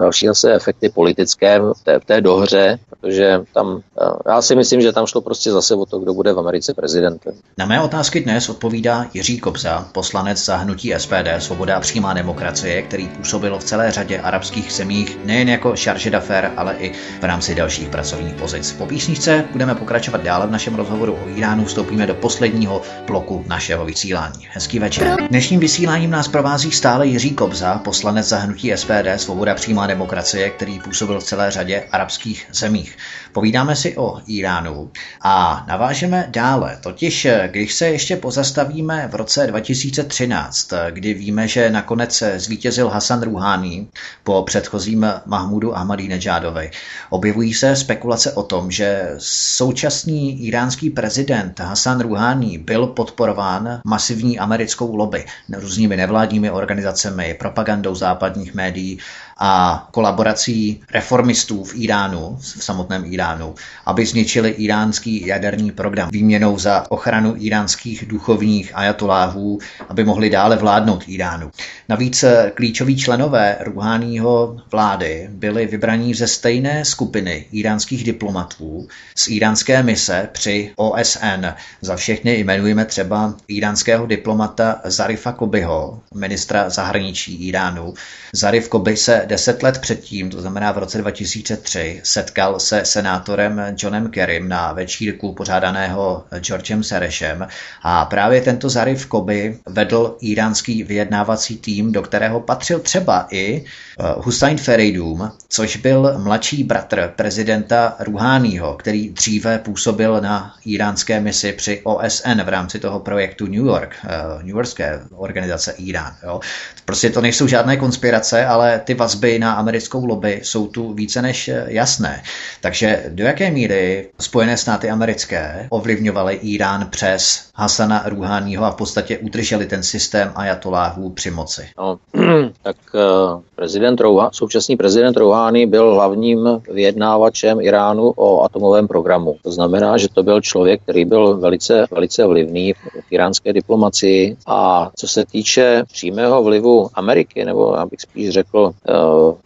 [0.00, 3.80] další zase efekty politické v té, v té dohře, protože tam,
[4.26, 7.32] já si myslím, že tam šlo prostě zase o to, kdo bude v Americe prezidentem.
[7.58, 12.82] Na mé otázky dnes odpovídá Jiří Kobza, poslanec za hnutí SPD Svoboda a přímá demokracie,
[12.82, 17.54] který působil v celé řadě arabských zemích nejen jako charge d'affaires, ale i v rámci
[17.54, 18.72] dalších pracovních pozic.
[18.72, 23.84] Po písničce budeme pokračovat dále v našem rozhovoru o Iránu, vstoupíme do posledního bloku našeho
[23.84, 24.48] vysílání.
[24.50, 25.16] Hezký večer.
[25.28, 30.80] Dnešním vysíláním nás provází stále Jiří Kobza, poslanec za hnutí SPD Svoboda přímá demokracie, který
[30.80, 32.96] působil v celé řadě arabských zemích.
[33.34, 34.90] Povídáme si o Iránu
[35.22, 41.70] a navážeme dále, totiž když se ještě pozastavíme v roce 2000 2013, kdy víme, že
[41.70, 43.86] nakonec zvítězil Hasan Rouhani
[44.24, 46.70] po předchozím Mahmudu Ahmadinejādovi.
[47.10, 54.96] Objevují se spekulace o tom, že současný iránský prezident Hasan Rouhani byl podporován masivní americkou
[54.96, 55.24] lobby
[55.56, 58.98] různými nevládními organizacemi, propagandou západních médií
[59.38, 63.54] a kolaborací reformistů v Iránu, v samotném Iránu,
[63.86, 69.58] aby zničili iránský jaderný program výměnou za ochranu iránských duchovních ajatoláhů,
[69.88, 71.50] aby mohli dále vládnout Iránu.
[71.88, 72.24] Navíc
[72.54, 80.72] klíčoví členové Ruháního vlády byli vybraní ze stejné skupiny iránských diplomatů z iránské mise při
[80.76, 81.46] OSN.
[81.80, 87.94] Za všechny jmenujeme třeba iránského diplomata Zarifa Kobyho, ministra zahraničí Iránu.
[88.32, 94.10] Zarif Koby se deset let předtím, to znamená v roce 2003, setkal se senátorem Johnem
[94.10, 97.48] Kerrym na večírku pořádaného Georgem Serešem
[97.82, 104.02] a právě tento Zarif Koby vedl iránský vyjednávací tým, do kterého patřil třeba i eh,
[104.16, 111.80] Hussein Fereidum, což byl mladší bratr prezidenta Ruháního, který dříve působil na iránské misi při
[111.84, 116.16] OSN v rámci toho projektu New York, eh, New Yorkské organizace Irán.
[116.22, 116.40] Jo.
[116.84, 121.22] Prostě to nejsou žádné konspirace, ale ty vazby vazby na americkou lobby jsou tu více
[121.22, 122.22] než jasné.
[122.60, 129.18] Takže do jaké míry Spojené státy americké ovlivňovaly Irán přes Hasana Ruháního a v podstatě
[129.18, 131.62] udrželi ten systém ajatoláhů při moci?
[131.78, 131.98] No,
[132.62, 139.36] tak eh, prezident Rouha, současný prezident Rouhání byl hlavním vyjednávačem Iránu o atomovém programu.
[139.42, 142.78] To znamená, že to byl člověk, který byl velice, velice vlivný v
[143.10, 148.92] iránské diplomacii a co se týče přímého vlivu Ameriky, nebo abych spíš řekl eh,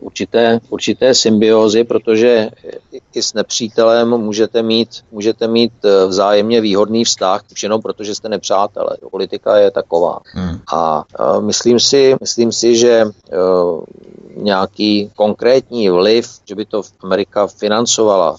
[0.00, 2.50] určité, určité symbiozy, protože
[3.18, 8.28] i s nepřítelem můžete mít, můžete mít eh, vzájemně výhodný vztah, už jenom protože jste
[8.28, 8.96] nepřátelé.
[9.10, 10.18] Politika je taková.
[10.32, 10.58] Hmm.
[10.74, 11.04] A
[11.40, 13.36] myslím si, myslím si, že eh,
[14.36, 18.36] nějaký konkrétní vliv, že by to Amerika financovala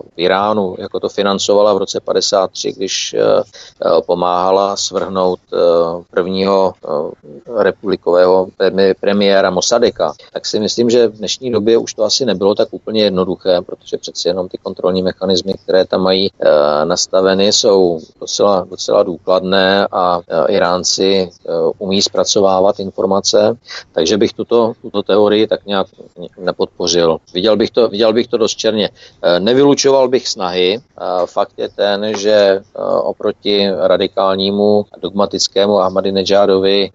[0.00, 3.16] v Iránu, jako to financovala v roce 53, když
[4.06, 5.40] pomáhala svrhnout
[6.10, 6.74] prvního
[7.56, 8.48] republikového
[9.00, 13.04] premiéra Mossadeka, tak si myslím, že v dnešní době už to asi nebylo tak úplně
[13.04, 16.48] jednoduché, protože přeci jenom ty kontrolní mechanismy, které tam mají uh,
[16.84, 23.56] nastaveny, jsou docela, docela důkladné a uh, Iránci uh, umí zpracovávat informace,
[23.92, 25.86] takže bych tuto, tuto teorii tak nějak
[26.38, 27.18] nepodpořil.
[27.34, 28.90] Viděl bych to, viděl bych to dost černě.
[29.22, 30.78] Eh, nevylučoval bych snahy.
[30.78, 32.62] Eh, fakt je ten, že eh,
[33.02, 36.90] oproti radikálnímu dogmatickému Ahmadinejadovi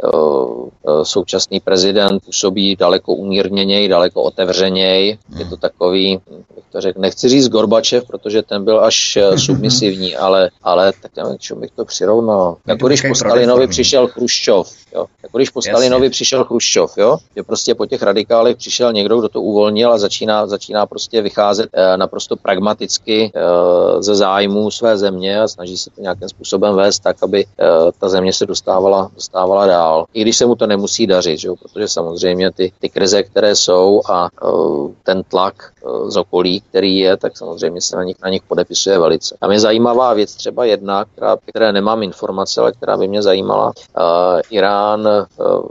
[1.03, 5.17] současný prezident působí daleko umírněněji, daleko otevřeněji.
[5.37, 6.19] Je to takový,
[6.55, 11.39] bych to řekl, nechci říct Gorbačev, protože ten byl až submisivní, ale, ale tak nevím,
[11.39, 12.57] čemu bych to přirovnal.
[12.67, 15.05] Jako když po Stalinovi přišel Chruščov, jo?
[15.23, 17.17] Jako když po Stalinovi přišel Chruščov, jo?
[17.35, 21.69] Že prostě po těch radikálech přišel někdo, kdo to uvolnil a začíná, začíná prostě vycházet
[21.73, 23.41] eh, naprosto pragmaticky eh,
[24.03, 27.65] ze zájmů své země a snaží se to nějakým způsobem vést tak, aby eh,
[27.99, 30.05] ta země se dostávala, dostávala dál.
[30.13, 31.55] I když se mu to nemusí dařit, že jo?
[31.55, 34.29] protože samozřejmě ty, ty krize, které jsou a
[35.03, 35.73] ten tlak
[36.07, 39.37] z okolí, který je, tak samozřejmě se na nich, na nich podepisuje velice.
[39.41, 43.73] A mě zajímavá věc třeba jedna, která, které nemám informace, ale která by mě zajímala.
[44.49, 45.09] Irán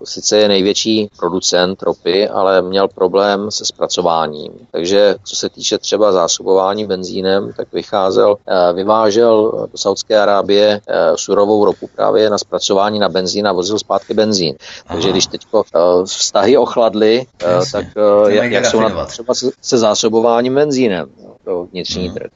[0.05, 4.53] sice je největší producent ropy, ale měl problém se zpracováním.
[4.71, 11.13] Takže co se týče třeba zásobování benzínem, tak vycházel, eh, vyvážel do Saudské Arábie eh,
[11.17, 14.55] surovou ropu právě na zpracování na benzín a vozil zpátky benzín.
[14.59, 14.95] Aha.
[14.95, 17.27] Takže když teď eh, vztahy ochladly,
[17.73, 17.87] tak
[18.29, 21.09] jak, jak jsou na třeba se, se zásobováním benzínem
[21.45, 22.15] pro vnitřní hmm.
[22.15, 22.31] trh.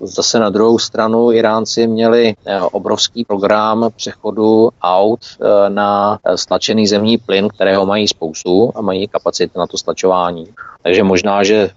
[0.00, 2.34] Zase na druhou stranu Iránci měli
[2.72, 5.20] obrovský program přechodu aut
[5.68, 10.46] na stlačený zemní plyn, kterého mají spoustu a mají kapacity na to stlačování.
[10.82, 11.70] Takže možná, že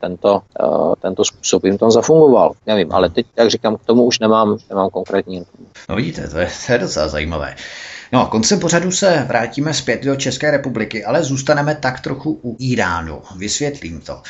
[0.00, 0.40] tento,
[1.00, 2.52] tento způsob jim tam zafungoval.
[2.66, 5.42] Nevím, ale teď, jak říkám, k tomu už nemám, nemám konkrétní.
[5.88, 7.54] No vidíte, to je, to je docela zajímavé.
[8.14, 13.22] No, koncem pořadu se vrátíme zpět do České republiky, ale zůstaneme tak trochu u Iránu.
[13.36, 14.22] Vysvětlím to.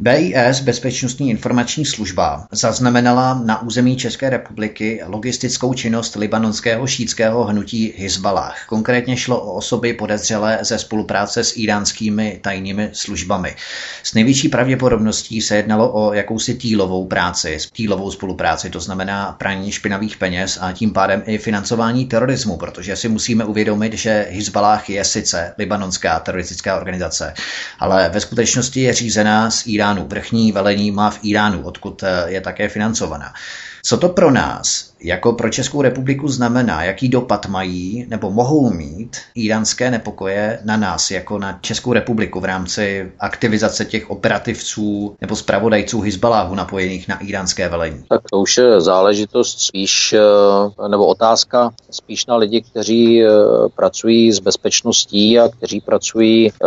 [0.00, 8.66] BIS, Bezpečnostní informační služba, zaznamenala na území České republiky logistickou činnost libanonského šítského hnutí Hezbalah.
[8.66, 13.56] Konkrétně šlo o osoby podezřelé ze spolupráce s iránskými tajnými službami.
[14.02, 20.16] S největší pravděpodobností se jednalo o jakousi týlovou práci, týlovou spolupráci, to znamená praní špinavých
[20.16, 25.54] peněz a tím pádem i financování terorismu, protože si musíme uvědomit, že Hezbalah je sice
[25.58, 27.34] libanonská teroristická organizace,
[27.78, 30.06] ale ve skutečnosti je řízená z Iránu.
[30.08, 33.34] Vrchní velení má v Iránu, odkud eh, je také financovaná.
[33.82, 39.16] Co to pro nás jako pro Českou republiku znamená, jaký dopad mají nebo mohou mít
[39.34, 46.00] iránské nepokoje na nás, jako na Českou republiku v rámci aktivizace těch operativců nebo zpravodajců
[46.00, 48.04] Hizbaláhu napojených na iránské velení?
[48.08, 53.28] Tak to už je záležitost spíš, eh, nebo otázka spíš na lidi, kteří eh,
[53.76, 56.66] pracují s bezpečností a kteří pracují eh,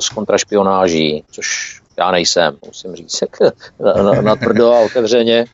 [0.00, 3.24] s kontrašpionáží, což já nejsem, musím říct,
[3.80, 5.46] na, na, na tvrdo a otevřeně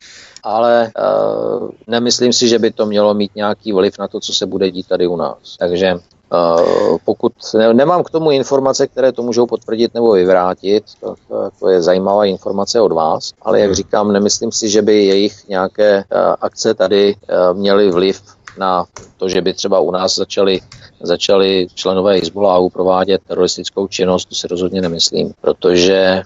[0.43, 4.45] ale uh, nemyslím si, že by to mělo mít nějaký vliv na to, co se
[4.45, 5.57] bude dít tady u nás.
[5.59, 5.95] Takže
[6.33, 11.49] Uh, pokud ne, nemám k tomu informace, které to můžou potvrdit nebo vyvrátit, to, to,
[11.59, 15.97] to je zajímavá informace od vás, ale jak říkám, nemyslím si, že by jejich nějaké
[15.97, 18.21] uh, akce tady uh, měly vliv
[18.57, 18.85] na
[19.17, 20.59] to, že by třeba u nás začali
[21.03, 26.23] začali členové Hezbollahu provádět teroristickou činnost, to si rozhodně nemyslím, protože eh,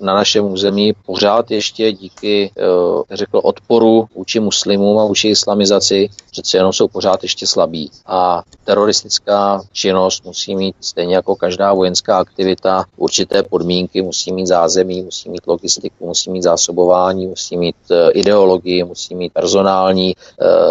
[0.00, 6.56] na našem území pořád ještě díky, eh, řekl, odporu vůči muslimům a vůči islamizaci přece
[6.56, 7.90] jenom jsou pořád ještě slabí.
[8.06, 15.02] A teroristická činnost musí mít, stejně jako každá vojenská aktivita, určité podmínky, musí mít zázemí,
[15.02, 20.14] musí mít logistiku, musí mít zásobování, musí mít eh, ideologii, musí mít personální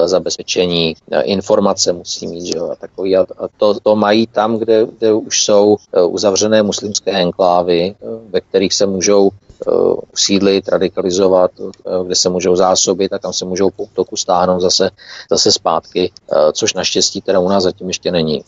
[0.06, 5.14] zabezpečení, informace musí mít, že jo, a takový a to, to mají tam, kde, kde
[5.14, 9.32] už jsou eh, uzavřené muslimské enklávy, eh, ve kterých se můžou
[10.14, 11.52] usídlit, radikalizovat,
[12.06, 14.90] kde se můžou zásobit a kam se můžou po útoku stáhnout zase,
[15.32, 16.12] zase zpátky,
[16.54, 18.44] což naštěstí teda u nás zatím ještě není.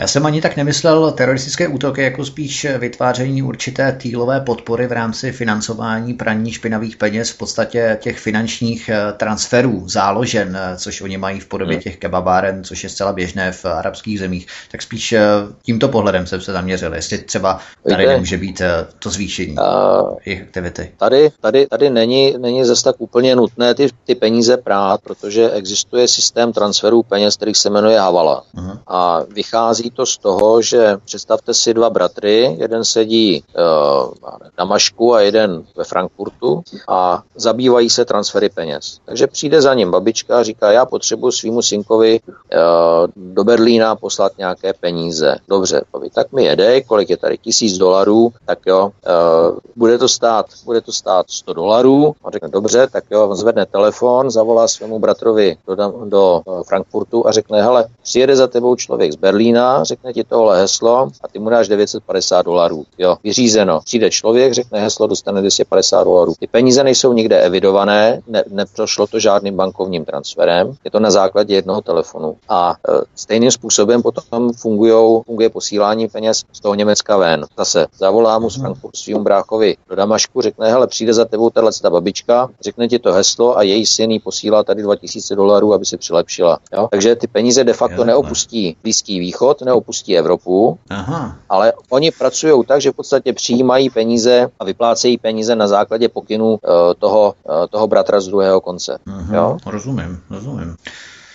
[0.00, 5.32] Já jsem ani tak nemyslel teroristické útoky, jako spíš vytváření určité týlové podpory v rámci
[5.32, 11.40] financování praní špinavých peněz, v podstatě těch finančních eh, transferů, záložen, eh, což oni mají
[11.40, 11.82] v podobě hmm.
[11.82, 14.46] těch kebabáren, což je zcela běžné v arabských zemích.
[14.70, 15.22] Tak spíš eh,
[15.62, 18.62] tímto pohledem jsem se zaměřil, jestli třeba tady nemůže být
[18.98, 20.92] to zvýšení uh, jejich aktivity.
[20.96, 26.08] Tady, tady, tady není, není zase tak úplně nutné ty, ty peníze prát, protože existuje
[26.08, 28.42] systém transferů peněz, který se jmenuje Havala.
[28.56, 28.78] Uh-huh.
[28.86, 34.12] A vychází to z toho, že představte si dva bratry, jeden sedí uh,
[34.58, 38.98] na Mašku a jeden ve Frankfurtu a zabývají se transfery peněz.
[39.04, 44.32] Takže přijde za ním babička a říká, já potřebuji svýmu synkovi uh, do Berlína poslat
[44.38, 45.36] nějaké peníze.
[45.48, 50.08] Dobře, babi, tak mi jede, kolik je tady tisíc dolarů, tak jo, uh, bude to
[50.18, 52.14] stát, bude to stát 100 dolarů.
[52.24, 57.62] A řekne, dobře, tak jo, zvedne telefon, zavolá svému bratrovi do, do Frankfurtu a řekne,
[57.62, 61.68] hele, přijede za tebou člověk z Berlína, řekne ti tohle heslo a ty mu dáš
[61.68, 62.84] 950 dolarů.
[62.98, 63.80] Jo, vyřízeno.
[63.84, 66.34] Přijde člověk, řekne heslo, dostane 250 dolarů.
[66.40, 71.54] Ty peníze nejsou nikde evidované, ne, neprošlo to žádným bankovním transferem, je to na základě
[71.54, 72.36] jednoho telefonu.
[72.48, 77.46] A e, stejným způsobem potom fungujou, funguje posílání peněz z toho Německa ven.
[77.58, 81.70] Zase zavolá mu z Frankfurt svým bráchovi do Damašku, řekne, hele, přijde za tebou tahle
[81.82, 85.84] ta babička, řekne ti to heslo a její syn jí posílá tady 2000 dolarů, aby
[85.84, 86.58] se přilepšila.
[86.72, 86.88] Jo?
[86.90, 91.36] Takže ty peníze de facto neopustí Blízký východ, neopustí Evropu, Aha.
[91.48, 96.48] ale oni pracují tak, že v podstatě přijímají peníze a vyplácejí peníze na základě pokynů
[96.50, 96.58] uh,
[96.98, 98.98] toho, uh, toho bratra z druhého konce.
[99.06, 99.56] Aha, jo?
[99.66, 100.76] Rozumím, rozumím.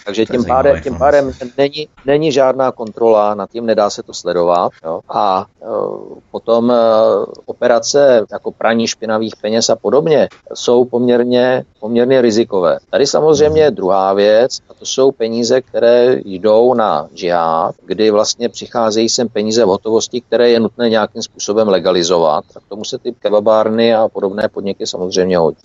[0.05, 4.71] Takže tím pádem, tím pádem není, není žádná kontrola, nad tím nedá se to sledovat.
[4.85, 4.99] Jo?
[5.09, 6.75] A uh, potom uh,
[7.45, 12.79] operace jako praní špinavých peněz a podobně jsou poměrně, poměrně rizikové.
[12.89, 18.49] Tady samozřejmě je druhá věc, a to jsou peníze, které jdou na džihad, kdy vlastně
[18.49, 22.43] přicházejí sem peníze v hotovosti, které je nutné nějakým způsobem legalizovat.
[22.55, 25.57] A k tomu se ty kebabárny a podobné podniky samozřejmě hodí.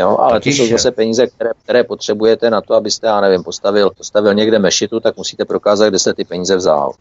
[0.00, 0.56] Jo, ale Totiž...
[0.56, 4.58] to jsou zase peníze, které, které potřebujete na to, abyste, já nevím, postavil, postavil někde
[4.58, 6.92] mešitu, tak musíte prokázat, kde jste ty peníze vzal.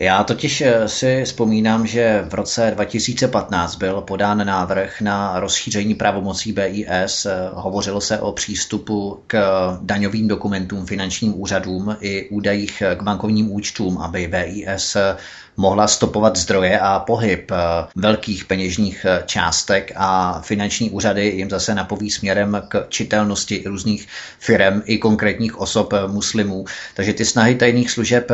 [0.00, 6.52] Já totiž eh, si vzpomínám, že v roce 2015 byl podán návrh na rozšíření pravomocí
[6.52, 7.26] BIS.
[7.26, 9.38] Eh, hovořilo se o přístupu k
[9.82, 14.96] daňovým dokumentům, finančním úřadům i údajích k bankovním účtům, aby BIS
[15.58, 17.56] mohla stopovat zdroje a pohyb eh,
[17.96, 24.08] velkých peněžních eh, částek a finanční úřady jim zase napoví směrem k čitelnosti různých
[24.38, 26.64] firm i konkrétních osob eh, muslimů.
[26.94, 28.30] Takže ty snahy tajných služeb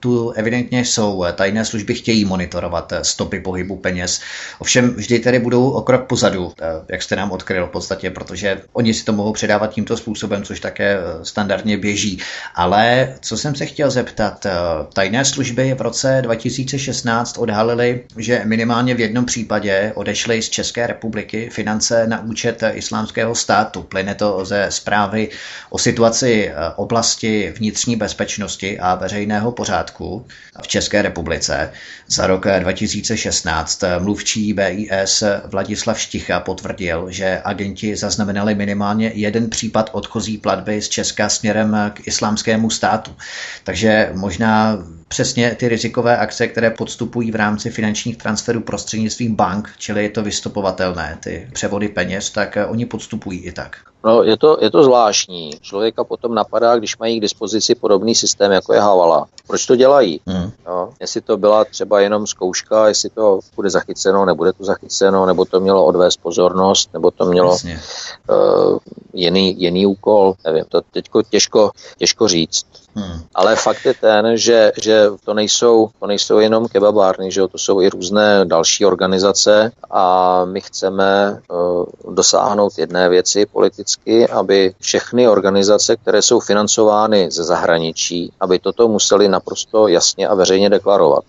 [0.00, 1.24] tu evidentně jsou.
[1.34, 4.20] Tajné služby chtějí monitorovat stopy pohybu peněz.
[4.58, 6.52] Ovšem vždy tedy budou o krok pozadu,
[6.88, 10.60] jak jste nám odkryl v podstatě, protože oni si to mohou předávat tímto způsobem, což
[10.60, 12.18] také standardně běží.
[12.54, 14.46] Ale co jsem se chtěl zeptat,
[14.92, 20.86] tajné služby v roce 2000 2016 odhalili, že minimálně v jednom případě odešly z České
[20.86, 23.82] republiky finance na účet islámského státu.
[23.82, 25.28] Plyne to ze zprávy
[25.70, 30.26] o situaci oblasti vnitřní bezpečnosti a veřejného pořádku
[30.62, 31.72] v České republice.
[32.08, 40.38] Za rok 2016 mluvčí BIS Vladislav Šticha potvrdil, že agenti zaznamenali minimálně jeden případ odchozí
[40.38, 43.16] platby z Česka směrem k islámskému státu.
[43.64, 44.78] Takže možná
[45.08, 50.22] přesně ty rizikové akce, které podstupují v rámci finančních transferů prostřednictvím bank, čili je to
[50.22, 53.76] vystupovatelné, ty převody peněz, tak oni podstupují i tak.
[54.04, 55.50] No, je to, je to zvláštní.
[55.60, 59.26] Člověka potom napadá, když mají k dispozici podobný systém, jako je Havala.
[59.46, 60.20] Proč to dělají?
[60.26, 60.50] Hmm.
[60.66, 65.44] No, jestli to byla třeba jenom zkouška, jestli to bude zachyceno, nebude to zachyceno, nebo
[65.44, 68.78] to mělo odvést pozornost, nebo to mělo uh,
[69.12, 72.66] jiný, jiný úkol, nevím, to teďko těžko, těžko říct.
[72.94, 73.22] Hmm.
[73.34, 77.80] Ale fakt je ten, že, že to, nejsou, to nejsou jenom kebabárny, že to jsou
[77.80, 83.46] i různé další organizace a my chceme uh, dosáhnout jedné věci
[83.88, 90.34] politicky, aby všechny organizace, které jsou financovány ze zahraničí, aby toto museli naprosto jasně a
[90.34, 91.24] veřejně deklarovat.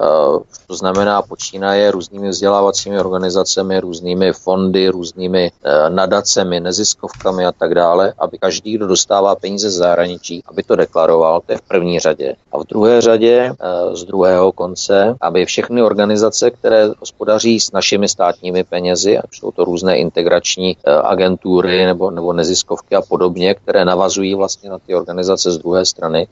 [0.00, 7.74] Eh, to znamená počínaje různými vzdělávacími organizacemi, různými fondy, různými eh, nadacemi, neziskovkami a tak
[7.74, 12.00] dále, aby každý, kdo dostává peníze z zahraničí, aby to deklaroval, to je v první
[12.00, 12.34] řadě.
[12.52, 18.08] A v druhé řadě, eh, z druhého konce, aby všechny organizace, které hospodaří s našimi
[18.08, 24.34] státními penězi, ať jsou to různé integrační agentury nebo, nebo neziskovky a podobně, které navazují
[24.34, 26.28] vlastně na ty organizace z druhé strany,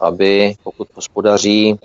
[0.00, 1.78] aby pokud hospodaří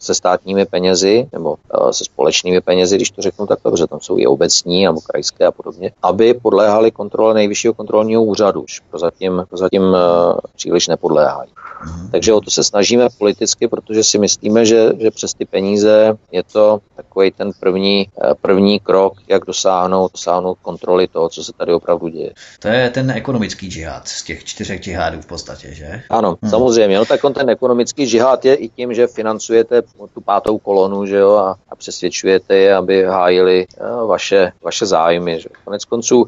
[0.00, 4.18] se státními penězi, nebo eh, se společnými penězi, když to řeknu tak dobře, tam jsou
[4.18, 9.82] i obecní nebo krajské a podobně, aby podléhali kontrole nejvyššího kontrolního úřadu, už prozatím, prozatím
[9.96, 11.50] eh, příliš nepodléhají.
[11.84, 12.10] Mhm.
[12.10, 16.42] Takže o to se snažíme politicky, protože si myslíme, že, že přes ty peníze je
[16.42, 21.72] to takový ten první, eh, první krok, jak dosáhnout, dosáhnout kontroly toho, co se tady
[21.72, 22.32] opravdu děje.
[22.60, 26.02] To je ten ekonomický džihad z těch čtyřech džihádů v podstatě, že?
[26.10, 26.50] Ano, hmm.
[26.50, 26.98] samozřejmě.
[26.98, 29.82] No tak on ten ekonomický džihad je i tím, že financujete
[30.14, 35.40] tu pátou kolonu, že jo, a, a přesvědčujete je, aby hájili uh, vaše, vaše zájmy.
[35.40, 35.48] Že?
[35.64, 36.26] Konec konců uh,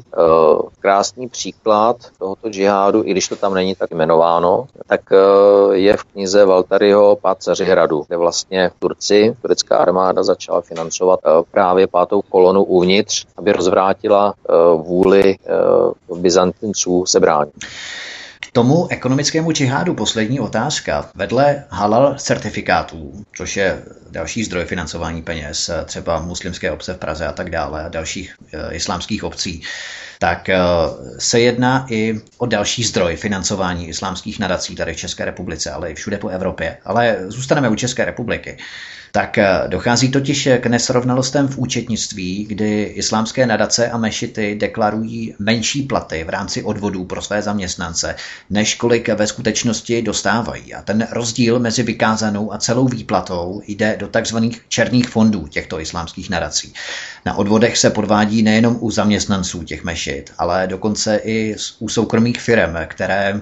[0.79, 6.03] krásný příklad tohoto džihádu, i když to tam není tak jmenováno, tak uh, je v
[6.03, 12.63] knize Valtaryho Pád Cařihradu, kde vlastně Turci, turecká armáda začala financovat uh, právě pátou kolonu
[12.63, 15.35] uvnitř, aby rozvrátila uh, vůli
[16.09, 17.53] uh, Byzantinců se bránit.
[17.59, 18.18] K
[18.51, 21.09] tomu ekonomickému džihádu poslední otázka.
[21.15, 27.31] Vedle halal certifikátů, což je další zdroj financování peněz, třeba muslimské obce v Praze a
[27.31, 29.61] tak dále, a dalších e, islámských obcí,
[30.19, 30.57] tak e,
[31.17, 35.95] se jedná i o další zdroj financování islámských nadací tady v České republice, ale i
[35.95, 36.77] všude po Evropě.
[36.85, 38.57] Ale zůstaneme u České republiky
[39.11, 45.81] tak eh, dochází totiž k nesrovnalostem v účetnictví, kdy islámské nadace a mešity deklarují menší
[45.81, 48.15] platy v rámci odvodů pro své zaměstnance,
[48.49, 50.73] než kolik ve skutečnosti dostávají.
[50.73, 56.29] A ten rozdíl mezi vykázanou a celou výplatou jde do takzvaných černých fondů těchto islámských
[56.29, 56.73] nadací.
[57.25, 62.75] Na odvodech se podvádí nejenom u zaměstnanců těch mešit, ale dokonce i u soukromých firm,
[62.87, 63.41] které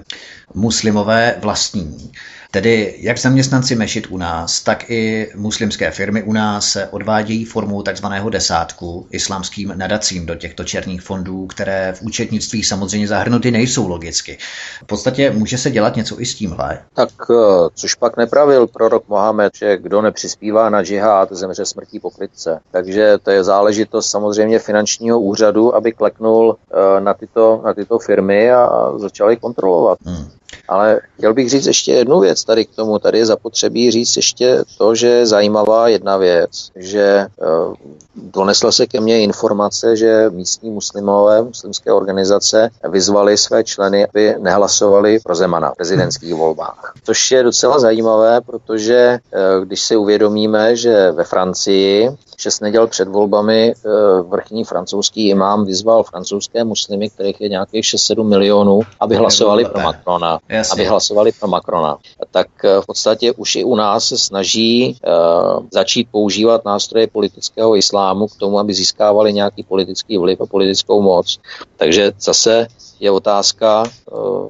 [0.54, 2.12] muslimové vlastní.
[2.50, 7.82] Tedy jak zaměstnanci mešit u nás, tak i muslimské firmy u nás se odvádějí formou
[7.82, 14.38] takzvaného desátku islámským nadacím do těchto černých fondů, které v účetnictví samozřejmě zahrnuty nejsou logicky.
[14.82, 16.78] V podstatě může se dělat něco i s tímhle.
[16.94, 17.34] Tak eh,
[17.74, 22.60] což pak nepravil prorok Mohamed, že kdo nepřispívá na džihad, zemře smrtí pokrytce.
[22.70, 28.52] Takže to je záležitost samozřejmě finančního úřadu, aby kleknul eh, na tyto, na tyto firmy
[28.52, 29.98] a začali kontrolovat.
[30.04, 30.28] Hmm.
[30.68, 32.98] Ale chtěl bych říct ještě jednu věc tady k tomu.
[32.98, 37.74] Tady je zapotřebí říct ještě to, že je zajímavá jedna věc, že uh,
[38.14, 45.18] donesla se ke mně informace, že místní muslimové, muslimské organizace vyzvali své členy, aby nehlasovali
[45.24, 46.94] pro Zemana v prezidentských volbách.
[47.04, 53.08] Což je docela zajímavé, protože uh, když si uvědomíme, že ve Francii šest neděl před
[53.08, 53.90] volbami eh,
[54.22, 60.38] vrchní francouzský imám vyzval francouzské muslimy, kterých je nějakých 6-7 milionů, aby hlasovali pro Macrona.
[60.72, 61.98] Aby hlasovali pro Macrona.
[62.30, 67.76] Tak eh, v podstatě už i u nás se snaží uh, začít používat nástroje politického
[67.76, 71.38] islámu k tomu, aby získávali nějaký politický vliv a politickou moc.
[71.76, 72.66] Takže zase
[73.00, 73.84] je otázka,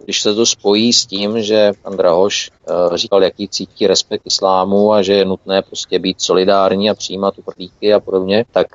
[0.05, 2.51] když se to spojí s tím, že pan Drahoš
[2.95, 7.95] říkal, jaký cítí respekt islámu a že je nutné prostě být solidární a přijímat uprchlíky
[7.95, 8.67] a podobně, tak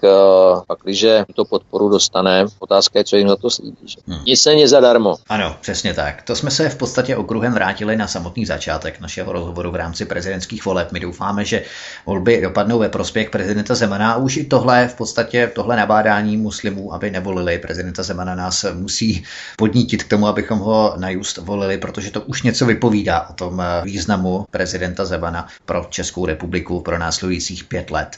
[0.67, 3.77] pak, když tuto podporu dostane, otázka je, co jim za to slíbí.
[3.85, 3.97] Že?
[4.07, 4.19] Hmm.
[4.25, 5.15] Nic nie zadarmo.
[5.29, 6.21] Ano, přesně tak.
[6.21, 10.65] To jsme se v podstatě okruhem vrátili na samotný začátek našeho rozhovoru v rámci prezidentských
[10.65, 10.91] voleb.
[10.91, 11.63] My doufáme, že
[12.05, 16.93] volby dopadnou ve prospěch prezidenta Zemana a už i tohle v podstatě tohle nabádání muslimů,
[16.93, 19.23] aby nevolili prezidenta Zemana, nás musí
[19.57, 23.61] podnítit k tomu, abychom ho na just volili, protože to už něco vypovídá o tom
[23.83, 28.17] významu prezidenta Zemana pro Českou republiku pro následujících pět let.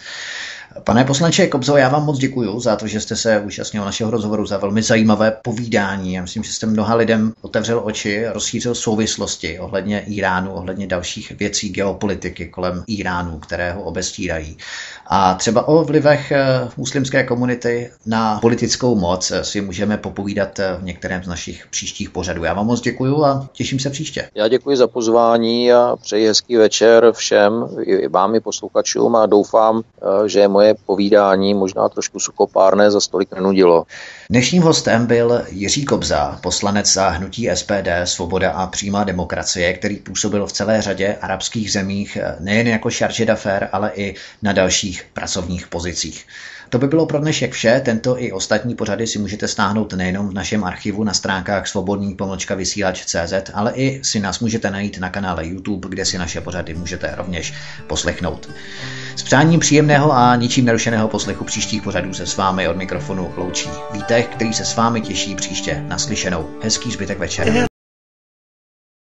[0.84, 4.46] Pane poslanče Kobzo, já vám moc děkuji za to, že jste se účastnil našeho rozhovoru,
[4.46, 6.14] za velmi zajímavé povídání.
[6.14, 11.70] Já myslím, že jste mnoha lidem otevřel oči, rozšířil souvislosti ohledně Iránu, ohledně dalších věcí
[11.70, 14.58] geopolitiky kolem Iránu, které ho obestírají.
[15.08, 21.24] A třeba o vlivech eh, muslimské komunity na politickou moc si můžeme popovídat v některém
[21.24, 22.44] z našich příštích pořadů.
[22.44, 24.30] Já vám moc děkuji a těším se příště.
[24.36, 29.82] Já děkuji za pozvání a přeji hezký večer všem, i vám i posluchačům a doufám,
[29.82, 33.86] eh, že moje povídání možná trošku sukopárné za stolik nenudilo.
[34.30, 40.48] Dnešním hostem byl Jiří Kobza, poslanec za hnutí SPD Svoboda a přímá demokracie, který působil
[40.48, 46.26] v celé řadě arabských zemích nejen jako charge d'affaires, ale i na dalších pracovních pozicích.
[46.70, 47.82] To by bylo pro dnešek vše.
[47.86, 52.56] Tento i ostatní pořady si můžete stáhnout nejenom v našem archivu na stránkách svobodný pomlčka
[52.56, 57.14] vysílač.cz, ale i si nás můžete najít na kanále YouTube, kde si naše pořady můžete
[57.16, 57.54] rovněž
[57.88, 58.50] poslechnout.
[59.16, 63.70] S přáním příjemného a ničím nerušeného poslechu příštích pořadů se s vámi od mikrofonu loučí
[63.94, 66.50] Vítek, který se s vámi těší příště naslyšenou.
[66.64, 67.75] Hezký zbytek večera.